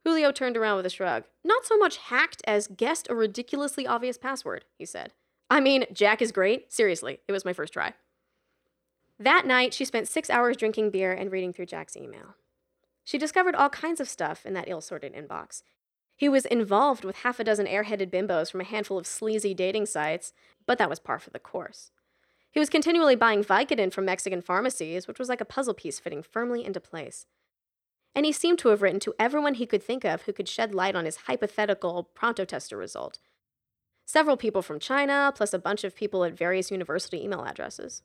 Julio 0.03 0.31
turned 0.31 0.55
around 0.55 0.77
with 0.77 0.85
a 0.85 0.89
shrug. 0.89 1.25
Not 1.43 1.65
so 1.65 1.77
much 1.77 1.97
hacked 1.97 2.41
as 2.47 2.67
guessed 2.67 3.07
a 3.09 3.15
ridiculously 3.15 3.85
obvious 3.85 4.17
password, 4.17 4.65
he 4.77 4.85
said. 4.85 5.13
I 5.49 5.59
mean, 5.59 5.85
Jack 5.91 6.21
is 6.21 6.31
great. 6.31 6.71
Seriously, 6.71 7.19
it 7.27 7.31
was 7.31 7.45
my 7.45 7.53
first 7.53 7.73
try. 7.73 7.93
That 9.19 9.45
night, 9.45 9.73
she 9.73 9.85
spent 9.85 10.07
six 10.07 10.29
hours 10.29 10.57
drinking 10.57 10.91
beer 10.91 11.11
and 11.11 11.31
reading 11.31 11.51
through 11.51 11.65
Jack's 11.65 11.97
email. 11.97 12.35
She 13.03 13.17
discovered 13.17 13.55
all 13.55 13.69
kinds 13.69 13.99
of 13.99 14.09
stuff 14.09 14.45
in 14.45 14.53
that 14.53 14.67
ill 14.67 14.81
sorted 14.81 15.13
inbox. 15.15 15.63
He 16.15 16.29
was 16.29 16.45
involved 16.45 17.03
with 17.03 17.17
half 17.17 17.39
a 17.39 17.43
dozen 17.43 17.67
airheaded 17.67 18.11
bimbos 18.11 18.51
from 18.51 18.61
a 18.61 18.65
handful 18.65 18.97
of 18.97 19.07
sleazy 19.07 19.53
dating 19.53 19.85
sites, 19.85 20.33
but 20.65 20.77
that 20.77 20.89
was 20.89 20.99
par 20.99 21.19
for 21.19 21.29
the 21.29 21.39
course. 21.39 21.91
He 22.57 22.59
was 22.59 22.71
continually 22.71 23.15
buying 23.15 23.43
Vicodin 23.43 23.93
from 23.93 24.05
Mexican 24.05 24.41
pharmacies, 24.41 25.07
which 25.07 25.19
was 25.19 25.29
like 25.29 25.41
a 25.41 25.45
puzzle 25.45 25.75
piece 25.75 25.99
fitting 25.99 26.23
firmly 26.23 26.65
into 26.65 26.79
place. 26.79 27.27
And 28.15 28.25
he 28.25 28.31
seemed 28.31 28.57
to 28.57 28.69
have 28.69 28.81
written 28.81 28.99
to 29.01 29.13
everyone 29.19 29.53
he 29.53 29.67
could 29.67 29.83
think 29.83 30.03
of 30.03 30.23
who 30.23 30.33
could 30.33 30.49
shed 30.49 30.73
light 30.73 30.95
on 30.95 31.05
his 31.05 31.17
hypothetical 31.27 32.09
pronto 32.15 32.45
tester 32.45 32.75
result. 32.75 33.19
Several 34.07 34.37
people 34.37 34.63
from 34.63 34.79
China, 34.79 35.31
plus 35.35 35.53
a 35.53 35.59
bunch 35.59 35.83
of 35.83 35.95
people 35.95 36.23
at 36.23 36.35
various 36.35 36.71
university 36.71 37.23
email 37.23 37.45
addresses. 37.45 38.01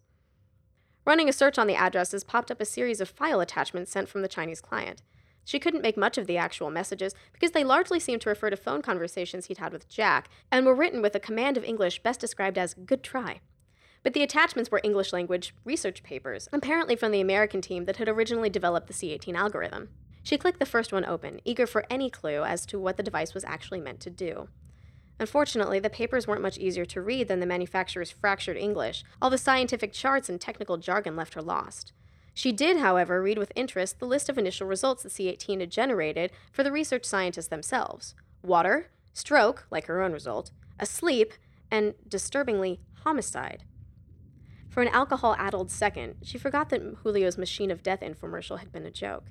Running 1.06 1.30
a 1.30 1.32
search 1.32 1.58
on 1.58 1.66
the 1.66 1.74
addresses 1.74 2.22
popped 2.22 2.50
up 2.50 2.60
a 2.60 2.66
series 2.66 3.00
of 3.00 3.08
file 3.08 3.40
attachments 3.40 3.90
sent 3.90 4.10
from 4.10 4.20
the 4.20 4.28
Chinese 4.28 4.60
client. 4.60 5.00
She 5.46 5.58
couldn't 5.58 5.80
make 5.80 5.96
much 5.96 6.18
of 6.18 6.26
the 6.26 6.36
actual 6.36 6.68
messages 6.68 7.14
because 7.32 7.52
they 7.52 7.64
largely 7.64 7.98
seemed 7.98 8.20
to 8.20 8.28
refer 8.28 8.50
to 8.50 8.56
phone 8.58 8.82
conversations 8.82 9.46
he'd 9.46 9.56
had 9.56 9.72
with 9.72 9.88
Jack 9.88 10.28
and 10.50 10.66
were 10.66 10.74
written 10.74 11.00
with 11.00 11.14
a 11.14 11.20
command 11.20 11.56
of 11.56 11.64
English 11.64 12.02
best 12.02 12.20
described 12.20 12.58
as 12.58 12.74
good 12.74 13.02
try. 13.02 13.40
But 14.02 14.14
the 14.14 14.22
attachments 14.22 14.70
were 14.70 14.80
English 14.82 15.12
language 15.12 15.54
research 15.64 16.02
papers, 16.02 16.48
apparently 16.52 16.96
from 16.96 17.12
the 17.12 17.20
American 17.20 17.60
team 17.60 17.84
that 17.84 17.96
had 17.96 18.08
originally 18.08 18.50
developed 18.50 18.88
the 18.88 18.94
C18 18.94 19.34
algorithm. 19.34 19.90
She 20.22 20.38
clicked 20.38 20.58
the 20.58 20.66
first 20.66 20.92
one 20.92 21.04
open, 21.04 21.40
eager 21.44 21.66
for 21.66 21.84
any 21.90 22.10
clue 22.10 22.42
as 22.42 22.66
to 22.66 22.78
what 22.78 22.96
the 22.96 23.02
device 23.02 23.34
was 23.34 23.44
actually 23.44 23.80
meant 23.80 24.00
to 24.00 24.10
do. 24.10 24.48
Unfortunately, 25.18 25.78
the 25.78 25.90
papers 25.90 26.26
weren't 26.26 26.42
much 26.42 26.58
easier 26.58 26.84
to 26.84 27.00
read 27.00 27.28
than 27.28 27.40
the 27.40 27.46
manufacturer's 27.46 28.10
fractured 28.10 28.56
English. 28.56 29.04
All 29.20 29.30
the 29.30 29.38
scientific 29.38 29.92
charts 29.92 30.28
and 30.28 30.40
technical 30.40 30.78
jargon 30.78 31.14
left 31.14 31.34
her 31.34 31.42
lost. 31.42 31.92
She 32.34 32.50
did, 32.50 32.78
however, 32.78 33.22
read 33.22 33.38
with 33.38 33.52
interest 33.54 33.98
the 33.98 34.06
list 34.06 34.28
of 34.28 34.38
initial 34.38 34.66
results 34.66 35.02
the 35.02 35.10
C18 35.10 35.60
had 35.60 35.70
generated 35.70 36.32
for 36.50 36.62
the 36.62 36.72
research 36.72 37.04
scientists 37.04 37.48
themselves 37.48 38.14
water, 38.42 38.90
stroke, 39.12 39.66
like 39.70 39.86
her 39.86 40.02
own 40.02 40.12
result, 40.12 40.50
asleep, 40.80 41.34
and, 41.70 41.94
disturbingly, 42.08 42.80
homicide. 43.04 43.64
For 44.72 44.80
an 44.80 44.88
alcohol 44.88 45.36
addled 45.38 45.70
second, 45.70 46.14
she 46.22 46.38
forgot 46.38 46.70
that 46.70 47.02
Julio's 47.02 47.36
machine 47.36 47.70
of 47.70 47.82
death 47.82 48.00
infomercial 48.00 48.58
had 48.58 48.72
been 48.72 48.86
a 48.86 48.90
joke. 48.90 49.26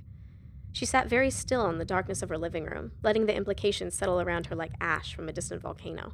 She 0.71 0.85
sat 0.85 1.09
very 1.09 1.31
still 1.31 1.67
in 1.67 1.79
the 1.79 1.83
darkness 1.83 2.21
of 2.21 2.29
her 2.29 2.37
living 2.37 2.65
room, 2.65 2.91
letting 3.01 3.25
the 3.25 3.35
implications 3.35 3.95
settle 3.95 4.21
around 4.21 4.45
her 4.45 4.55
like 4.55 4.73
ash 4.79 5.15
from 5.15 5.27
a 5.27 5.33
distant 5.33 5.63
volcano. 5.63 6.13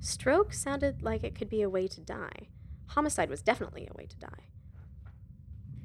Stroke 0.00 0.52
sounded 0.52 1.04
like 1.04 1.22
it 1.22 1.36
could 1.36 1.48
be 1.48 1.62
a 1.62 1.70
way 1.70 1.86
to 1.86 2.00
die. 2.00 2.48
Homicide 2.88 3.30
was 3.30 3.42
definitely 3.42 3.86
a 3.88 3.96
way 3.96 4.06
to 4.06 4.18
die. 4.18 4.48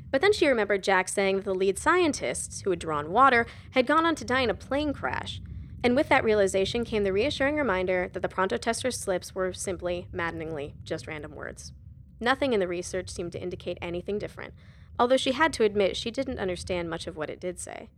But 0.09 0.21
then 0.21 0.33
she 0.33 0.47
remembered 0.47 0.83
Jack 0.83 1.09
saying 1.09 1.35
that 1.35 1.45
the 1.45 1.53
lead 1.53 1.77
scientists, 1.77 2.61
who 2.61 2.71
had 2.71 2.79
drawn 2.79 3.11
water, 3.11 3.45
had 3.71 3.85
gone 3.85 4.07
on 4.07 4.15
to 4.15 4.25
die 4.25 4.41
in 4.41 4.49
a 4.49 4.55
plane 4.55 4.93
crash. 4.93 5.41
And 5.83 5.95
with 5.95 6.09
that 6.09 6.23
realization 6.23 6.83
came 6.85 7.03
the 7.03 7.13
reassuring 7.13 7.55
reminder 7.55 8.09
that 8.13 8.21
the 8.21 8.29
Pronto 8.29 8.57
tester's 8.57 8.99
slips 8.99 9.35
were 9.35 9.53
simply, 9.53 10.07
maddeningly, 10.11 10.73
just 10.83 11.05
random 11.05 11.35
words. 11.35 11.71
Nothing 12.19 12.53
in 12.53 12.59
the 12.59 12.67
research 12.67 13.09
seemed 13.09 13.31
to 13.33 13.41
indicate 13.41 13.77
anything 13.81 14.19
different, 14.19 14.53
although 14.97 15.17
she 15.17 15.31
had 15.31 15.53
to 15.53 15.63
admit 15.63 15.95
she 15.95 16.11
didn't 16.11 16.39
understand 16.39 16.89
much 16.89 17.07
of 17.07 17.15
what 17.15 17.29
it 17.29 17.39
did 17.39 17.59
say. 17.59 17.89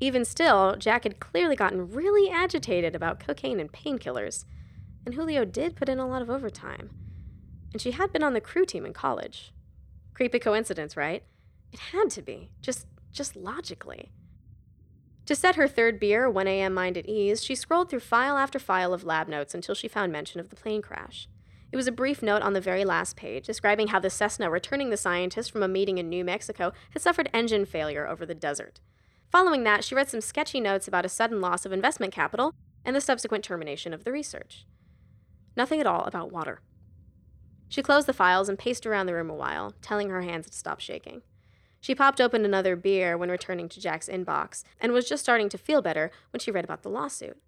Even 0.00 0.24
still, 0.24 0.76
Jack 0.76 1.04
had 1.04 1.20
clearly 1.20 1.54
gotten 1.54 1.92
really 1.92 2.28
agitated 2.28 2.94
about 2.96 3.20
cocaine 3.20 3.60
and 3.60 3.72
painkillers, 3.72 4.44
and 5.06 5.14
Julio 5.14 5.44
did 5.44 5.76
put 5.76 5.88
in 5.88 5.98
a 5.98 6.08
lot 6.08 6.22
of 6.22 6.30
overtime. 6.30 6.90
And 7.72 7.80
she 7.80 7.92
had 7.92 8.12
been 8.12 8.22
on 8.22 8.34
the 8.34 8.40
crew 8.40 8.64
team 8.64 8.84
in 8.84 8.92
college. 8.92 9.52
Creepy 10.12 10.38
coincidence, 10.38 10.96
right? 10.96 11.22
It 11.72 11.78
had 11.78 12.10
to 12.10 12.22
be, 12.22 12.50
just 12.60 12.86
just 13.12 13.36
logically. 13.36 14.10
To 15.26 15.36
set 15.36 15.54
her 15.54 15.68
third 15.68 16.00
beer, 16.00 16.28
1 16.28 16.48
a.m. 16.48 16.74
mind 16.74 16.96
at 16.96 17.06
ease, 17.06 17.44
she 17.44 17.54
scrolled 17.54 17.88
through 17.88 18.00
file 18.00 18.36
after 18.36 18.58
file 18.58 18.92
of 18.92 19.04
lab 19.04 19.28
notes 19.28 19.54
until 19.54 19.74
she 19.74 19.86
found 19.86 20.10
mention 20.12 20.40
of 20.40 20.48
the 20.48 20.56
plane 20.56 20.82
crash. 20.82 21.28
It 21.72 21.76
was 21.76 21.86
a 21.88 21.92
brief 21.92 22.22
note 22.22 22.42
on 22.42 22.52
the 22.52 22.60
very 22.60 22.84
last 22.84 23.16
page 23.16 23.46
describing 23.46 23.88
how 23.88 23.98
the 23.98 24.10
Cessna 24.10 24.50
returning 24.50 24.90
the 24.90 24.96
scientist 24.98 25.50
from 25.50 25.62
a 25.62 25.68
meeting 25.68 25.96
in 25.96 26.10
New 26.10 26.22
Mexico 26.22 26.72
had 26.90 27.00
suffered 27.00 27.30
engine 27.32 27.64
failure 27.64 28.06
over 28.06 28.26
the 28.26 28.34
desert. 28.34 28.80
Following 29.30 29.64
that, 29.64 29.82
she 29.82 29.94
read 29.94 30.10
some 30.10 30.20
sketchy 30.20 30.60
notes 30.60 30.86
about 30.86 31.06
a 31.06 31.08
sudden 31.08 31.40
loss 31.40 31.64
of 31.64 31.72
investment 31.72 32.12
capital 32.12 32.54
and 32.84 32.94
the 32.94 33.00
subsequent 33.00 33.42
termination 33.42 33.94
of 33.94 34.04
the 34.04 34.12
research. 34.12 34.66
Nothing 35.56 35.80
at 35.80 35.86
all 35.86 36.04
about 36.04 36.30
water. 36.30 36.60
She 37.70 37.82
closed 37.82 38.06
the 38.06 38.12
files 38.12 38.50
and 38.50 38.58
paced 38.58 38.84
around 38.84 39.06
the 39.06 39.14
room 39.14 39.30
a 39.30 39.34
while, 39.34 39.72
telling 39.80 40.10
her 40.10 40.20
hands 40.20 40.50
to 40.50 40.56
stop 40.56 40.78
shaking. 40.78 41.22
She 41.80 41.94
popped 41.94 42.20
open 42.20 42.44
another 42.44 42.76
beer 42.76 43.16
when 43.16 43.30
returning 43.30 43.70
to 43.70 43.80
Jack's 43.80 44.10
inbox 44.10 44.62
and 44.78 44.92
was 44.92 45.08
just 45.08 45.22
starting 45.22 45.48
to 45.48 45.56
feel 45.56 45.80
better 45.80 46.10
when 46.32 46.40
she 46.40 46.50
read 46.50 46.64
about 46.64 46.82
the 46.82 46.90
lawsuit. 46.90 47.38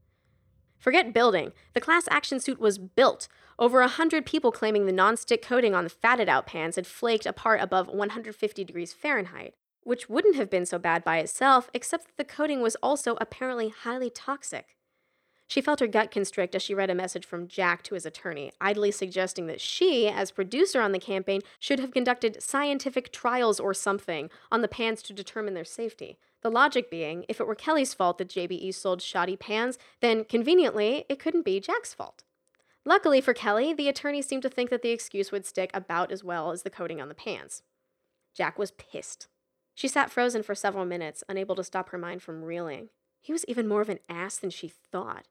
Forget 0.79 1.15
building. 1.15 1.53
The 1.73 1.81
class 1.81 2.05
action 2.11 2.41
suit 2.41 2.61
was 2.61 2.79
built. 2.79 3.29
Over 3.59 3.81
a 3.81 3.89
hundred 3.89 4.27
people 4.27 4.53
claiming 4.53 4.87
the 4.87 4.93
non-stick 4.93 5.43
coating 5.43 5.75
on 5.75 5.85
the 5.85 5.91
Fat 5.91 6.21
It 6.21 6.29
Out 6.29 6.47
pans 6.47 6.77
had 6.77 6.87
flaked 6.87 7.27
apart 7.27 7.61
above 7.61 7.89
150 7.89 8.65
degrees 8.65 8.93
Fahrenheit 8.93 9.55
which 9.85 10.09
wouldn't 10.09 10.37
have 10.37 10.51
been 10.51 10.67
so 10.67 10.79
bad 10.79 11.05
by 11.05 11.19
itself, 11.19 11.71
except 11.73 12.07
that 12.07 12.17
the 12.17 12.25
coating 12.25 12.61
was 12.61 12.77
also 12.77 13.17
apparently 13.21 13.69
highly 13.69 14.11
toxic. 14.11 14.77
She 15.47 15.61
felt 15.61 15.81
her 15.81 15.87
gut 15.87 16.11
constrict 16.11 16.55
as 16.55 16.63
she 16.63 16.75
read 16.75 16.89
a 16.89 16.95
message 16.95 17.27
from 17.27 17.49
Jack 17.49 17.83
to 17.85 17.95
his 17.95 18.07
attorney, 18.07 18.51
idly 18.63 18.91
suggesting 18.91 19.47
that 19.47 19.61
she, 19.61 20.09
as 20.09 20.31
producer 20.31 20.81
on 20.81 20.93
the 20.93 20.99
campaign, 20.99 21.43
should 21.61 21.79
have 21.81 21.93
conducted 21.93 22.43
scientific 22.43 23.13
trials 23.13 23.61
or 23.61 23.75
something 23.75 24.31
on 24.51 24.63
the 24.63 24.69
pans 24.69 25.03
to 25.03 25.13
determine 25.13 25.53
their 25.53 25.65
safety. 25.65 26.19
The 26.45 26.51
logic 26.51 26.91
being, 26.91 27.25
if 27.27 27.41
it 27.41 27.47
were 27.47 27.55
Kelly's 27.55 27.95
fault 27.95 28.19
that 28.19 28.29
JBE 28.29 28.75
sold 28.75 29.01
shoddy 29.01 29.35
pans, 29.35 29.79
then 30.03 30.25
conveniently, 30.25 31.07
it 31.09 31.19
couldn't 31.19 31.47
be 31.47 31.59
Jack's 31.59 31.95
fault. 31.95 32.23
Luckily 32.85 33.23
for 33.23 33.33
Kelly, 33.33 33.73
the 33.73 33.89
attorney 33.89 34.21
seemed 34.21 34.43
to 34.43 34.51
think 34.51 34.69
that 34.69 34.83
the 34.83 34.91
excuse 34.91 35.33
would 35.33 35.47
stick 35.47 35.71
about 35.73 36.13
as 36.13 36.23
well 36.23 36.51
as 36.51 36.63
the 36.63 36.69
coating 36.69 37.01
on 37.01 37.09
the 37.09 37.15
pans. 37.15 37.63
Jack 38.35 38.59
was 38.59 38.73
pissed. 38.73 39.27
She 39.75 39.89
sat 39.89 40.11
frozen 40.11 40.43
for 40.43 40.55
several 40.55 40.85
minutes, 40.85 41.25
unable 41.31 41.55
to 41.55 41.65
stop 41.65 41.89
her 41.89 41.99
mind 41.99 42.23
from 42.23 42.45
reeling. 42.45 42.91
He 43.23 43.33
was 43.33 43.47
even 43.47 43.67
more 43.67 43.81
of 43.81 43.89
an 43.89 44.01
ass 44.11 44.37
than 44.37 44.51
she 44.51 44.69
thought. 44.69 45.29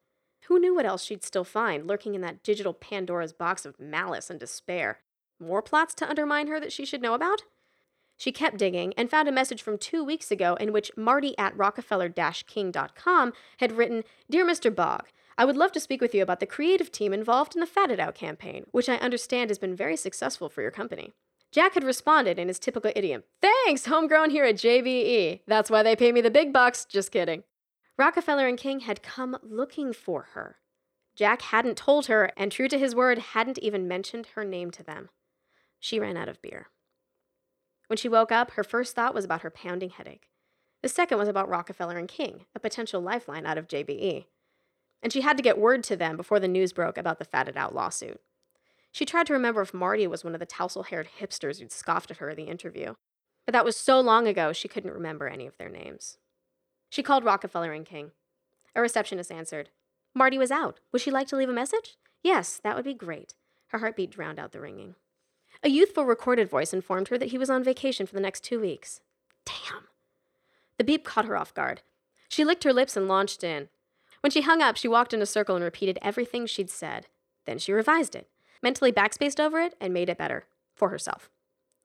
Who 0.47 0.57
knew 0.57 0.73
what 0.73 0.87
else 0.87 1.03
she'd 1.03 1.23
still 1.23 1.43
find 1.43 1.85
lurking 1.87 2.15
in 2.15 2.21
that 2.21 2.41
digital 2.41 2.73
Pandora's 2.73 3.33
box 3.33 3.67
of 3.67 3.79
malice 3.79 4.31
and 4.31 4.39
despair? 4.39 5.01
More 5.39 5.61
plots 5.61 5.93
to 5.95 6.09
undermine 6.09 6.47
her 6.47 6.59
that 6.59 6.73
she 6.73 6.85
should 6.85 7.03
know 7.03 7.13
about? 7.13 7.43
She 8.17 8.31
kept 8.31 8.57
digging 8.57 8.93
and 8.95 9.09
found 9.09 9.27
a 9.27 9.31
message 9.31 9.61
from 9.61 9.77
two 9.77 10.03
weeks 10.03 10.31
ago 10.31 10.55
in 10.55 10.71
which 10.71 10.91
Marty 10.95 11.37
at 11.37 11.57
Rockefeller 11.57 12.09
King.com 12.09 13.33
had 13.57 13.71
written 13.71 14.03
Dear 14.29 14.45
Mr. 14.45 14.73
Bog, 14.73 15.07
I 15.37 15.45
would 15.45 15.57
love 15.57 15.71
to 15.73 15.79
speak 15.79 15.99
with 15.99 16.13
you 16.13 16.21
about 16.21 16.39
the 16.39 16.45
creative 16.45 16.91
team 16.91 17.11
involved 17.11 17.55
in 17.55 17.59
the 17.59 17.65
Fat 17.65 17.89
It 17.89 17.99
Out 17.99 18.15
campaign, 18.15 18.65
which 18.71 18.87
I 18.87 18.95
understand 18.95 19.49
has 19.49 19.57
been 19.57 19.75
very 19.75 19.95
successful 19.95 20.47
for 20.47 20.61
your 20.61 20.71
company. 20.71 21.11
Jack 21.51 21.73
had 21.73 21.83
responded 21.83 22.39
in 22.39 22.47
his 22.47 22.59
typical 22.59 22.91
idiom 22.95 23.23
Thanks, 23.41 23.85
homegrown 23.85 24.29
here 24.29 24.45
at 24.45 24.55
JBE. 24.55 25.41
That's 25.47 25.69
why 25.69 25.83
they 25.83 25.95
pay 25.95 26.11
me 26.11 26.21
the 26.21 26.31
big 26.31 26.53
bucks. 26.53 26.85
Just 26.85 27.11
kidding. 27.11 27.43
Rockefeller 27.97 28.47
and 28.47 28.57
King 28.57 28.81
had 28.81 29.03
come 29.03 29.37
looking 29.43 29.93
for 29.93 30.29
her. 30.33 30.57
Jack 31.15 31.43
hadn't 31.43 31.77
told 31.77 32.07
her, 32.07 32.31
and 32.35 32.51
true 32.51 32.67
to 32.67 32.79
his 32.79 32.95
word, 32.95 33.19
hadn't 33.19 33.59
even 33.59 33.87
mentioned 33.87 34.29
her 34.33 34.43
name 34.43 34.71
to 34.71 34.83
them. 34.83 35.09
She 35.79 35.99
ran 35.99 36.17
out 36.17 36.27
of 36.27 36.41
beer. 36.41 36.69
When 37.87 37.97
she 37.97 38.09
woke 38.09 38.31
up, 38.31 38.51
her 38.51 38.63
first 38.63 38.95
thought 38.95 39.13
was 39.13 39.25
about 39.25 39.41
her 39.41 39.49
pounding 39.49 39.91
headache. 39.91 40.29
The 40.81 40.89
second 40.89 41.17
was 41.17 41.27
about 41.27 41.49
Rockefeller 41.49 41.97
and 41.97 42.07
King, 42.07 42.45
a 42.55 42.59
potential 42.59 43.01
lifeline 43.01 43.45
out 43.45 43.57
of 43.57 43.67
JBE. 43.67 44.25
And 45.01 45.11
she 45.11 45.21
had 45.21 45.37
to 45.37 45.43
get 45.43 45.57
word 45.57 45.83
to 45.85 45.95
them 45.95 46.17
before 46.17 46.39
the 46.39 46.47
news 46.47 46.73
broke 46.73 46.97
about 46.97 47.19
the 47.19 47.25
Fat 47.25 47.47
It 47.47 47.57
Out 47.57 47.73
lawsuit. 47.73 48.21
She 48.91 49.05
tried 49.05 49.27
to 49.27 49.33
remember 49.33 49.61
if 49.61 49.73
Marty 49.73 50.05
was 50.07 50.23
one 50.23 50.33
of 50.33 50.39
the 50.39 50.45
tousle 50.45 50.83
haired 50.83 51.09
hipsters 51.19 51.59
who'd 51.59 51.71
scoffed 51.71 52.11
at 52.11 52.17
her 52.17 52.29
in 52.29 52.37
the 52.37 52.43
interview. 52.43 52.93
But 53.45 53.53
that 53.53 53.65
was 53.65 53.75
so 53.75 53.99
long 53.99 54.27
ago 54.27 54.53
she 54.53 54.67
couldn't 54.67 54.93
remember 54.93 55.27
any 55.27 55.47
of 55.47 55.57
their 55.57 55.69
names. 55.69 56.17
She 56.89 57.03
called 57.03 57.25
Rockefeller 57.25 57.73
and 57.73 57.85
King. 57.85 58.11
A 58.75 58.81
receptionist 58.81 59.31
answered. 59.31 59.69
Marty 60.13 60.37
was 60.37 60.51
out. 60.51 60.79
Would 60.91 61.01
she 61.01 61.11
like 61.11 61.27
to 61.29 61.35
leave 61.35 61.49
a 61.49 61.53
message? 61.53 61.97
Yes, 62.21 62.59
that 62.63 62.75
would 62.75 62.85
be 62.85 62.93
great. 62.93 63.33
Her 63.67 63.79
heartbeat 63.79 64.11
drowned 64.11 64.39
out 64.39 64.51
the 64.51 64.61
ringing. 64.61 64.95
A 65.63 65.69
youthful 65.69 66.05
recorded 66.05 66.49
voice 66.49 66.73
informed 66.73 67.07
her 67.07 67.17
that 67.17 67.29
he 67.29 67.37
was 67.37 67.49
on 67.49 67.63
vacation 67.63 68.05
for 68.05 68.13
the 68.13 68.21
next 68.21 68.43
two 68.43 68.59
weeks. 68.59 69.01
Damn. 69.45 69.87
The 70.77 70.83
beep 70.83 71.05
caught 71.05 71.25
her 71.25 71.37
off 71.37 71.53
guard. 71.53 71.81
She 72.27 72.43
licked 72.43 72.63
her 72.63 72.73
lips 72.73 72.97
and 72.97 73.07
launched 73.07 73.43
in. 73.43 73.69
When 74.21 74.31
she 74.31 74.41
hung 74.41 74.61
up, 74.61 74.77
she 74.77 74.87
walked 74.87 75.13
in 75.13 75.21
a 75.21 75.25
circle 75.25 75.55
and 75.55 75.63
repeated 75.63 75.99
everything 76.01 76.45
she'd 76.45 76.69
said. 76.69 77.07
Then 77.45 77.59
she 77.59 77.71
revised 77.71 78.15
it 78.15 78.27
mentally 78.63 78.91
backspaced 78.91 79.39
over 79.39 79.59
it, 79.59 79.75
and 79.79 79.93
made 79.93 80.09
it 80.09 80.17
better 80.17 80.45
for 80.73 80.89
herself. 80.89 81.29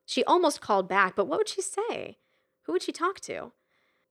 She 0.07 0.25
almost 0.25 0.63
called 0.63 0.89
back, 0.89 1.17
but 1.17 1.27
what 1.27 1.39
would 1.41 1.49
she 1.49 1.61
say? 1.61 2.17
Who 2.63 2.73
would 2.73 2.83
she 2.83 2.93
talk 2.93 3.21
to? 3.21 3.53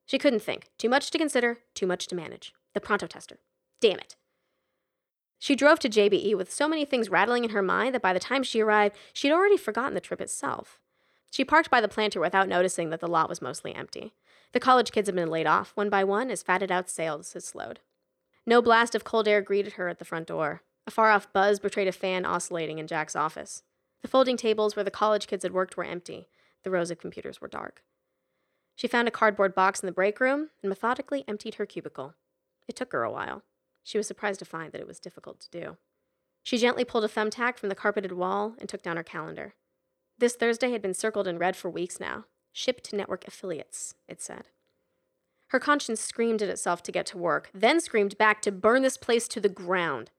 She 0.05 0.19
couldn't 0.19 0.41
think. 0.41 0.69
Too 0.77 0.89
much 0.89 1.09
to 1.09 1.17
consider, 1.17 1.59
too 1.73 1.87
much 1.87 2.05
to 2.07 2.15
manage. 2.15 2.53
The 2.73 2.81
pronto 2.81 3.07
tester. 3.07 3.39
Damn 3.79 3.99
it. 3.99 4.15
She 5.39 5.55
drove 5.55 5.79
to 5.79 5.89
JBE 5.89 6.35
with 6.35 6.51
so 6.51 6.67
many 6.67 6.83
things 6.83 7.09
rattling 7.09 7.43
in 7.43 7.51
her 7.51 7.61
mind 7.61 7.93
that 7.93 8.01
by 8.01 8.13
the 8.13 8.19
time 8.19 8.43
she 8.43 8.61
arrived, 8.61 8.95
she'd 9.13 9.31
already 9.31 9.57
forgotten 9.57 9.93
the 9.93 10.01
trip 10.01 10.21
itself. 10.21 10.79
She 11.29 11.45
parked 11.45 11.69
by 11.69 11.81
the 11.81 11.88
planter 11.88 12.19
without 12.19 12.47
noticing 12.47 12.89
that 12.89 12.99
the 12.99 13.07
lot 13.07 13.29
was 13.29 13.41
mostly 13.41 13.75
empty. 13.75 14.13
The 14.53 14.59
college 14.59 14.91
kids 14.91 15.07
had 15.07 15.15
been 15.15 15.29
laid 15.29 15.45
off 15.45 15.71
one 15.75 15.89
by 15.89 16.03
one 16.03 16.31
as 16.31 16.41
Fat 16.41 16.63
It 16.63 16.71
Out 16.71 16.89
sales 16.89 17.33
had 17.33 17.43
slowed. 17.43 17.79
No 18.45 18.61
blast 18.61 18.95
of 18.95 19.03
cold 19.03 19.27
air 19.27 19.41
greeted 19.41 19.73
her 19.73 19.89
at 19.89 19.99
the 19.99 20.05
front 20.05 20.27
door. 20.27 20.61
A 20.88 20.91
far 20.91 21.11
off 21.11 21.31
buzz 21.33 21.59
betrayed 21.59 21.89
a 21.89 21.91
fan 21.91 22.25
oscillating 22.25 22.79
in 22.79 22.88
Jack's 22.88 23.15
office. 23.15 23.63
The 24.01 24.07
folding 24.07 24.38
tables 24.38 24.75
where 24.75 24.85
the 24.85 24.91
college 24.91 25.27
kids 25.27 25.43
had 25.43 25.53
worked 25.53 25.75
were 25.75 25.83
empty. 25.83 26.29
The 26.63 26.71
rows 26.71 26.89
of 26.89 26.97
computers 26.97 27.41
were 27.41 27.49
dark. 27.49 27.83
She 28.75 28.88
found 28.88 29.07
a 29.07 29.11
cardboard 29.11 29.53
box 29.53 29.81
in 29.81 29.88
the 29.88 29.91
break 29.91 30.19
room 30.19 30.49
and 30.61 30.69
methodically 30.69 31.25
emptied 31.27 31.55
her 31.55 31.65
cubicle. 31.65 32.13
It 32.67 32.75
took 32.75 32.93
her 32.93 33.03
a 33.03 33.11
while. 33.11 33.43
She 33.88 33.97
was 33.97 34.05
surprised 34.05 34.39
to 34.39 34.45
find 34.45 34.73
that 34.73 34.81
it 34.81 34.88
was 34.88 34.99
difficult 34.99 35.39
to 35.39 35.49
do. 35.49 35.77
She 36.43 36.57
gently 36.57 36.83
pulled 36.83 37.05
a 37.05 37.07
thumbtack 37.07 37.57
from 37.57 37.69
the 37.69 37.75
carpeted 37.75 38.11
wall 38.11 38.53
and 38.59 38.67
took 38.67 38.83
down 38.83 38.97
her 38.97 39.03
calendar. 39.03 39.53
This 40.17 40.35
Thursday 40.35 40.71
had 40.71 40.81
been 40.81 40.93
circled 40.93 41.25
in 41.25 41.38
red 41.38 41.55
for 41.55 41.69
weeks 41.69 41.97
now. 41.97 42.25
Shipped 42.51 42.83
to 42.89 42.97
network 42.97 43.25
affiliates, 43.25 43.93
it 44.09 44.21
said. 44.21 44.49
Her 45.51 45.59
conscience 45.61 46.01
screamed 46.01 46.41
at 46.41 46.49
itself 46.49 46.83
to 46.83 46.91
get 46.91 47.05
to 47.05 47.17
work, 47.17 47.49
then 47.53 47.79
screamed 47.79 48.17
back 48.17 48.41
to 48.41 48.51
burn 48.51 48.81
this 48.81 48.97
place 48.97 49.25
to 49.29 49.39
the 49.39 49.47
ground. 49.47 50.11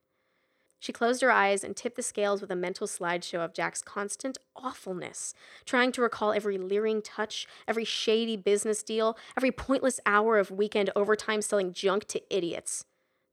She 0.79 0.91
closed 0.91 1.21
her 1.21 1.29
eyes 1.29 1.63
and 1.63 1.75
tipped 1.75 1.95
the 1.95 2.01
scales 2.01 2.41
with 2.41 2.49
a 2.49 2.55
mental 2.55 2.87
slideshow 2.87 3.45
of 3.45 3.53
Jack's 3.53 3.83
constant 3.83 4.39
awfulness, 4.55 5.35
trying 5.63 5.91
to 5.91 6.01
recall 6.01 6.33
every 6.33 6.57
leering 6.57 7.03
touch, 7.03 7.45
every 7.67 7.85
shady 7.85 8.35
business 8.35 8.81
deal, 8.81 9.15
every 9.37 9.51
pointless 9.51 9.99
hour 10.07 10.39
of 10.39 10.49
weekend 10.49 10.89
overtime 10.95 11.43
selling 11.43 11.71
junk 11.71 12.05
to 12.05 12.35
idiots. 12.35 12.85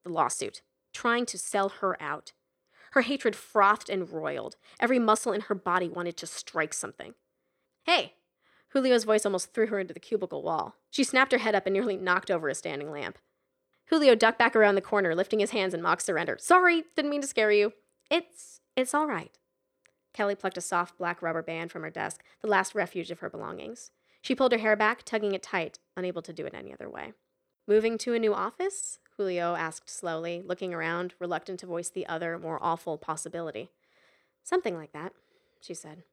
The 0.06 0.12
lawsuit, 0.12 0.62
trying 0.94 1.26
to 1.26 1.36
sell 1.36 1.68
her 1.68 2.00
out. 2.00 2.32
Her 2.92 3.00
hatred 3.00 3.34
frothed 3.34 3.90
and 3.90 4.08
roiled. 4.08 4.54
Every 4.78 5.00
muscle 5.00 5.32
in 5.32 5.40
her 5.42 5.54
body 5.56 5.88
wanted 5.88 6.16
to 6.18 6.28
strike 6.28 6.72
something. 6.72 7.14
Hey! 7.82 8.14
Julio's 8.72 9.02
voice 9.02 9.26
almost 9.26 9.52
threw 9.52 9.66
her 9.66 9.80
into 9.80 9.92
the 9.92 9.98
cubicle 9.98 10.44
wall. 10.44 10.76
She 10.92 11.02
snapped 11.02 11.32
her 11.32 11.38
head 11.38 11.56
up 11.56 11.66
and 11.66 11.74
nearly 11.74 11.96
knocked 11.96 12.30
over 12.30 12.48
a 12.48 12.54
standing 12.54 12.92
lamp. 12.92 13.18
Julio 13.86 14.14
ducked 14.14 14.38
back 14.38 14.54
around 14.54 14.76
the 14.76 14.80
corner, 14.80 15.12
lifting 15.12 15.40
his 15.40 15.50
hands 15.50 15.74
in 15.74 15.82
mock 15.82 16.00
surrender. 16.00 16.36
Sorry, 16.38 16.84
didn't 16.94 17.10
mean 17.10 17.22
to 17.22 17.26
scare 17.26 17.50
you. 17.50 17.72
It's 18.08 18.60
it's 18.76 18.94
all 18.94 19.08
right. 19.08 19.36
Kelly 20.14 20.36
plucked 20.36 20.56
a 20.56 20.60
soft 20.60 20.98
black 20.98 21.20
rubber 21.20 21.42
band 21.42 21.72
from 21.72 21.82
her 21.82 21.90
desk, 21.90 22.22
the 22.42 22.48
last 22.48 22.76
refuge 22.76 23.10
of 23.10 23.18
her 23.18 23.30
belongings. 23.30 23.90
She 24.22 24.36
pulled 24.36 24.52
her 24.52 24.58
hair 24.58 24.76
back, 24.76 25.02
tugging 25.02 25.34
it 25.34 25.42
tight, 25.42 25.80
unable 25.96 26.22
to 26.22 26.32
do 26.32 26.46
it 26.46 26.54
any 26.54 26.72
other 26.72 26.88
way. 26.88 27.12
Moving 27.68 27.98
to 27.98 28.14
a 28.14 28.18
new 28.18 28.32
office? 28.32 29.00
Julio 29.16 29.56
asked 29.56 29.90
slowly, 29.90 30.40
looking 30.44 30.72
around, 30.72 31.14
reluctant 31.18 31.58
to 31.60 31.66
voice 31.66 31.90
the 31.90 32.06
other, 32.06 32.38
more 32.38 32.62
awful 32.62 32.96
possibility. 32.96 33.70
Something 34.44 34.76
like 34.76 34.92
that, 34.92 35.12
she 35.60 35.74
said. 35.74 36.04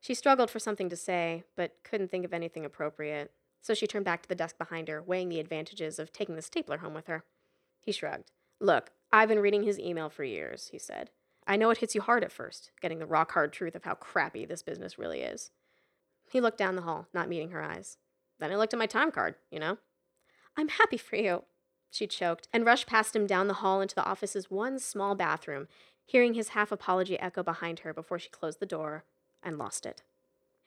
She 0.00 0.14
struggled 0.14 0.50
for 0.50 0.58
something 0.58 0.88
to 0.88 0.96
say, 0.96 1.44
but 1.54 1.76
couldn't 1.84 2.10
think 2.10 2.24
of 2.24 2.32
anything 2.32 2.64
appropriate, 2.64 3.30
so 3.60 3.74
she 3.74 3.86
turned 3.86 4.04
back 4.04 4.22
to 4.22 4.28
the 4.28 4.34
desk 4.34 4.58
behind 4.58 4.88
her, 4.88 5.00
weighing 5.00 5.28
the 5.28 5.38
advantages 5.38 6.00
of 6.00 6.12
taking 6.12 6.34
the 6.34 6.42
stapler 6.42 6.78
home 6.78 6.94
with 6.94 7.06
her. 7.06 7.22
He 7.80 7.92
shrugged. 7.92 8.32
Look, 8.58 8.90
I've 9.12 9.28
been 9.28 9.38
reading 9.38 9.62
his 9.62 9.78
email 9.78 10.10
for 10.10 10.24
years, 10.24 10.68
he 10.72 10.78
said. 10.78 11.10
I 11.46 11.56
know 11.56 11.70
it 11.70 11.78
hits 11.78 11.94
you 11.94 12.00
hard 12.00 12.24
at 12.24 12.32
first, 12.32 12.72
getting 12.80 12.98
the 12.98 13.06
rock 13.06 13.32
hard 13.32 13.52
truth 13.52 13.76
of 13.76 13.84
how 13.84 13.94
crappy 13.94 14.44
this 14.44 14.64
business 14.64 14.98
really 14.98 15.20
is. 15.20 15.52
He 16.30 16.40
looked 16.40 16.58
down 16.58 16.74
the 16.74 16.82
hall, 16.82 17.06
not 17.14 17.28
meeting 17.28 17.50
her 17.50 17.62
eyes. 17.62 17.98
Then 18.40 18.50
I 18.50 18.56
looked 18.56 18.72
at 18.72 18.78
my 18.78 18.86
time 18.86 19.12
card, 19.12 19.36
you 19.50 19.60
know? 19.60 19.78
I'm 20.56 20.68
happy 20.68 20.96
for 20.96 21.16
you, 21.16 21.44
she 21.90 22.06
choked, 22.06 22.48
and 22.52 22.66
rushed 22.66 22.86
past 22.86 23.16
him 23.16 23.26
down 23.26 23.48
the 23.48 23.54
hall 23.54 23.80
into 23.80 23.94
the 23.94 24.04
office's 24.04 24.50
one 24.50 24.78
small 24.78 25.14
bathroom, 25.14 25.68
hearing 26.04 26.34
his 26.34 26.50
half 26.50 26.72
apology 26.72 27.18
echo 27.18 27.42
behind 27.42 27.80
her 27.80 27.94
before 27.94 28.18
she 28.18 28.28
closed 28.28 28.60
the 28.60 28.66
door 28.66 29.04
and 29.42 29.58
lost 29.58 29.86
it. 29.86 30.02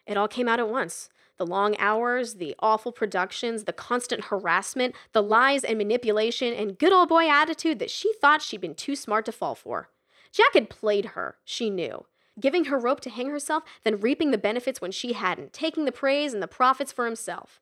It 0.05 0.17
all 0.17 0.27
came 0.27 0.47
out 0.47 0.59
at 0.59 0.69
once 0.69 1.09
the 1.37 1.45
long 1.45 1.75
hours, 1.79 2.35
the 2.35 2.55
awful 2.59 2.93
productions, 2.93 3.65
the 3.65 3.73
constant 3.73 4.25
harassment, 4.25 4.95
the 5.11 5.21
lies 5.21 5.65
and 5.65 5.77
manipulation, 5.77 6.53
and 6.53 6.79
good 6.79 6.93
old 6.93 7.09
boy 7.09 7.29
attitude 7.29 7.79
that 7.79 7.91
she 7.91 8.13
thought 8.13 8.41
she'd 8.41 8.61
been 8.61 8.73
too 8.73 8.95
smart 8.95 9.25
to 9.25 9.33
fall 9.33 9.53
for. 9.53 9.89
Jack 10.31 10.53
had 10.53 10.69
played 10.69 11.07
her, 11.07 11.35
she 11.43 11.69
knew, 11.69 12.05
giving 12.39 12.65
her 12.65 12.79
rope 12.79 13.01
to 13.01 13.09
hang 13.09 13.29
herself, 13.29 13.63
then 13.83 13.99
reaping 13.99 14.31
the 14.31 14.37
benefits 14.37 14.79
when 14.79 14.91
she 14.91 15.13
hadn't, 15.13 15.51
taking 15.51 15.83
the 15.83 15.91
praise 15.91 16.33
and 16.33 16.41
the 16.41 16.47
profits 16.47 16.93
for 16.93 17.05
himself. 17.05 17.59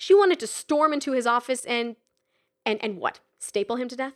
She 0.00 0.14
wanted 0.14 0.40
to 0.40 0.46
storm 0.46 0.94
into 0.94 1.12
his 1.12 1.26
office 1.26 1.66
and. 1.66 1.94
and, 2.64 2.82
and 2.82 2.96
what? 2.96 3.20
Staple 3.38 3.76
him 3.76 3.86
to 3.88 3.96
death? 3.96 4.14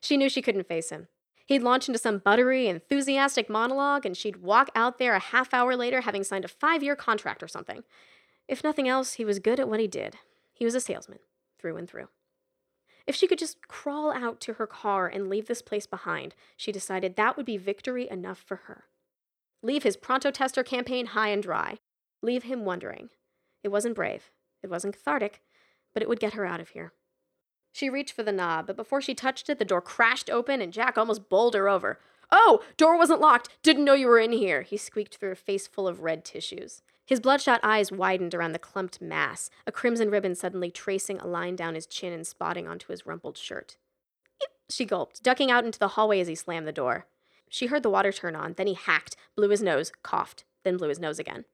She 0.00 0.16
knew 0.16 0.28
she 0.28 0.42
couldn't 0.42 0.68
face 0.68 0.90
him. 0.90 1.08
He'd 1.44 1.64
launch 1.64 1.88
into 1.88 1.98
some 1.98 2.18
buttery, 2.18 2.68
enthusiastic 2.68 3.50
monologue, 3.50 4.06
and 4.06 4.16
she'd 4.16 4.36
walk 4.36 4.70
out 4.76 4.98
there 4.98 5.14
a 5.14 5.18
half 5.18 5.52
hour 5.52 5.74
later 5.74 6.02
having 6.02 6.22
signed 6.22 6.44
a 6.44 6.48
five 6.48 6.84
year 6.84 6.94
contract 6.94 7.42
or 7.42 7.48
something. 7.48 7.82
If 8.46 8.62
nothing 8.62 8.86
else, 8.86 9.14
he 9.14 9.24
was 9.24 9.40
good 9.40 9.58
at 9.58 9.68
what 9.68 9.80
he 9.80 9.88
did. 9.88 10.14
He 10.54 10.64
was 10.64 10.76
a 10.76 10.80
salesman, 10.80 11.18
through 11.58 11.78
and 11.78 11.90
through. 11.90 12.08
If 13.08 13.16
she 13.16 13.26
could 13.26 13.38
just 13.38 13.66
crawl 13.66 14.12
out 14.12 14.40
to 14.42 14.52
her 14.54 14.68
car 14.68 15.08
and 15.08 15.28
leave 15.28 15.48
this 15.48 15.62
place 15.62 15.86
behind, 15.86 16.36
she 16.56 16.70
decided 16.70 17.16
that 17.16 17.36
would 17.36 17.46
be 17.46 17.56
victory 17.56 18.08
enough 18.08 18.38
for 18.38 18.56
her. 18.66 18.84
Leave 19.64 19.82
his 19.82 19.96
pronto 19.96 20.30
tester 20.30 20.62
campaign 20.62 21.06
high 21.06 21.30
and 21.30 21.42
dry. 21.42 21.78
Leave 22.22 22.44
him 22.44 22.64
wondering. 22.64 23.08
It 23.64 23.68
wasn't 23.68 23.96
brave. 23.96 24.30
It 24.62 24.70
wasn't 24.70 24.94
cathartic, 24.94 25.42
but 25.94 26.02
it 26.02 26.08
would 26.08 26.20
get 26.20 26.34
her 26.34 26.46
out 26.46 26.60
of 26.60 26.70
here. 26.70 26.92
She 27.72 27.90
reached 27.90 28.14
for 28.14 28.22
the 28.22 28.32
knob, 28.32 28.66
but 28.66 28.76
before 28.76 29.00
she 29.00 29.14
touched 29.14 29.48
it, 29.48 29.58
the 29.58 29.64
door 29.64 29.80
crashed 29.80 30.30
open 30.30 30.60
and 30.60 30.72
Jack 30.72 30.98
almost 30.98 31.28
bowled 31.28 31.54
her 31.54 31.68
over. 31.68 31.98
Oh, 32.30 32.62
door 32.76 32.98
wasn't 32.98 33.20
locked. 33.20 33.48
Didn't 33.62 33.84
know 33.84 33.94
you 33.94 34.08
were 34.08 34.18
in 34.18 34.32
here, 34.32 34.62
he 34.62 34.76
squeaked 34.76 35.16
through 35.16 35.30
a 35.30 35.36
face 35.36 35.66
full 35.66 35.88
of 35.88 36.00
red 36.00 36.24
tissues. 36.24 36.82
His 37.06 37.20
bloodshot 37.20 37.60
eyes 37.62 37.90
widened 37.90 38.34
around 38.34 38.52
the 38.52 38.58
clumped 38.58 39.00
mass, 39.00 39.48
a 39.66 39.72
crimson 39.72 40.10
ribbon 40.10 40.34
suddenly 40.34 40.70
tracing 40.70 41.18
a 41.18 41.26
line 41.26 41.56
down 41.56 41.74
his 41.74 41.86
chin 41.86 42.12
and 42.12 42.26
spotting 42.26 42.68
onto 42.68 42.92
his 42.92 43.06
rumpled 43.06 43.38
shirt. 43.38 43.78
Eep, 44.42 44.50
she 44.68 44.84
gulped, 44.84 45.22
ducking 45.22 45.50
out 45.50 45.64
into 45.64 45.78
the 45.78 45.88
hallway 45.88 46.20
as 46.20 46.28
he 46.28 46.34
slammed 46.34 46.66
the 46.66 46.72
door. 46.72 47.06
She 47.48 47.66
heard 47.66 47.82
the 47.82 47.90
water 47.90 48.12
turn 48.12 48.36
on, 48.36 48.52
then 48.54 48.66
he 48.66 48.74
hacked, 48.74 49.16
blew 49.34 49.48
his 49.48 49.62
nose, 49.62 49.90
coughed, 50.02 50.44
then 50.64 50.76
blew 50.76 50.88
his 50.88 51.00
nose 51.00 51.18
again. 51.18 51.46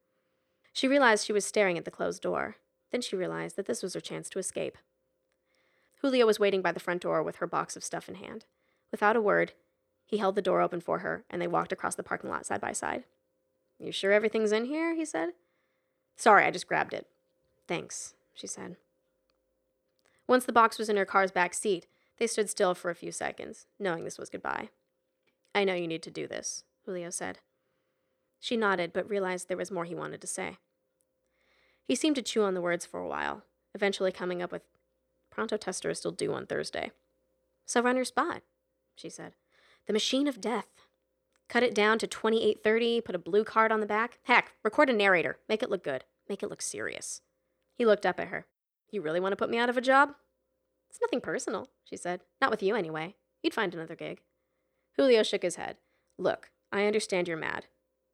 She 0.73 0.89
realized 0.89 1.25
she 1.25 1.33
was 1.33 1.45
staring 1.45 1.79
at 1.79 1.85
the 1.85 1.91
closed 1.93 2.23
door. 2.23 2.57
Then 2.95 3.01
she 3.01 3.17
realized 3.17 3.57
that 3.57 3.67
this 3.67 3.83
was 3.83 3.95
her 3.95 4.01
chance 4.01 4.29
to 4.29 4.39
escape. 4.39 4.79
Julio 6.01 6.27
was 6.27 6.39
waiting 6.39 6.63
by 6.63 6.71
the 6.71 6.79
front 6.79 7.03
door 7.03 7.25
with 7.25 7.39
her 7.39 7.47
box 7.49 7.75
of 7.75 7.83
stuff 7.83 8.09
in 8.09 8.15
hand. 8.15 8.45
Without 8.93 9.17
a 9.17 9.21
word, 9.21 9.53
he 10.07 10.19
held 10.19 10.37
the 10.37 10.41
door 10.41 10.61
open 10.61 10.81
for 10.81 11.01
her, 11.01 11.25
and 11.29 11.43
they 11.43 11.49
walked 11.49 11.73
across 11.73 11.97
the 11.97 12.05
parking 12.05 12.31
lot 12.31 12.47
side 12.47 12.61
by 12.61 12.71
side. 12.71 13.03
You 13.81 13.91
sure 13.91 14.13
everything's 14.13 14.53
in 14.53 14.67
here? 14.67 14.95
he 14.95 15.05
said. 15.05 15.31
Sorry, 16.15 16.45
I 16.45 16.53
just 16.53 16.69
grabbed 16.69 16.95
it. 16.95 17.09
Thanks, 17.67 18.15
she 18.33 18.47
said. 18.47 18.77
Once 20.29 20.45
the 20.45 20.53
box 20.53 20.79
was 20.79 20.89
in 20.89 20.97
her 20.97 21.05
car's 21.05 21.33
back 21.33 21.53
seat, 21.53 21.89
they 22.19 22.29
stood 22.29 22.49
still 22.49 22.77
for 22.77 22.93
a 22.93 22.95
few 22.95 23.11
seconds, 23.11 23.67
knowing 23.77 24.05
this 24.05 24.19
was 24.19 24.31
goodbye. 24.31 24.69
I 25.53 25.65
know 25.65 25.75
you 25.75 25.89
need 25.89 26.05
to 26.05 26.13
do 26.13 26.29
this, 26.29 26.63
Julio 26.87 27.11
said. 27.11 27.41
She 28.39 28.57
nodded, 28.57 28.93
but 28.93 29.11
realized 29.11 29.49
there 29.49 29.57
was 29.57 29.73
more 29.73 29.85
he 29.85 29.97
wanted 29.97 30.21
to 30.21 30.29
say. 30.29 30.59
He 31.87 31.95
seemed 31.95 32.17
to 32.17 32.23
chew 32.23 32.43
on 32.43 32.55
the 32.55 32.61
words 32.61 32.87
for 32.87 33.01
a 33.01 33.09
while, 33.09 33.45
eventually 33.75 34.13
coming 34.13 34.43
up 34.43 34.53
with 34.53 34.63
Pronto 35.31 35.57
tester 35.57 35.91
is 35.91 35.99
still 35.99 36.13
due 36.13 36.33
on 36.33 36.47
Thursday. 36.47 36.93
So 37.67 37.83
run 37.83 37.97
your 37.97 38.05
spot, 38.05 38.43
she 38.95 39.11
said. 39.11 39.35
The 39.87 39.93
machine 39.93 40.29
of 40.29 40.41
death. 40.41 40.69
Cut 41.49 41.63
it 41.63 41.75
down 41.75 41.99
to 41.99 42.07
2830, 42.07 43.01
put 43.01 43.15
a 43.15 43.19
blue 43.19 43.45
card 43.45 43.73
on 43.73 43.81
the 43.81 43.87
back. 43.87 44.19
Heck, 44.23 44.53
record 44.63 44.89
a 44.89 44.93
narrator. 44.93 45.39
Make 45.49 45.63
it 45.63 45.71
look 45.71 45.85
good. 45.85 46.05
Make 46.29 46.43
it 46.43 46.49
look 46.49 46.63
serious. 46.63 47.21
He 47.75 47.85
looked 47.85 48.07
up 48.07 48.19
at 48.19 48.29
her. 48.29 48.47
You 48.91 49.03
really 49.03 49.21
want 49.21 49.33
to 49.33 49.37
put 49.37 49.51
me 49.51 49.59
out 49.59 49.69
of 49.69 49.77
a 49.77 49.83
job? 49.83 50.11
It's 50.89 51.01
nothing 51.01 51.21
personal, 51.21 51.69
she 51.83 51.97
said. 51.97 52.21
Not 52.41 52.51
with 52.51 52.63
you, 52.63 52.77
anyway. 52.77 53.17
You'd 53.43 53.55
find 53.55 53.75
another 53.75 53.97
gig. 53.97 54.21
Julio 54.97 55.23
shook 55.23 55.43
his 55.43 55.57
head. 55.57 55.77
Look, 56.17 56.51
I 56.71 56.87
understand 56.87 57.27
you're 57.27 57.37
mad. 57.37 57.67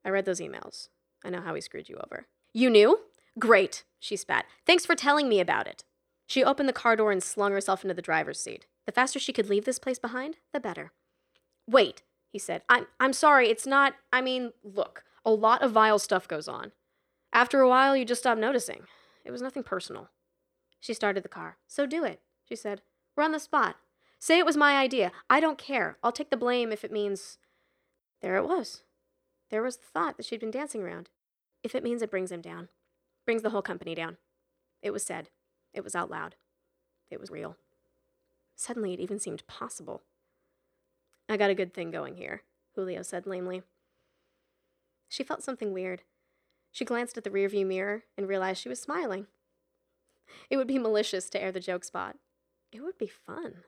I 0.05 0.09
read 0.09 0.25
those 0.25 0.41
emails. 0.41 0.89
I 1.23 1.29
know 1.29 1.43
how 1.43 1.55
he 1.55 1.61
screwed 1.61 1.89
you 1.91 1.99
over. 2.03 2.27
You 2.55 2.71
knew? 2.71 2.99
Great, 3.39 3.85
she 3.99 4.17
spat. 4.17 4.47
Thanks 4.67 4.85
for 4.85 4.95
telling 4.95 5.29
me 5.29 5.41
about 5.41 5.67
it. 5.67 5.85
She 6.27 6.45
opened 6.45 6.69
the 6.69 6.75
car 6.75 6.97
door 6.97 7.13
and 7.13 7.23
slung 7.23 7.53
herself 7.53 7.85
into 7.85 7.95
the 7.95 8.03
driver's 8.03 8.41
seat. 8.41 8.67
The 8.87 8.93
faster 8.93 9.19
she 9.19 9.33
could 9.33 9.49
leave 9.49 9.65
this 9.65 9.79
place 9.79 9.99
behind, 9.99 10.37
the 10.53 10.61
better. 10.61 10.93
Wait, 11.69 12.03
he 12.29 12.39
said. 12.39 12.63
I'm, 12.69 12.87
I'm 12.99 13.13
sorry, 13.13 13.49
it's 13.49 13.67
not. 13.67 13.95
I 14.13 14.21
mean, 14.21 14.53
look, 14.63 15.05
a 15.25 15.31
lot 15.31 15.63
of 15.63 15.73
vile 15.73 15.99
stuff 15.99 16.29
goes 16.29 16.49
on. 16.49 16.73
After 17.33 17.61
a 17.61 17.69
while, 17.69 17.97
you 17.97 18.05
just 18.05 18.23
stop 18.23 18.39
noticing. 18.39 18.83
It 19.25 19.31
was 19.31 19.43
nothing 19.43 19.63
personal. 19.63 20.09
She 20.81 20.95
started 20.95 21.23
the 21.23 21.29
car. 21.29 21.59
So 21.67 21.87
do 21.87 22.05
it, 22.05 22.21
she 22.49 22.57
said. 22.57 22.83
We're 23.17 23.25
on 23.25 23.33
the 23.33 23.39
spot. 23.39 23.77
Say 24.19 24.39
it 24.39 24.47
was 24.47 24.57
my 24.57 24.77
idea. 24.77 25.13
I 25.29 25.41
don't 25.41 25.59
care. 25.59 25.99
I'll 26.03 26.13
take 26.13 26.31
the 26.31 26.37
blame 26.37 26.73
if 26.73 26.85
it 26.85 26.93
means. 26.93 27.39
There 28.21 28.37
it 28.37 28.47
was. 28.47 28.83
There 29.51 29.63
was 29.63 29.77
the 29.77 29.87
thought 29.93 30.17
that 30.17 30.27
she'd 30.27 30.41
been 30.41 30.51
dancing 30.51 30.83
around. 30.83 31.09
If 31.63 31.75
it 31.75 31.83
means 31.83 32.03
it 32.03 32.11
brings 32.11 32.31
him 32.31 32.41
down, 32.41 32.69
brings 33.31 33.43
the 33.43 33.51
whole 33.51 33.63
company 33.63 33.95
down. 33.95 34.17
It 34.83 34.91
was 34.91 35.05
said. 35.05 35.29
It 35.73 35.85
was 35.85 35.95
out 35.95 36.11
loud. 36.11 36.35
It 37.13 37.21
was 37.21 37.31
real. 37.31 37.57
Suddenly, 38.57 38.93
it 38.93 38.99
even 38.99 39.21
seemed 39.21 39.47
possible. 39.47 40.03
I 41.29 41.37
got 41.37 41.49
a 41.49 41.55
good 41.55 41.73
thing 41.73 41.93
going 41.93 42.17
here, 42.17 42.43
Julio 42.75 43.03
said 43.03 43.29
lamely. 43.29 43.63
She 45.09 45.23
felt 45.23 45.45
something 45.45 45.73
weird. 45.73 46.03
She 46.73 46.85
glanced 46.85 47.17
at 47.17 47.23
the 47.23 47.31
rearview 47.31 47.65
mirror 47.65 48.03
and 48.19 48.27
realized 48.27 48.61
she 48.61 48.69
was 48.69 48.83
smiling. 48.83 49.29
It 50.51 50.57
would 50.57 50.67
be 50.67 50.81
malicious 50.81 51.31
to 51.31 51.41
air 51.41 51.53
the 51.53 51.61
joke 51.61 51.85
spot. 51.85 52.17
It 52.73 52.83
would 52.83 52.99
be 52.99 53.07
fun. 53.07 53.59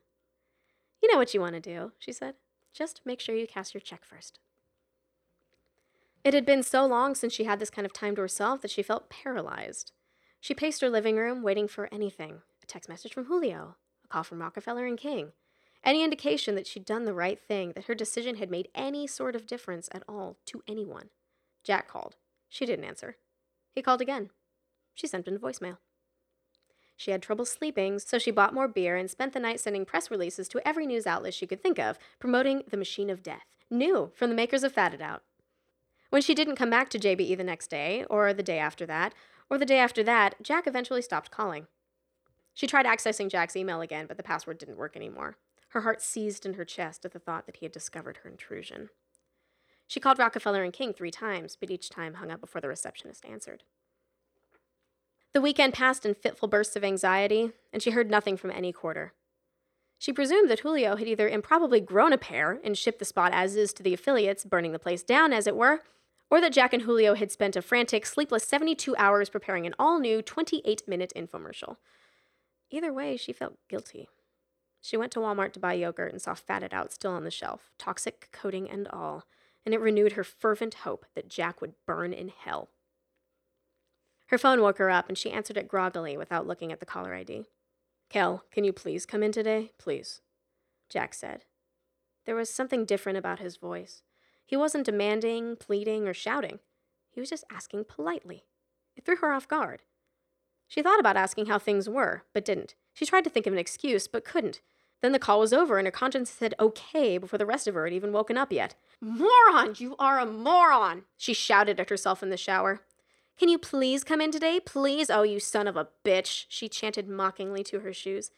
You 1.00 1.08
know 1.08 1.18
what 1.18 1.34
you 1.34 1.40
want 1.40 1.54
to 1.54 1.60
do, 1.60 1.92
she 2.00 2.10
said. 2.10 2.34
Just 2.74 3.00
make 3.04 3.20
sure 3.20 3.36
you 3.36 3.46
cash 3.46 3.74
your 3.74 3.80
check 3.80 4.04
first. 4.04 4.40
It 6.24 6.34
had 6.34 6.46
been 6.46 6.62
so 6.62 6.86
long 6.86 7.14
since 7.14 7.32
she 7.32 7.44
had 7.44 7.58
this 7.58 7.70
kind 7.70 7.84
of 7.84 7.92
time 7.92 8.14
to 8.14 8.20
herself 8.20 8.60
that 8.62 8.70
she 8.70 8.82
felt 8.82 9.10
paralyzed. 9.10 9.92
She 10.40 10.54
paced 10.54 10.80
her 10.80 10.90
living 10.90 11.16
room, 11.16 11.42
waiting 11.42 11.66
for 11.66 11.88
anything 11.92 12.42
a 12.62 12.66
text 12.66 12.88
message 12.88 13.12
from 13.12 13.24
Julio, 13.24 13.76
a 14.04 14.08
call 14.08 14.22
from 14.22 14.40
Rockefeller 14.40 14.86
and 14.86 14.96
King, 14.96 15.32
any 15.84 16.04
indication 16.04 16.54
that 16.54 16.66
she'd 16.66 16.84
done 16.84 17.04
the 17.04 17.14
right 17.14 17.40
thing, 17.40 17.72
that 17.74 17.86
her 17.86 17.94
decision 17.94 18.36
had 18.36 18.50
made 18.50 18.68
any 18.72 19.06
sort 19.06 19.34
of 19.34 19.48
difference 19.48 19.88
at 19.92 20.04
all 20.08 20.36
to 20.46 20.62
anyone. 20.68 21.08
Jack 21.64 21.88
called. 21.88 22.14
She 22.48 22.66
didn't 22.66 22.84
answer. 22.84 23.16
He 23.74 23.82
called 23.82 24.00
again. 24.00 24.30
She 24.94 25.08
sent 25.08 25.26
him 25.26 25.36
a 25.36 25.38
voicemail. 25.38 25.78
She 26.96 27.10
had 27.10 27.22
trouble 27.22 27.44
sleeping, 27.44 27.98
so 27.98 28.18
she 28.18 28.30
bought 28.30 28.54
more 28.54 28.68
beer 28.68 28.96
and 28.96 29.10
spent 29.10 29.32
the 29.32 29.40
night 29.40 29.58
sending 29.58 29.84
press 29.84 30.08
releases 30.08 30.46
to 30.48 30.66
every 30.66 30.86
news 30.86 31.06
outlet 31.06 31.34
she 31.34 31.48
could 31.48 31.62
think 31.62 31.80
of, 31.80 31.98
promoting 32.20 32.62
the 32.70 32.76
machine 32.76 33.10
of 33.10 33.24
death, 33.24 33.46
new 33.68 34.12
from 34.14 34.30
the 34.30 34.36
makers 34.36 34.62
of 34.62 34.72
Fat 34.72 34.94
It 34.94 35.00
Out. 35.00 35.22
When 36.12 36.20
she 36.20 36.34
didn't 36.34 36.56
come 36.56 36.68
back 36.68 36.90
to 36.90 36.98
JBE 36.98 37.38
the 37.38 37.42
next 37.42 37.68
day, 37.68 38.04
or 38.10 38.34
the 38.34 38.42
day 38.42 38.58
after 38.58 38.84
that, 38.84 39.14
or 39.48 39.56
the 39.56 39.64
day 39.64 39.78
after 39.78 40.02
that, 40.02 40.34
Jack 40.42 40.66
eventually 40.66 41.00
stopped 41.00 41.30
calling. 41.30 41.68
She 42.52 42.66
tried 42.66 42.84
accessing 42.84 43.30
Jack's 43.30 43.56
email 43.56 43.80
again, 43.80 44.04
but 44.06 44.18
the 44.18 44.22
password 44.22 44.58
didn't 44.58 44.76
work 44.76 44.94
anymore. 44.94 45.38
Her 45.68 45.80
heart 45.80 46.02
seized 46.02 46.44
in 46.44 46.52
her 46.52 46.66
chest 46.66 47.06
at 47.06 47.12
the 47.12 47.18
thought 47.18 47.46
that 47.46 47.56
he 47.56 47.64
had 47.64 47.72
discovered 47.72 48.18
her 48.18 48.28
intrusion. 48.28 48.90
She 49.86 50.00
called 50.00 50.18
Rockefeller 50.18 50.62
and 50.62 50.70
King 50.70 50.92
three 50.92 51.10
times, 51.10 51.56
but 51.58 51.70
each 51.70 51.88
time 51.88 52.12
hung 52.12 52.30
up 52.30 52.42
before 52.42 52.60
the 52.60 52.68
receptionist 52.68 53.24
answered. 53.24 53.62
The 55.32 55.40
weekend 55.40 55.72
passed 55.72 56.04
in 56.04 56.12
fitful 56.12 56.46
bursts 56.46 56.76
of 56.76 56.84
anxiety, 56.84 57.52
and 57.72 57.82
she 57.82 57.92
heard 57.92 58.10
nothing 58.10 58.36
from 58.36 58.50
any 58.50 58.70
quarter. 58.70 59.14
She 59.98 60.12
presumed 60.12 60.50
that 60.50 60.60
Julio 60.60 60.96
had 60.96 61.08
either 61.08 61.26
improbably 61.26 61.80
grown 61.80 62.12
a 62.12 62.18
pair 62.18 62.60
and 62.62 62.76
shipped 62.76 62.98
the 62.98 63.06
spot 63.06 63.32
as 63.32 63.56
is 63.56 63.72
to 63.72 63.82
the 63.82 63.94
affiliates, 63.94 64.44
burning 64.44 64.72
the 64.72 64.78
place 64.78 65.02
down, 65.02 65.32
as 65.32 65.46
it 65.46 65.56
were, 65.56 65.80
or 66.32 66.40
that 66.40 66.54
Jack 66.54 66.72
and 66.72 66.84
Julio 66.84 67.12
had 67.12 67.30
spent 67.30 67.56
a 67.56 67.62
frantic, 67.62 68.06
sleepless 68.06 68.44
72 68.44 68.96
hours 68.96 69.28
preparing 69.28 69.66
an 69.66 69.74
all 69.78 70.00
new 70.00 70.22
28 70.22 70.88
minute 70.88 71.12
infomercial. 71.14 71.76
Either 72.70 72.90
way, 72.90 73.18
she 73.18 73.34
felt 73.34 73.58
guilty. 73.68 74.08
She 74.80 74.96
went 74.96 75.12
to 75.12 75.18
Walmart 75.18 75.52
to 75.52 75.60
buy 75.60 75.74
yogurt 75.74 76.10
and 76.10 76.22
saw 76.22 76.32
Fat 76.32 76.62
It 76.62 76.72
Out 76.72 76.90
still 76.90 77.12
on 77.12 77.24
the 77.24 77.30
shelf, 77.30 77.70
toxic 77.78 78.30
coating 78.32 78.68
and 78.70 78.88
all, 78.88 79.26
and 79.66 79.74
it 79.74 79.80
renewed 79.80 80.12
her 80.12 80.24
fervent 80.24 80.72
hope 80.72 81.04
that 81.14 81.28
Jack 81.28 81.60
would 81.60 81.74
burn 81.86 82.14
in 82.14 82.28
hell. 82.28 82.70
Her 84.28 84.38
phone 84.38 84.62
woke 84.62 84.78
her 84.78 84.88
up 84.88 85.10
and 85.10 85.18
she 85.18 85.30
answered 85.30 85.58
it 85.58 85.68
groggily 85.68 86.16
without 86.16 86.46
looking 86.46 86.72
at 86.72 86.80
the 86.80 86.86
caller 86.86 87.14
ID. 87.14 87.44
Kel, 88.08 88.42
can 88.50 88.64
you 88.64 88.72
please 88.72 89.04
come 89.04 89.22
in 89.22 89.32
today? 89.32 89.72
Please. 89.76 90.22
Jack 90.88 91.12
said. 91.12 91.44
There 92.24 92.34
was 92.34 92.48
something 92.48 92.86
different 92.86 93.18
about 93.18 93.38
his 93.38 93.58
voice. 93.58 94.00
He 94.44 94.56
wasn't 94.56 94.86
demanding, 94.86 95.56
pleading, 95.56 96.06
or 96.06 96.14
shouting. 96.14 96.58
He 97.10 97.20
was 97.20 97.30
just 97.30 97.44
asking 97.50 97.84
politely. 97.84 98.44
It 98.96 99.04
threw 99.04 99.16
her 99.16 99.32
off 99.32 99.48
guard. 99.48 99.82
She 100.68 100.82
thought 100.82 101.00
about 101.00 101.16
asking 101.16 101.46
how 101.46 101.58
things 101.58 101.88
were, 101.88 102.24
but 102.32 102.44
didn't. 102.44 102.74
She 102.94 103.06
tried 103.06 103.24
to 103.24 103.30
think 103.30 103.46
of 103.46 103.52
an 103.52 103.58
excuse, 103.58 104.08
but 104.08 104.24
couldn't. 104.24 104.60
Then 105.02 105.12
the 105.12 105.18
call 105.18 105.40
was 105.40 105.52
over 105.52 105.78
and 105.78 105.86
her 105.86 105.92
conscience 105.92 106.30
said 106.30 106.54
okay 106.60 107.18
before 107.18 107.38
the 107.38 107.46
rest 107.46 107.66
of 107.66 107.74
her 107.74 107.84
had 107.84 107.92
even 107.92 108.12
woken 108.12 108.38
up 108.38 108.52
yet. 108.52 108.76
Moron! 109.00 109.74
You 109.76 109.96
are 109.98 110.18
a 110.18 110.26
moron! 110.26 111.02
She 111.16 111.34
shouted 111.34 111.80
at 111.80 111.90
herself 111.90 112.22
in 112.22 112.30
the 112.30 112.36
shower. 112.36 112.82
Can 113.36 113.48
you 113.48 113.58
please 113.58 114.04
come 114.04 114.20
in 114.20 114.30
today? 114.30 114.60
Please? 114.60 115.10
Oh, 115.10 115.22
you 115.22 115.40
son 115.40 115.66
of 115.66 115.76
a 115.76 115.88
bitch, 116.04 116.44
she 116.48 116.68
chanted 116.68 117.08
mockingly 117.08 117.64
to 117.64 117.80
her 117.80 117.92
shoes. 117.92 118.30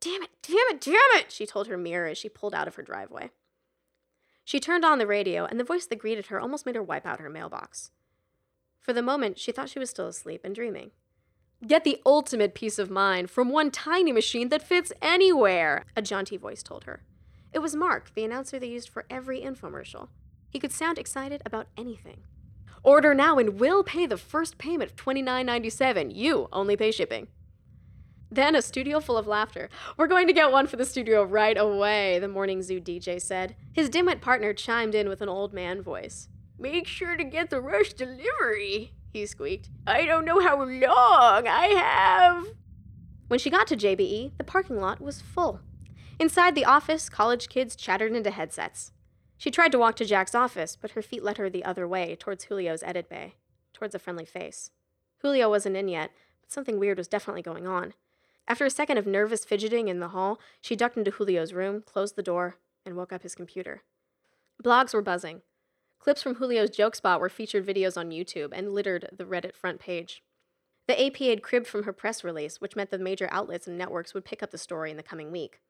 Damn 0.00 0.22
it, 0.22 0.30
damn 0.42 0.56
it, 0.70 0.80
damn 0.80 1.20
it, 1.20 1.30
she 1.30 1.46
told 1.46 1.66
her 1.66 1.76
mirror 1.76 2.08
as 2.08 2.18
she 2.18 2.28
pulled 2.28 2.54
out 2.54 2.68
of 2.68 2.76
her 2.76 2.82
driveway. 2.82 3.30
She 4.46 4.60
turned 4.60 4.84
on 4.84 4.98
the 4.98 5.08
radio, 5.08 5.44
and 5.44 5.58
the 5.58 5.64
voice 5.64 5.86
that 5.86 5.98
greeted 5.98 6.26
her 6.26 6.40
almost 6.40 6.66
made 6.66 6.76
her 6.76 6.82
wipe 6.82 7.04
out 7.04 7.18
her 7.18 7.28
mailbox. 7.28 7.90
For 8.80 8.92
the 8.92 9.02
moment, 9.02 9.40
she 9.40 9.50
thought 9.50 9.68
she 9.68 9.80
was 9.80 9.90
still 9.90 10.06
asleep 10.06 10.42
and 10.44 10.54
dreaming. 10.54 10.92
Get 11.66 11.82
the 11.82 12.00
ultimate 12.06 12.54
peace 12.54 12.78
of 12.78 12.88
mind 12.88 13.28
from 13.28 13.50
one 13.50 13.72
tiny 13.72 14.12
machine 14.12 14.48
that 14.50 14.62
fits 14.62 14.92
anywhere, 15.02 15.84
a 15.96 16.00
jaunty 16.00 16.36
voice 16.36 16.62
told 16.62 16.84
her. 16.84 17.02
It 17.52 17.58
was 17.58 17.74
Mark, 17.74 18.14
the 18.14 18.22
announcer 18.22 18.60
they 18.60 18.68
used 18.68 18.88
for 18.88 19.04
every 19.10 19.40
infomercial. 19.40 20.10
He 20.48 20.60
could 20.60 20.70
sound 20.70 20.96
excited 20.96 21.42
about 21.44 21.66
anything. 21.76 22.22
Order 22.84 23.14
now 23.14 23.38
and 23.38 23.58
we'll 23.58 23.82
pay 23.82 24.06
the 24.06 24.16
first 24.16 24.58
payment 24.58 24.92
of 24.92 24.96
$29.97. 24.96 26.14
You 26.14 26.48
only 26.52 26.76
pay 26.76 26.92
shipping. 26.92 27.26
Then 28.30 28.56
a 28.56 28.62
studio 28.62 29.00
full 29.00 29.16
of 29.16 29.26
laughter. 29.26 29.68
We're 29.96 30.08
going 30.08 30.26
to 30.26 30.32
get 30.32 30.50
one 30.50 30.66
for 30.66 30.76
the 30.76 30.84
studio 30.84 31.22
right 31.24 31.56
away, 31.56 32.18
the 32.18 32.28
Morning 32.28 32.62
Zoo 32.62 32.80
DJ 32.80 33.20
said. 33.20 33.54
His 33.72 33.88
dimwit 33.88 34.20
partner 34.20 34.52
chimed 34.52 34.94
in 34.94 35.08
with 35.08 35.22
an 35.22 35.28
old 35.28 35.52
man 35.52 35.80
voice. 35.80 36.28
Make 36.58 36.86
sure 36.86 37.16
to 37.16 37.24
get 37.24 37.50
the 37.50 37.60
rush 37.60 37.92
delivery 37.92 38.92
he 39.12 39.26
squeaked. 39.26 39.70
I 39.86 40.04
don't 40.04 40.24
know 40.24 40.40
how 40.40 40.58
long 40.58 41.46
I 41.48 41.66
have. 41.76 42.46
When 43.28 43.38
she 43.38 43.50
got 43.50 43.66
to 43.68 43.76
JBE, 43.76 44.32
the 44.38 44.44
parking 44.44 44.80
lot 44.80 45.00
was 45.00 45.20
full. 45.20 45.60
Inside 46.18 46.54
the 46.54 46.64
office, 46.64 47.08
college 47.08 47.48
kids 47.48 47.76
chattered 47.76 48.14
into 48.14 48.30
headsets. 48.30 48.92
She 49.38 49.50
tried 49.50 49.72
to 49.72 49.78
walk 49.78 49.96
to 49.96 50.04
Jack's 50.04 50.34
office, 50.34 50.76
but 50.76 50.92
her 50.92 51.02
feet 51.02 51.22
led 51.22 51.36
her 51.36 51.50
the 51.50 51.64
other 51.64 51.86
way, 51.86 52.16
towards 52.16 52.46
Julio's 52.46 52.82
edit 52.82 53.08
bay, 53.08 53.34
towards 53.72 53.94
a 53.94 53.98
friendly 53.98 54.24
face. 54.24 54.70
Julio 55.22 55.50
wasn't 55.50 55.76
in 55.76 55.88
yet, 55.88 56.10
but 56.40 56.52
something 56.52 56.78
weird 56.78 56.98
was 56.98 57.08
definitely 57.08 57.42
going 57.42 57.66
on. 57.66 57.94
After 58.48 58.64
a 58.64 58.70
second 58.70 58.98
of 58.98 59.06
nervous 59.06 59.44
fidgeting 59.44 59.88
in 59.88 60.00
the 60.00 60.08
hall, 60.08 60.38
she 60.60 60.76
ducked 60.76 60.96
into 60.96 61.10
Julio's 61.10 61.52
room, 61.52 61.82
closed 61.82 62.14
the 62.16 62.22
door, 62.22 62.56
and 62.84 62.96
woke 62.96 63.12
up 63.12 63.22
his 63.22 63.34
computer. 63.34 63.82
Blogs 64.62 64.94
were 64.94 65.02
buzzing. 65.02 65.42
Clips 65.98 66.22
from 66.22 66.36
Julio's 66.36 66.70
joke 66.70 66.94
spot 66.94 67.20
were 67.20 67.28
featured 67.28 67.66
videos 67.66 67.96
on 67.96 68.10
YouTube 68.10 68.50
and 68.52 68.72
littered 68.72 69.08
the 69.16 69.24
Reddit 69.24 69.54
front 69.54 69.80
page. 69.80 70.22
The 70.86 71.06
AP 71.06 71.16
had 71.16 71.42
cribbed 71.42 71.66
from 71.66 71.82
her 71.82 71.92
press 71.92 72.22
release, 72.22 72.60
which 72.60 72.76
meant 72.76 72.90
the 72.90 72.98
major 72.98 73.28
outlets 73.32 73.66
and 73.66 73.76
networks 73.76 74.14
would 74.14 74.24
pick 74.24 74.42
up 74.42 74.52
the 74.52 74.58
story 74.58 74.92
in 74.92 74.96
the 74.96 75.02
coming 75.02 75.32
week. 75.32 75.60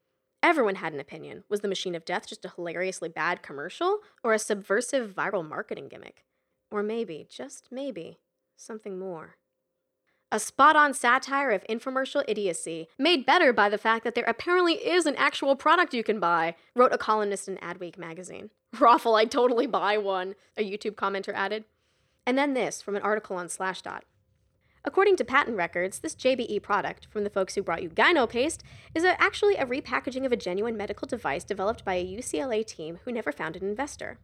Everyone 0.43 0.75
had 0.75 0.93
an 0.93 1.01
opinion. 1.01 1.45
Was 1.49 1.61
The 1.61 1.69
Machine 1.69 1.95
of 1.95 2.05
Death 2.05 2.29
just 2.29 2.45
a 2.45 2.53
hilariously 2.55 3.09
bad 3.09 3.43
commercial 3.43 4.01
or 4.23 4.35
a 4.35 4.39
subversive 4.39 5.15
viral 5.15 5.49
marketing 5.49 5.89
gimmick? 5.89 6.25
Or 6.71 6.83
maybe, 6.83 7.27
just 7.31 7.69
maybe, 7.71 8.19
something 8.57 8.99
more. 8.99 9.37
A 10.33 10.41
spot 10.41 10.75
on 10.75 10.93
satire 10.93 11.53
of 11.53 11.65
infomercial 11.69 12.25
idiocy, 12.27 12.89
made 12.99 13.25
better 13.25 13.53
by 13.53 13.69
the 13.69 13.79
fact 13.79 14.03
that 14.03 14.17
there 14.17 14.25
apparently 14.25 14.75
is 14.75 15.07
an 15.07 15.15
actual 15.15 15.55
product 15.55 15.95
you 15.95 16.03
can 16.03 16.19
buy, 16.19 16.57
wrote 16.75 16.93
a 16.93 16.99
columnist 16.99 17.47
in 17.47 17.57
Adweek 17.59 17.97
magazine. 17.97 18.51
Raffle, 18.81 19.15
I'd 19.15 19.31
totally 19.31 19.69
buy 19.69 19.99
one, 19.99 20.35
a 20.57 20.69
YouTube 20.69 20.97
commenter 20.97 21.33
added. 21.33 21.65
And 22.27 22.37
then 22.37 22.55
this 22.55 22.83
from 22.83 22.97
an 22.97 23.03
article 23.03 23.37
on 23.37 23.47
Slashdot. 23.47 24.01
According 24.85 25.17
to 25.17 25.25
patent 25.25 25.57
records, 25.57 26.01
this 26.01 26.17
JBE 26.17 26.61
product 26.61 27.07
from 27.09 27.23
the 27.23 27.31
folks 27.31 27.55
who 27.55 27.63
brought 27.63 27.83
you 27.83 27.91
Gyno 27.91 28.29
Paste 28.29 28.65
is 28.97 29.05
a, 29.05 29.21
actually 29.23 29.55
a 29.55 29.67
repackaging 29.67 30.27
of 30.27 30.33
a 30.33 30.37
genuine 30.37 30.77
medical 30.77 31.07
device 31.07 31.45
developed 31.45 31.85
by 31.85 31.95
a 31.95 32.05
UCLA 32.05 32.67
team 32.67 32.99
who 33.05 33.13
never 33.13 33.31
found 33.31 33.55
an 33.55 33.63
investor. 33.65 34.19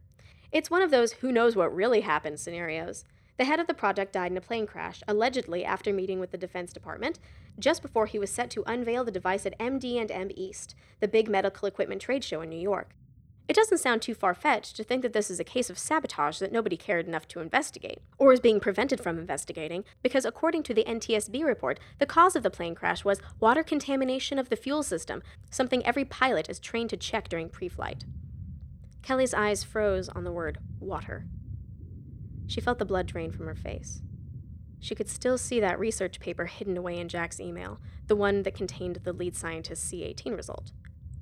It's 0.51 0.69
one 0.69 0.81
of 0.81 0.91
those 0.91 1.13
who 1.13 1.31
knows 1.31 1.55
what 1.55 1.73
really 1.73 2.01
happened 2.01 2.41
scenarios. 2.41 3.05
The 3.37 3.45
head 3.45 3.59
of 3.59 3.67
the 3.67 3.73
project 3.73 4.13
died 4.13 4.31
in 4.31 4.37
a 4.37 4.41
plane 4.41 4.67
crash, 4.67 5.01
allegedly 5.07 5.65
after 5.65 5.91
meeting 5.91 6.19
with 6.19 6.31
the 6.31 6.37
Defense 6.37 6.71
Department, 6.71 7.19
just 7.57 7.81
before 7.81 8.05
he 8.05 8.19
was 8.19 8.31
set 8.31 8.51
to 8.51 8.63
unveil 8.67 9.03
the 9.03 9.11
device 9.11 9.45
at 9.45 9.57
MD&M 9.57 10.29
East, 10.35 10.75
the 10.99 11.07
big 11.07 11.27
medical 11.27 11.67
equipment 11.67 12.01
trade 12.01 12.23
show 12.23 12.41
in 12.41 12.49
New 12.49 12.59
York. 12.59 12.95
It 13.47 13.55
doesn't 13.55 13.79
sound 13.79 14.01
too 14.01 14.13
far 14.13 14.33
fetched 14.33 14.77
to 14.77 14.83
think 14.83 15.01
that 15.01 15.11
this 15.11 15.29
is 15.29 15.39
a 15.39 15.43
case 15.43 15.69
of 15.69 15.77
sabotage 15.77 16.39
that 16.39 16.51
nobody 16.51 16.77
cared 16.77 17.07
enough 17.07 17.27
to 17.29 17.41
investigate, 17.41 18.01
or 18.17 18.31
is 18.31 18.39
being 18.39 18.59
prevented 18.59 19.01
from 19.01 19.19
investigating, 19.19 19.83
because 20.01 20.23
according 20.23 20.63
to 20.63 20.73
the 20.73 20.85
NTSB 20.85 21.43
report, 21.43 21.79
the 21.99 22.05
cause 22.05 22.35
of 22.37 22.43
the 22.43 22.49
plane 22.49 22.75
crash 22.75 23.03
was 23.03 23.19
water 23.39 23.63
contamination 23.63 24.39
of 24.39 24.49
the 24.49 24.55
fuel 24.55 24.81
system, 24.81 25.21
something 25.49 25.85
every 25.85 26.05
pilot 26.05 26.49
is 26.49 26.59
trained 26.59 26.91
to 26.91 26.97
check 26.97 27.27
during 27.27 27.49
pre 27.49 27.67
flight. 27.67 28.05
Kelly's 29.01 29.33
eyes 29.33 29.63
froze 29.63 30.07
on 30.07 30.23
the 30.23 30.31
word 30.31 30.59
water. 30.79 31.25
She 32.53 32.61
felt 32.61 32.77
the 32.77 32.85
blood 32.85 33.07
drain 33.07 33.31
from 33.31 33.47
her 33.47 33.55
face. 33.55 34.03
She 34.79 34.93
could 34.93 35.09
still 35.09 35.39
see 35.39 35.59
that 35.59 35.79
research 35.79 36.19
paper 36.19 36.45
hidden 36.45 36.77
away 36.77 36.99
in 36.99 37.09
Jack's 37.09 37.39
email, 37.39 37.79
the 38.05 38.15
one 38.15 38.43
that 38.43 38.53
contained 38.53 38.97
the 38.97 39.11
lead 39.11 39.35
scientist's 39.35 39.91
C18 39.91 40.37
result. 40.37 40.71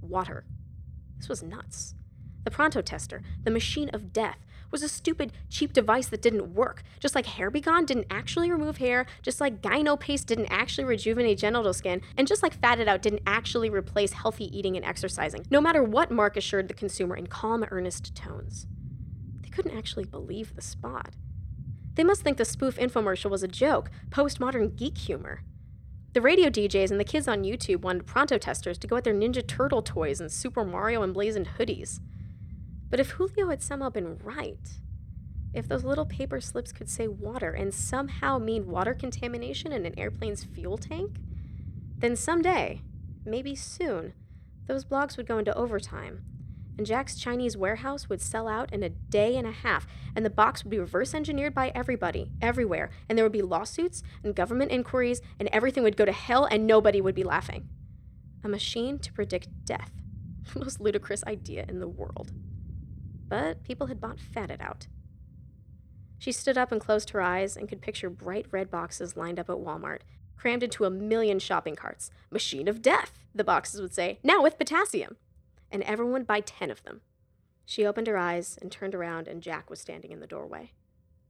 Water. 0.01 0.43
This 1.17 1.29
was 1.29 1.41
nuts. 1.41 1.95
The 2.43 2.51
Pronto 2.51 2.81
tester, 2.81 3.21
the 3.45 3.49
machine 3.49 3.87
of 3.93 4.11
death, 4.11 4.39
was 4.71 4.83
a 4.83 4.89
stupid, 4.89 5.31
cheap 5.47 5.71
device 5.71 6.09
that 6.09 6.21
didn't 6.21 6.53
work. 6.53 6.83
Just 6.99 7.15
like 7.15 7.27
Hair 7.27 7.51
Begone 7.51 7.85
didn't 7.85 8.07
actually 8.11 8.51
remove 8.51 8.75
hair, 8.75 9.05
just 9.21 9.39
like 9.39 9.61
Gyno 9.61 9.97
Paste 9.97 10.27
didn't 10.27 10.51
actually 10.51 10.83
rejuvenate 10.83 11.37
genital 11.37 11.73
skin, 11.73 12.01
and 12.17 12.27
just 12.27 12.43
like 12.43 12.59
Fat 12.59 12.81
It 12.81 12.89
Out 12.89 13.01
didn't 13.01 13.23
actually 13.25 13.69
replace 13.69 14.11
healthy 14.11 14.57
eating 14.57 14.75
and 14.75 14.83
exercising, 14.85 15.45
no 15.49 15.61
matter 15.61 15.81
what 15.81 16.11
Mark 16.11 16.35
assured 16.35 16.67
the 16.67 16.73
consumer 16.73 17.15
in 17.15 17.27
calm, 17.27 17.65
earnest 17.71 18.13
tones 18.15 18.67
couldn't 19.51 19.77
actually 19.77 20.05
believe 20.05 20.55
the 20.55 20.61
spot. 20.61 21.15
They 21.95 22.03
must 22.03 22.21
think 22.21 22.37
the 22.37 22.45
spoof 22.45 22.77
infomercial 22.77 23.29
was 23.29 23.43
a 23.43 23.47
joke, 23.47 23.91
postmodern 24.09 24.75
geek 24.75 24.97
humor. 24.97 25.43
The 26.13 26.21
radio 26.21 26.49
DJs 26.49 26.91
and 26.91 26.99
the 26.99 27.05
kids 27.05 27.27
on 27.27 27.43
YouTube 27.43 27.81
wanted 27.81 28.05
Pronto 28.05 28.37
testers 28.37 28.77
to 28.79 28.87
go 28.87 28.97
at 28.97 29.03
their 29.03 29.13
Ninja 29.13 29.45
Turtle 29.45 29.81
toys 29.81 30.19
and 30.19 30.31
Super 30.31 30.65
Mario 30.65 31.03
emblazoned 31.03 31.49
hoodies. 31.57 31.99
But 32.89 32.99
if 32.99 33.11
Julio 33.11 33.49
had 33.49 33.61
somehow 33.61 33.89
been 33.89 34.17
right, 34.17 34.79
if 35.53 35.67
those 35.67 35.83
little 35.83 36.05
paper 36.05 36.41
slips 36.41 36.71
could 36.71 36.89
say 36.89 37.07
water 37.07 37.51
and 37.51 37.73
somehow 37.73 38.37
mean 38.37 38.67
water 38.67 38.93
contamination 38.93 39.71
in 39.71 39.85
an 39.85 39.97
airplane's 39.97 40.43
fuel 40.43 40.77
tank, 40.77 41.17
then 41.97 42.15
someday, 42.15 42.81
maybe 43.25 43.55
soon, 43.55 44.13
those 44.67 44.85
blogs 44.85 45.17
would 45.17 45.27
go 45.27 45.37
into 45.37 45.55
overtime, 45.55 46.23
and 46.77 46.87
Jack's 46.87 47.15
Chinese 47.15 47.57
warehouse 47.57 48.09
would 48.09 48.21
sell 48.21 48.47
out 48.47 48.73
in 48.73 48.83
a 48.83 48.89
day 48.89 49.35
and 49.35 49.47
a 49.47 49.51
half, 49.51 49.85
and 50.15 50.25
the 50.25 50.29
box 50.29 50.63
would 50.63 50.71
be 50.71 50.79
reverse 50.79 51.13
engineered 51.13 51.53
by 51.53 51.71
everybody, 51.75 52.31
everywhere, 52.41 52.89
and 53.07 53.17
there 53.17 53.25
would 53.25 53.31
be 53.31 53.41
lawsuits 53.41 54.03
and 54.23 54.35
government 54.35 54.71
inquiries, 54.71 55.21
and 55.39 55.49
everything 55.51 55.83
would 55.83 55.97
go 55.97 56.05
to 56.05 56.11
hell, 56.11 56.45
and 56.45 56.65
nobody 56.65 57.01
would 57.01 57.15
be 57.15 57.23
laughing. 57.23 57.67
A 58.43 58.49
machine 58.49 58.97
to 58.99 59.13
predict 59.13 59.65
death. 59.65 59.91
The 60.53 60.59
most 60.65 60.79
ludicrous 60.79 61.23
idea 61.25 61.65
in 61.67 61.79
the 61.79 61.87
world. 61.87 62.31
But 63.27 63.63
people 63.63 63.87
had 63.87 64.01
bought 64.01 64.19
Fat 64.19 64.51
It 64.51 64.61
Out. 64.61 64.87
She 66.17 66.31
stood 66.31 66.57
up 66.57 66.71
and 66.71 66.79
closed 66.79 67.11
her 67.11 67.21
eyes 67.21 67.57
and 67.57 67.67
could 67.67 67.81
picture 67.81 68.09
bright 68.09 68.45
red 68.51 68.69
boxes 68.69 69.17
lined 69.17 69.39
up 69.39 69.49
at 69.49 69.55
Walmart, 69.55 70.01
crammed 70.37 70.63
into 70.63 70.85
a 70.85 70.89
million 70.89 71.39
shopping 71.39 71.75
carts. 71.75 72.11
Machine 72.29 72.67
of 72.67 72.81
death, 72.81 73.19
the 73.33 73.43
boxes 73.43 73.81
would 73.81 73.93
say, 73.93 74.19
now 74.23 74.41
with 74.41 74.57
potassium. 74.57 75.17
And 75.71 75.83
everyone 75.83 76.23
buy 76.23 76.41
10 76.41 76.69
of 76.69 76.83
them. 76.83 77.01
She 77.65 77.85
opened 77.85 78.07
her 78.07 78.17
eyes 78.17 78.57
and 78.61 78.71
turned 78.71 78.93
around, 78.93 79.27
and 79.27 79.41
Jack 79.41 79.69
was 79.69 79.79
standing 79.79 80.11
in 80.11 80.19
the 80.19 80.27
doorway. 80.27 80.71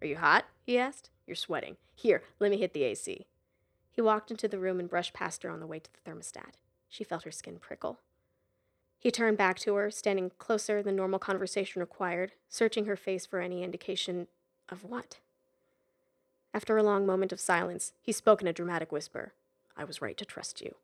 Are 0.02 0.08
you 0.08 0.18
hot? 0.18 0.46
he 0.64 0.78
asked. 0.78 1.12
You're 1.28 1.36
sweating. 1.36 1.78
Here, 1.94 2.24
let 2.40 2.50
me 2.50 2.58
hit 2.58 2.74
the 2.74 2.84
AC. 2.84 3.28
He 3.92 4.02
walked 4.02 4.32
into 4.32 4.48
the 4.48 4.58
room 4.58 4.80
and 4.80 4.90
brushed 4.90 5.14
past 5.14 5.44
her 5.44 5.50
on 5.50 5.60
the 5.60 5.68
way 5.68 5.80
to 5.80 5.90
the 5.92 6.10
thermostat. 6.10 6.56
She 6.90 7.04
felt 7.04 7.24
her 7.24 7.32
skin 7.32 7.58
prickle. 7.60 8.00
He 8.98 9.12
turned 9.12 9.38
back 9.38 9.60
to 9.60 9.76
her, 9.76 9.90
standing 9.92 10.32
closer 10.38 10.82
than 10.82 10.96
normal 10.96 11.20
conversation 11.20 11.80
required, 11.80 12.34
searching 12.50 12.86
her 12.86 12.96
face 12.96 13.26
for 13.26 13.40
any 13.40 13.64
indication 13.64 14.28
of 14.70 14.84
what? 14.84 15.20
After 16.54 16.78
a 16.78 16.84
long 16.84 17.06
moment 17.06 17.32
of 17.32 17.40
silence, 17.40 17.94
he 18.02 18.12
spoke 18.12 18.42
in 18.42 18.48
a 18.48 18.54
dramatic 18.54 18.92
whisper. 18.92 19.34
I 19.78 19.86
was 19.86 20.02
right 20.02 20.18
to 20.18 20.26
trust 20.26 20.62
you, 20.62 20.76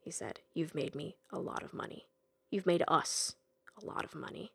he 0.00 0.10
said. 0.10 0.40
You've 0.54 0.74
made 0.74 0.94
me 0.94 1.16
a 1.30 1.38
lot 1.38 1.62
of 1.62 1.74
money. 1.74 2.06
You've 2.50 2.66
made 2.66 2.82
us 2.88 3.36
a 3.80 3.84
lot 3.84 4.04
of 4.04 4.14
money. 4.14 4.52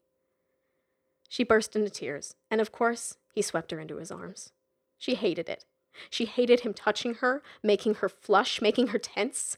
She 1.29 1.43
burst 1.43 1.75
into 1.75 1.89
tears, 1.89 2.35
and 2.51 2.61
of 2.61 2.71
course, 2.71 3.17
he 3.33 3.41
swept 3.41 3.71
her 3.71 3.79
into 3.79 3.97
his 3.97 4.11
arms. 4.11 4.51
She 4.97 5.15
hated 5.15 5.49
it. 5.49 5.65
She 6.09 6.25
hated 6.25 6.61
him 6.61 6.73
touching 6.73 7.15
her, 7.15 7.41
making 7.63 7.95
her 7.95 8.09
flush, 8.09 8.61
making 8.61 8.87
her 8.87 8.99
tense. 8.99 9.57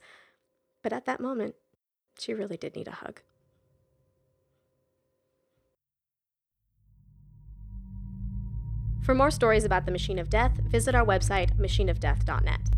But 0.83 0.93
at 0.93 1.05
that 1.05 1.19
moment, 1.19 1.55
she 2.17 2.33
really 2.33 2.57
did 2.57 2.75
need 2.75 2.87
a 2.87 2.91
hug. 2.91 3.21
For 9.03 9.15
more 9.15 9.31
stories 9.31 9.63
about 9.63 9.85
the 9.85 9.91
Machine 9.91 10.19
of 10.19 10.29
Death, 10.29 10.59
visit 10.65 10.93
our 10.93 11.05
website, 11.05 11.57
machineofdeath.net. 11.57 12.76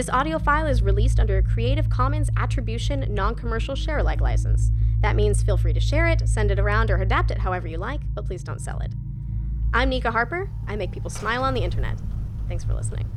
This 0.00 0.08
audio 0.08 0.38
file 0.38 0.66
is 0.66 0.80
released 0.80 1.20
under 1.20 1.36
a 1.36 1.42
Creative 1.42 1.90
Commons 1.90 2.30
Attribution 2.38 3.04
Non 3.10 3.34
Commercial 3.34 3.74
Share 3.74 3.98
Alike 3.98 4.22
license. 4.22 4.70
That 5.02 5.14
means 5.14 5.42
feel 5.42 5.58
free 5.58 5.74
to 5.74 5.78
share 5.78 6.06
it, 6.06 6.26
send 6.26 6.50
it 6.50 6.58
around, 6.58 6.90
or 6.90 6.96
adapt 6.96 7.30
it 7.30 7.36
however 7.36 7.68
you 7.68 7.76
like, 7.76 8.00
but 8.14 8.24
please 8.24 8.42
don't 8.42 8.62
sell 8.62 8.78
it. 8.78 8.94
I'm 9.74 9.90
Nika 9.90 10.10
Harper. 10.10 10.48
I 10.66 10.74
make 10.76 10.90
people 10.90 11.10
smile 11.10 11.44
on 11.44 11.52
the 11.52 11.60
internet. 11.60 11.98
Thanks 12.48 12.64
for 12.64 12.72
listening. 12.72 13.10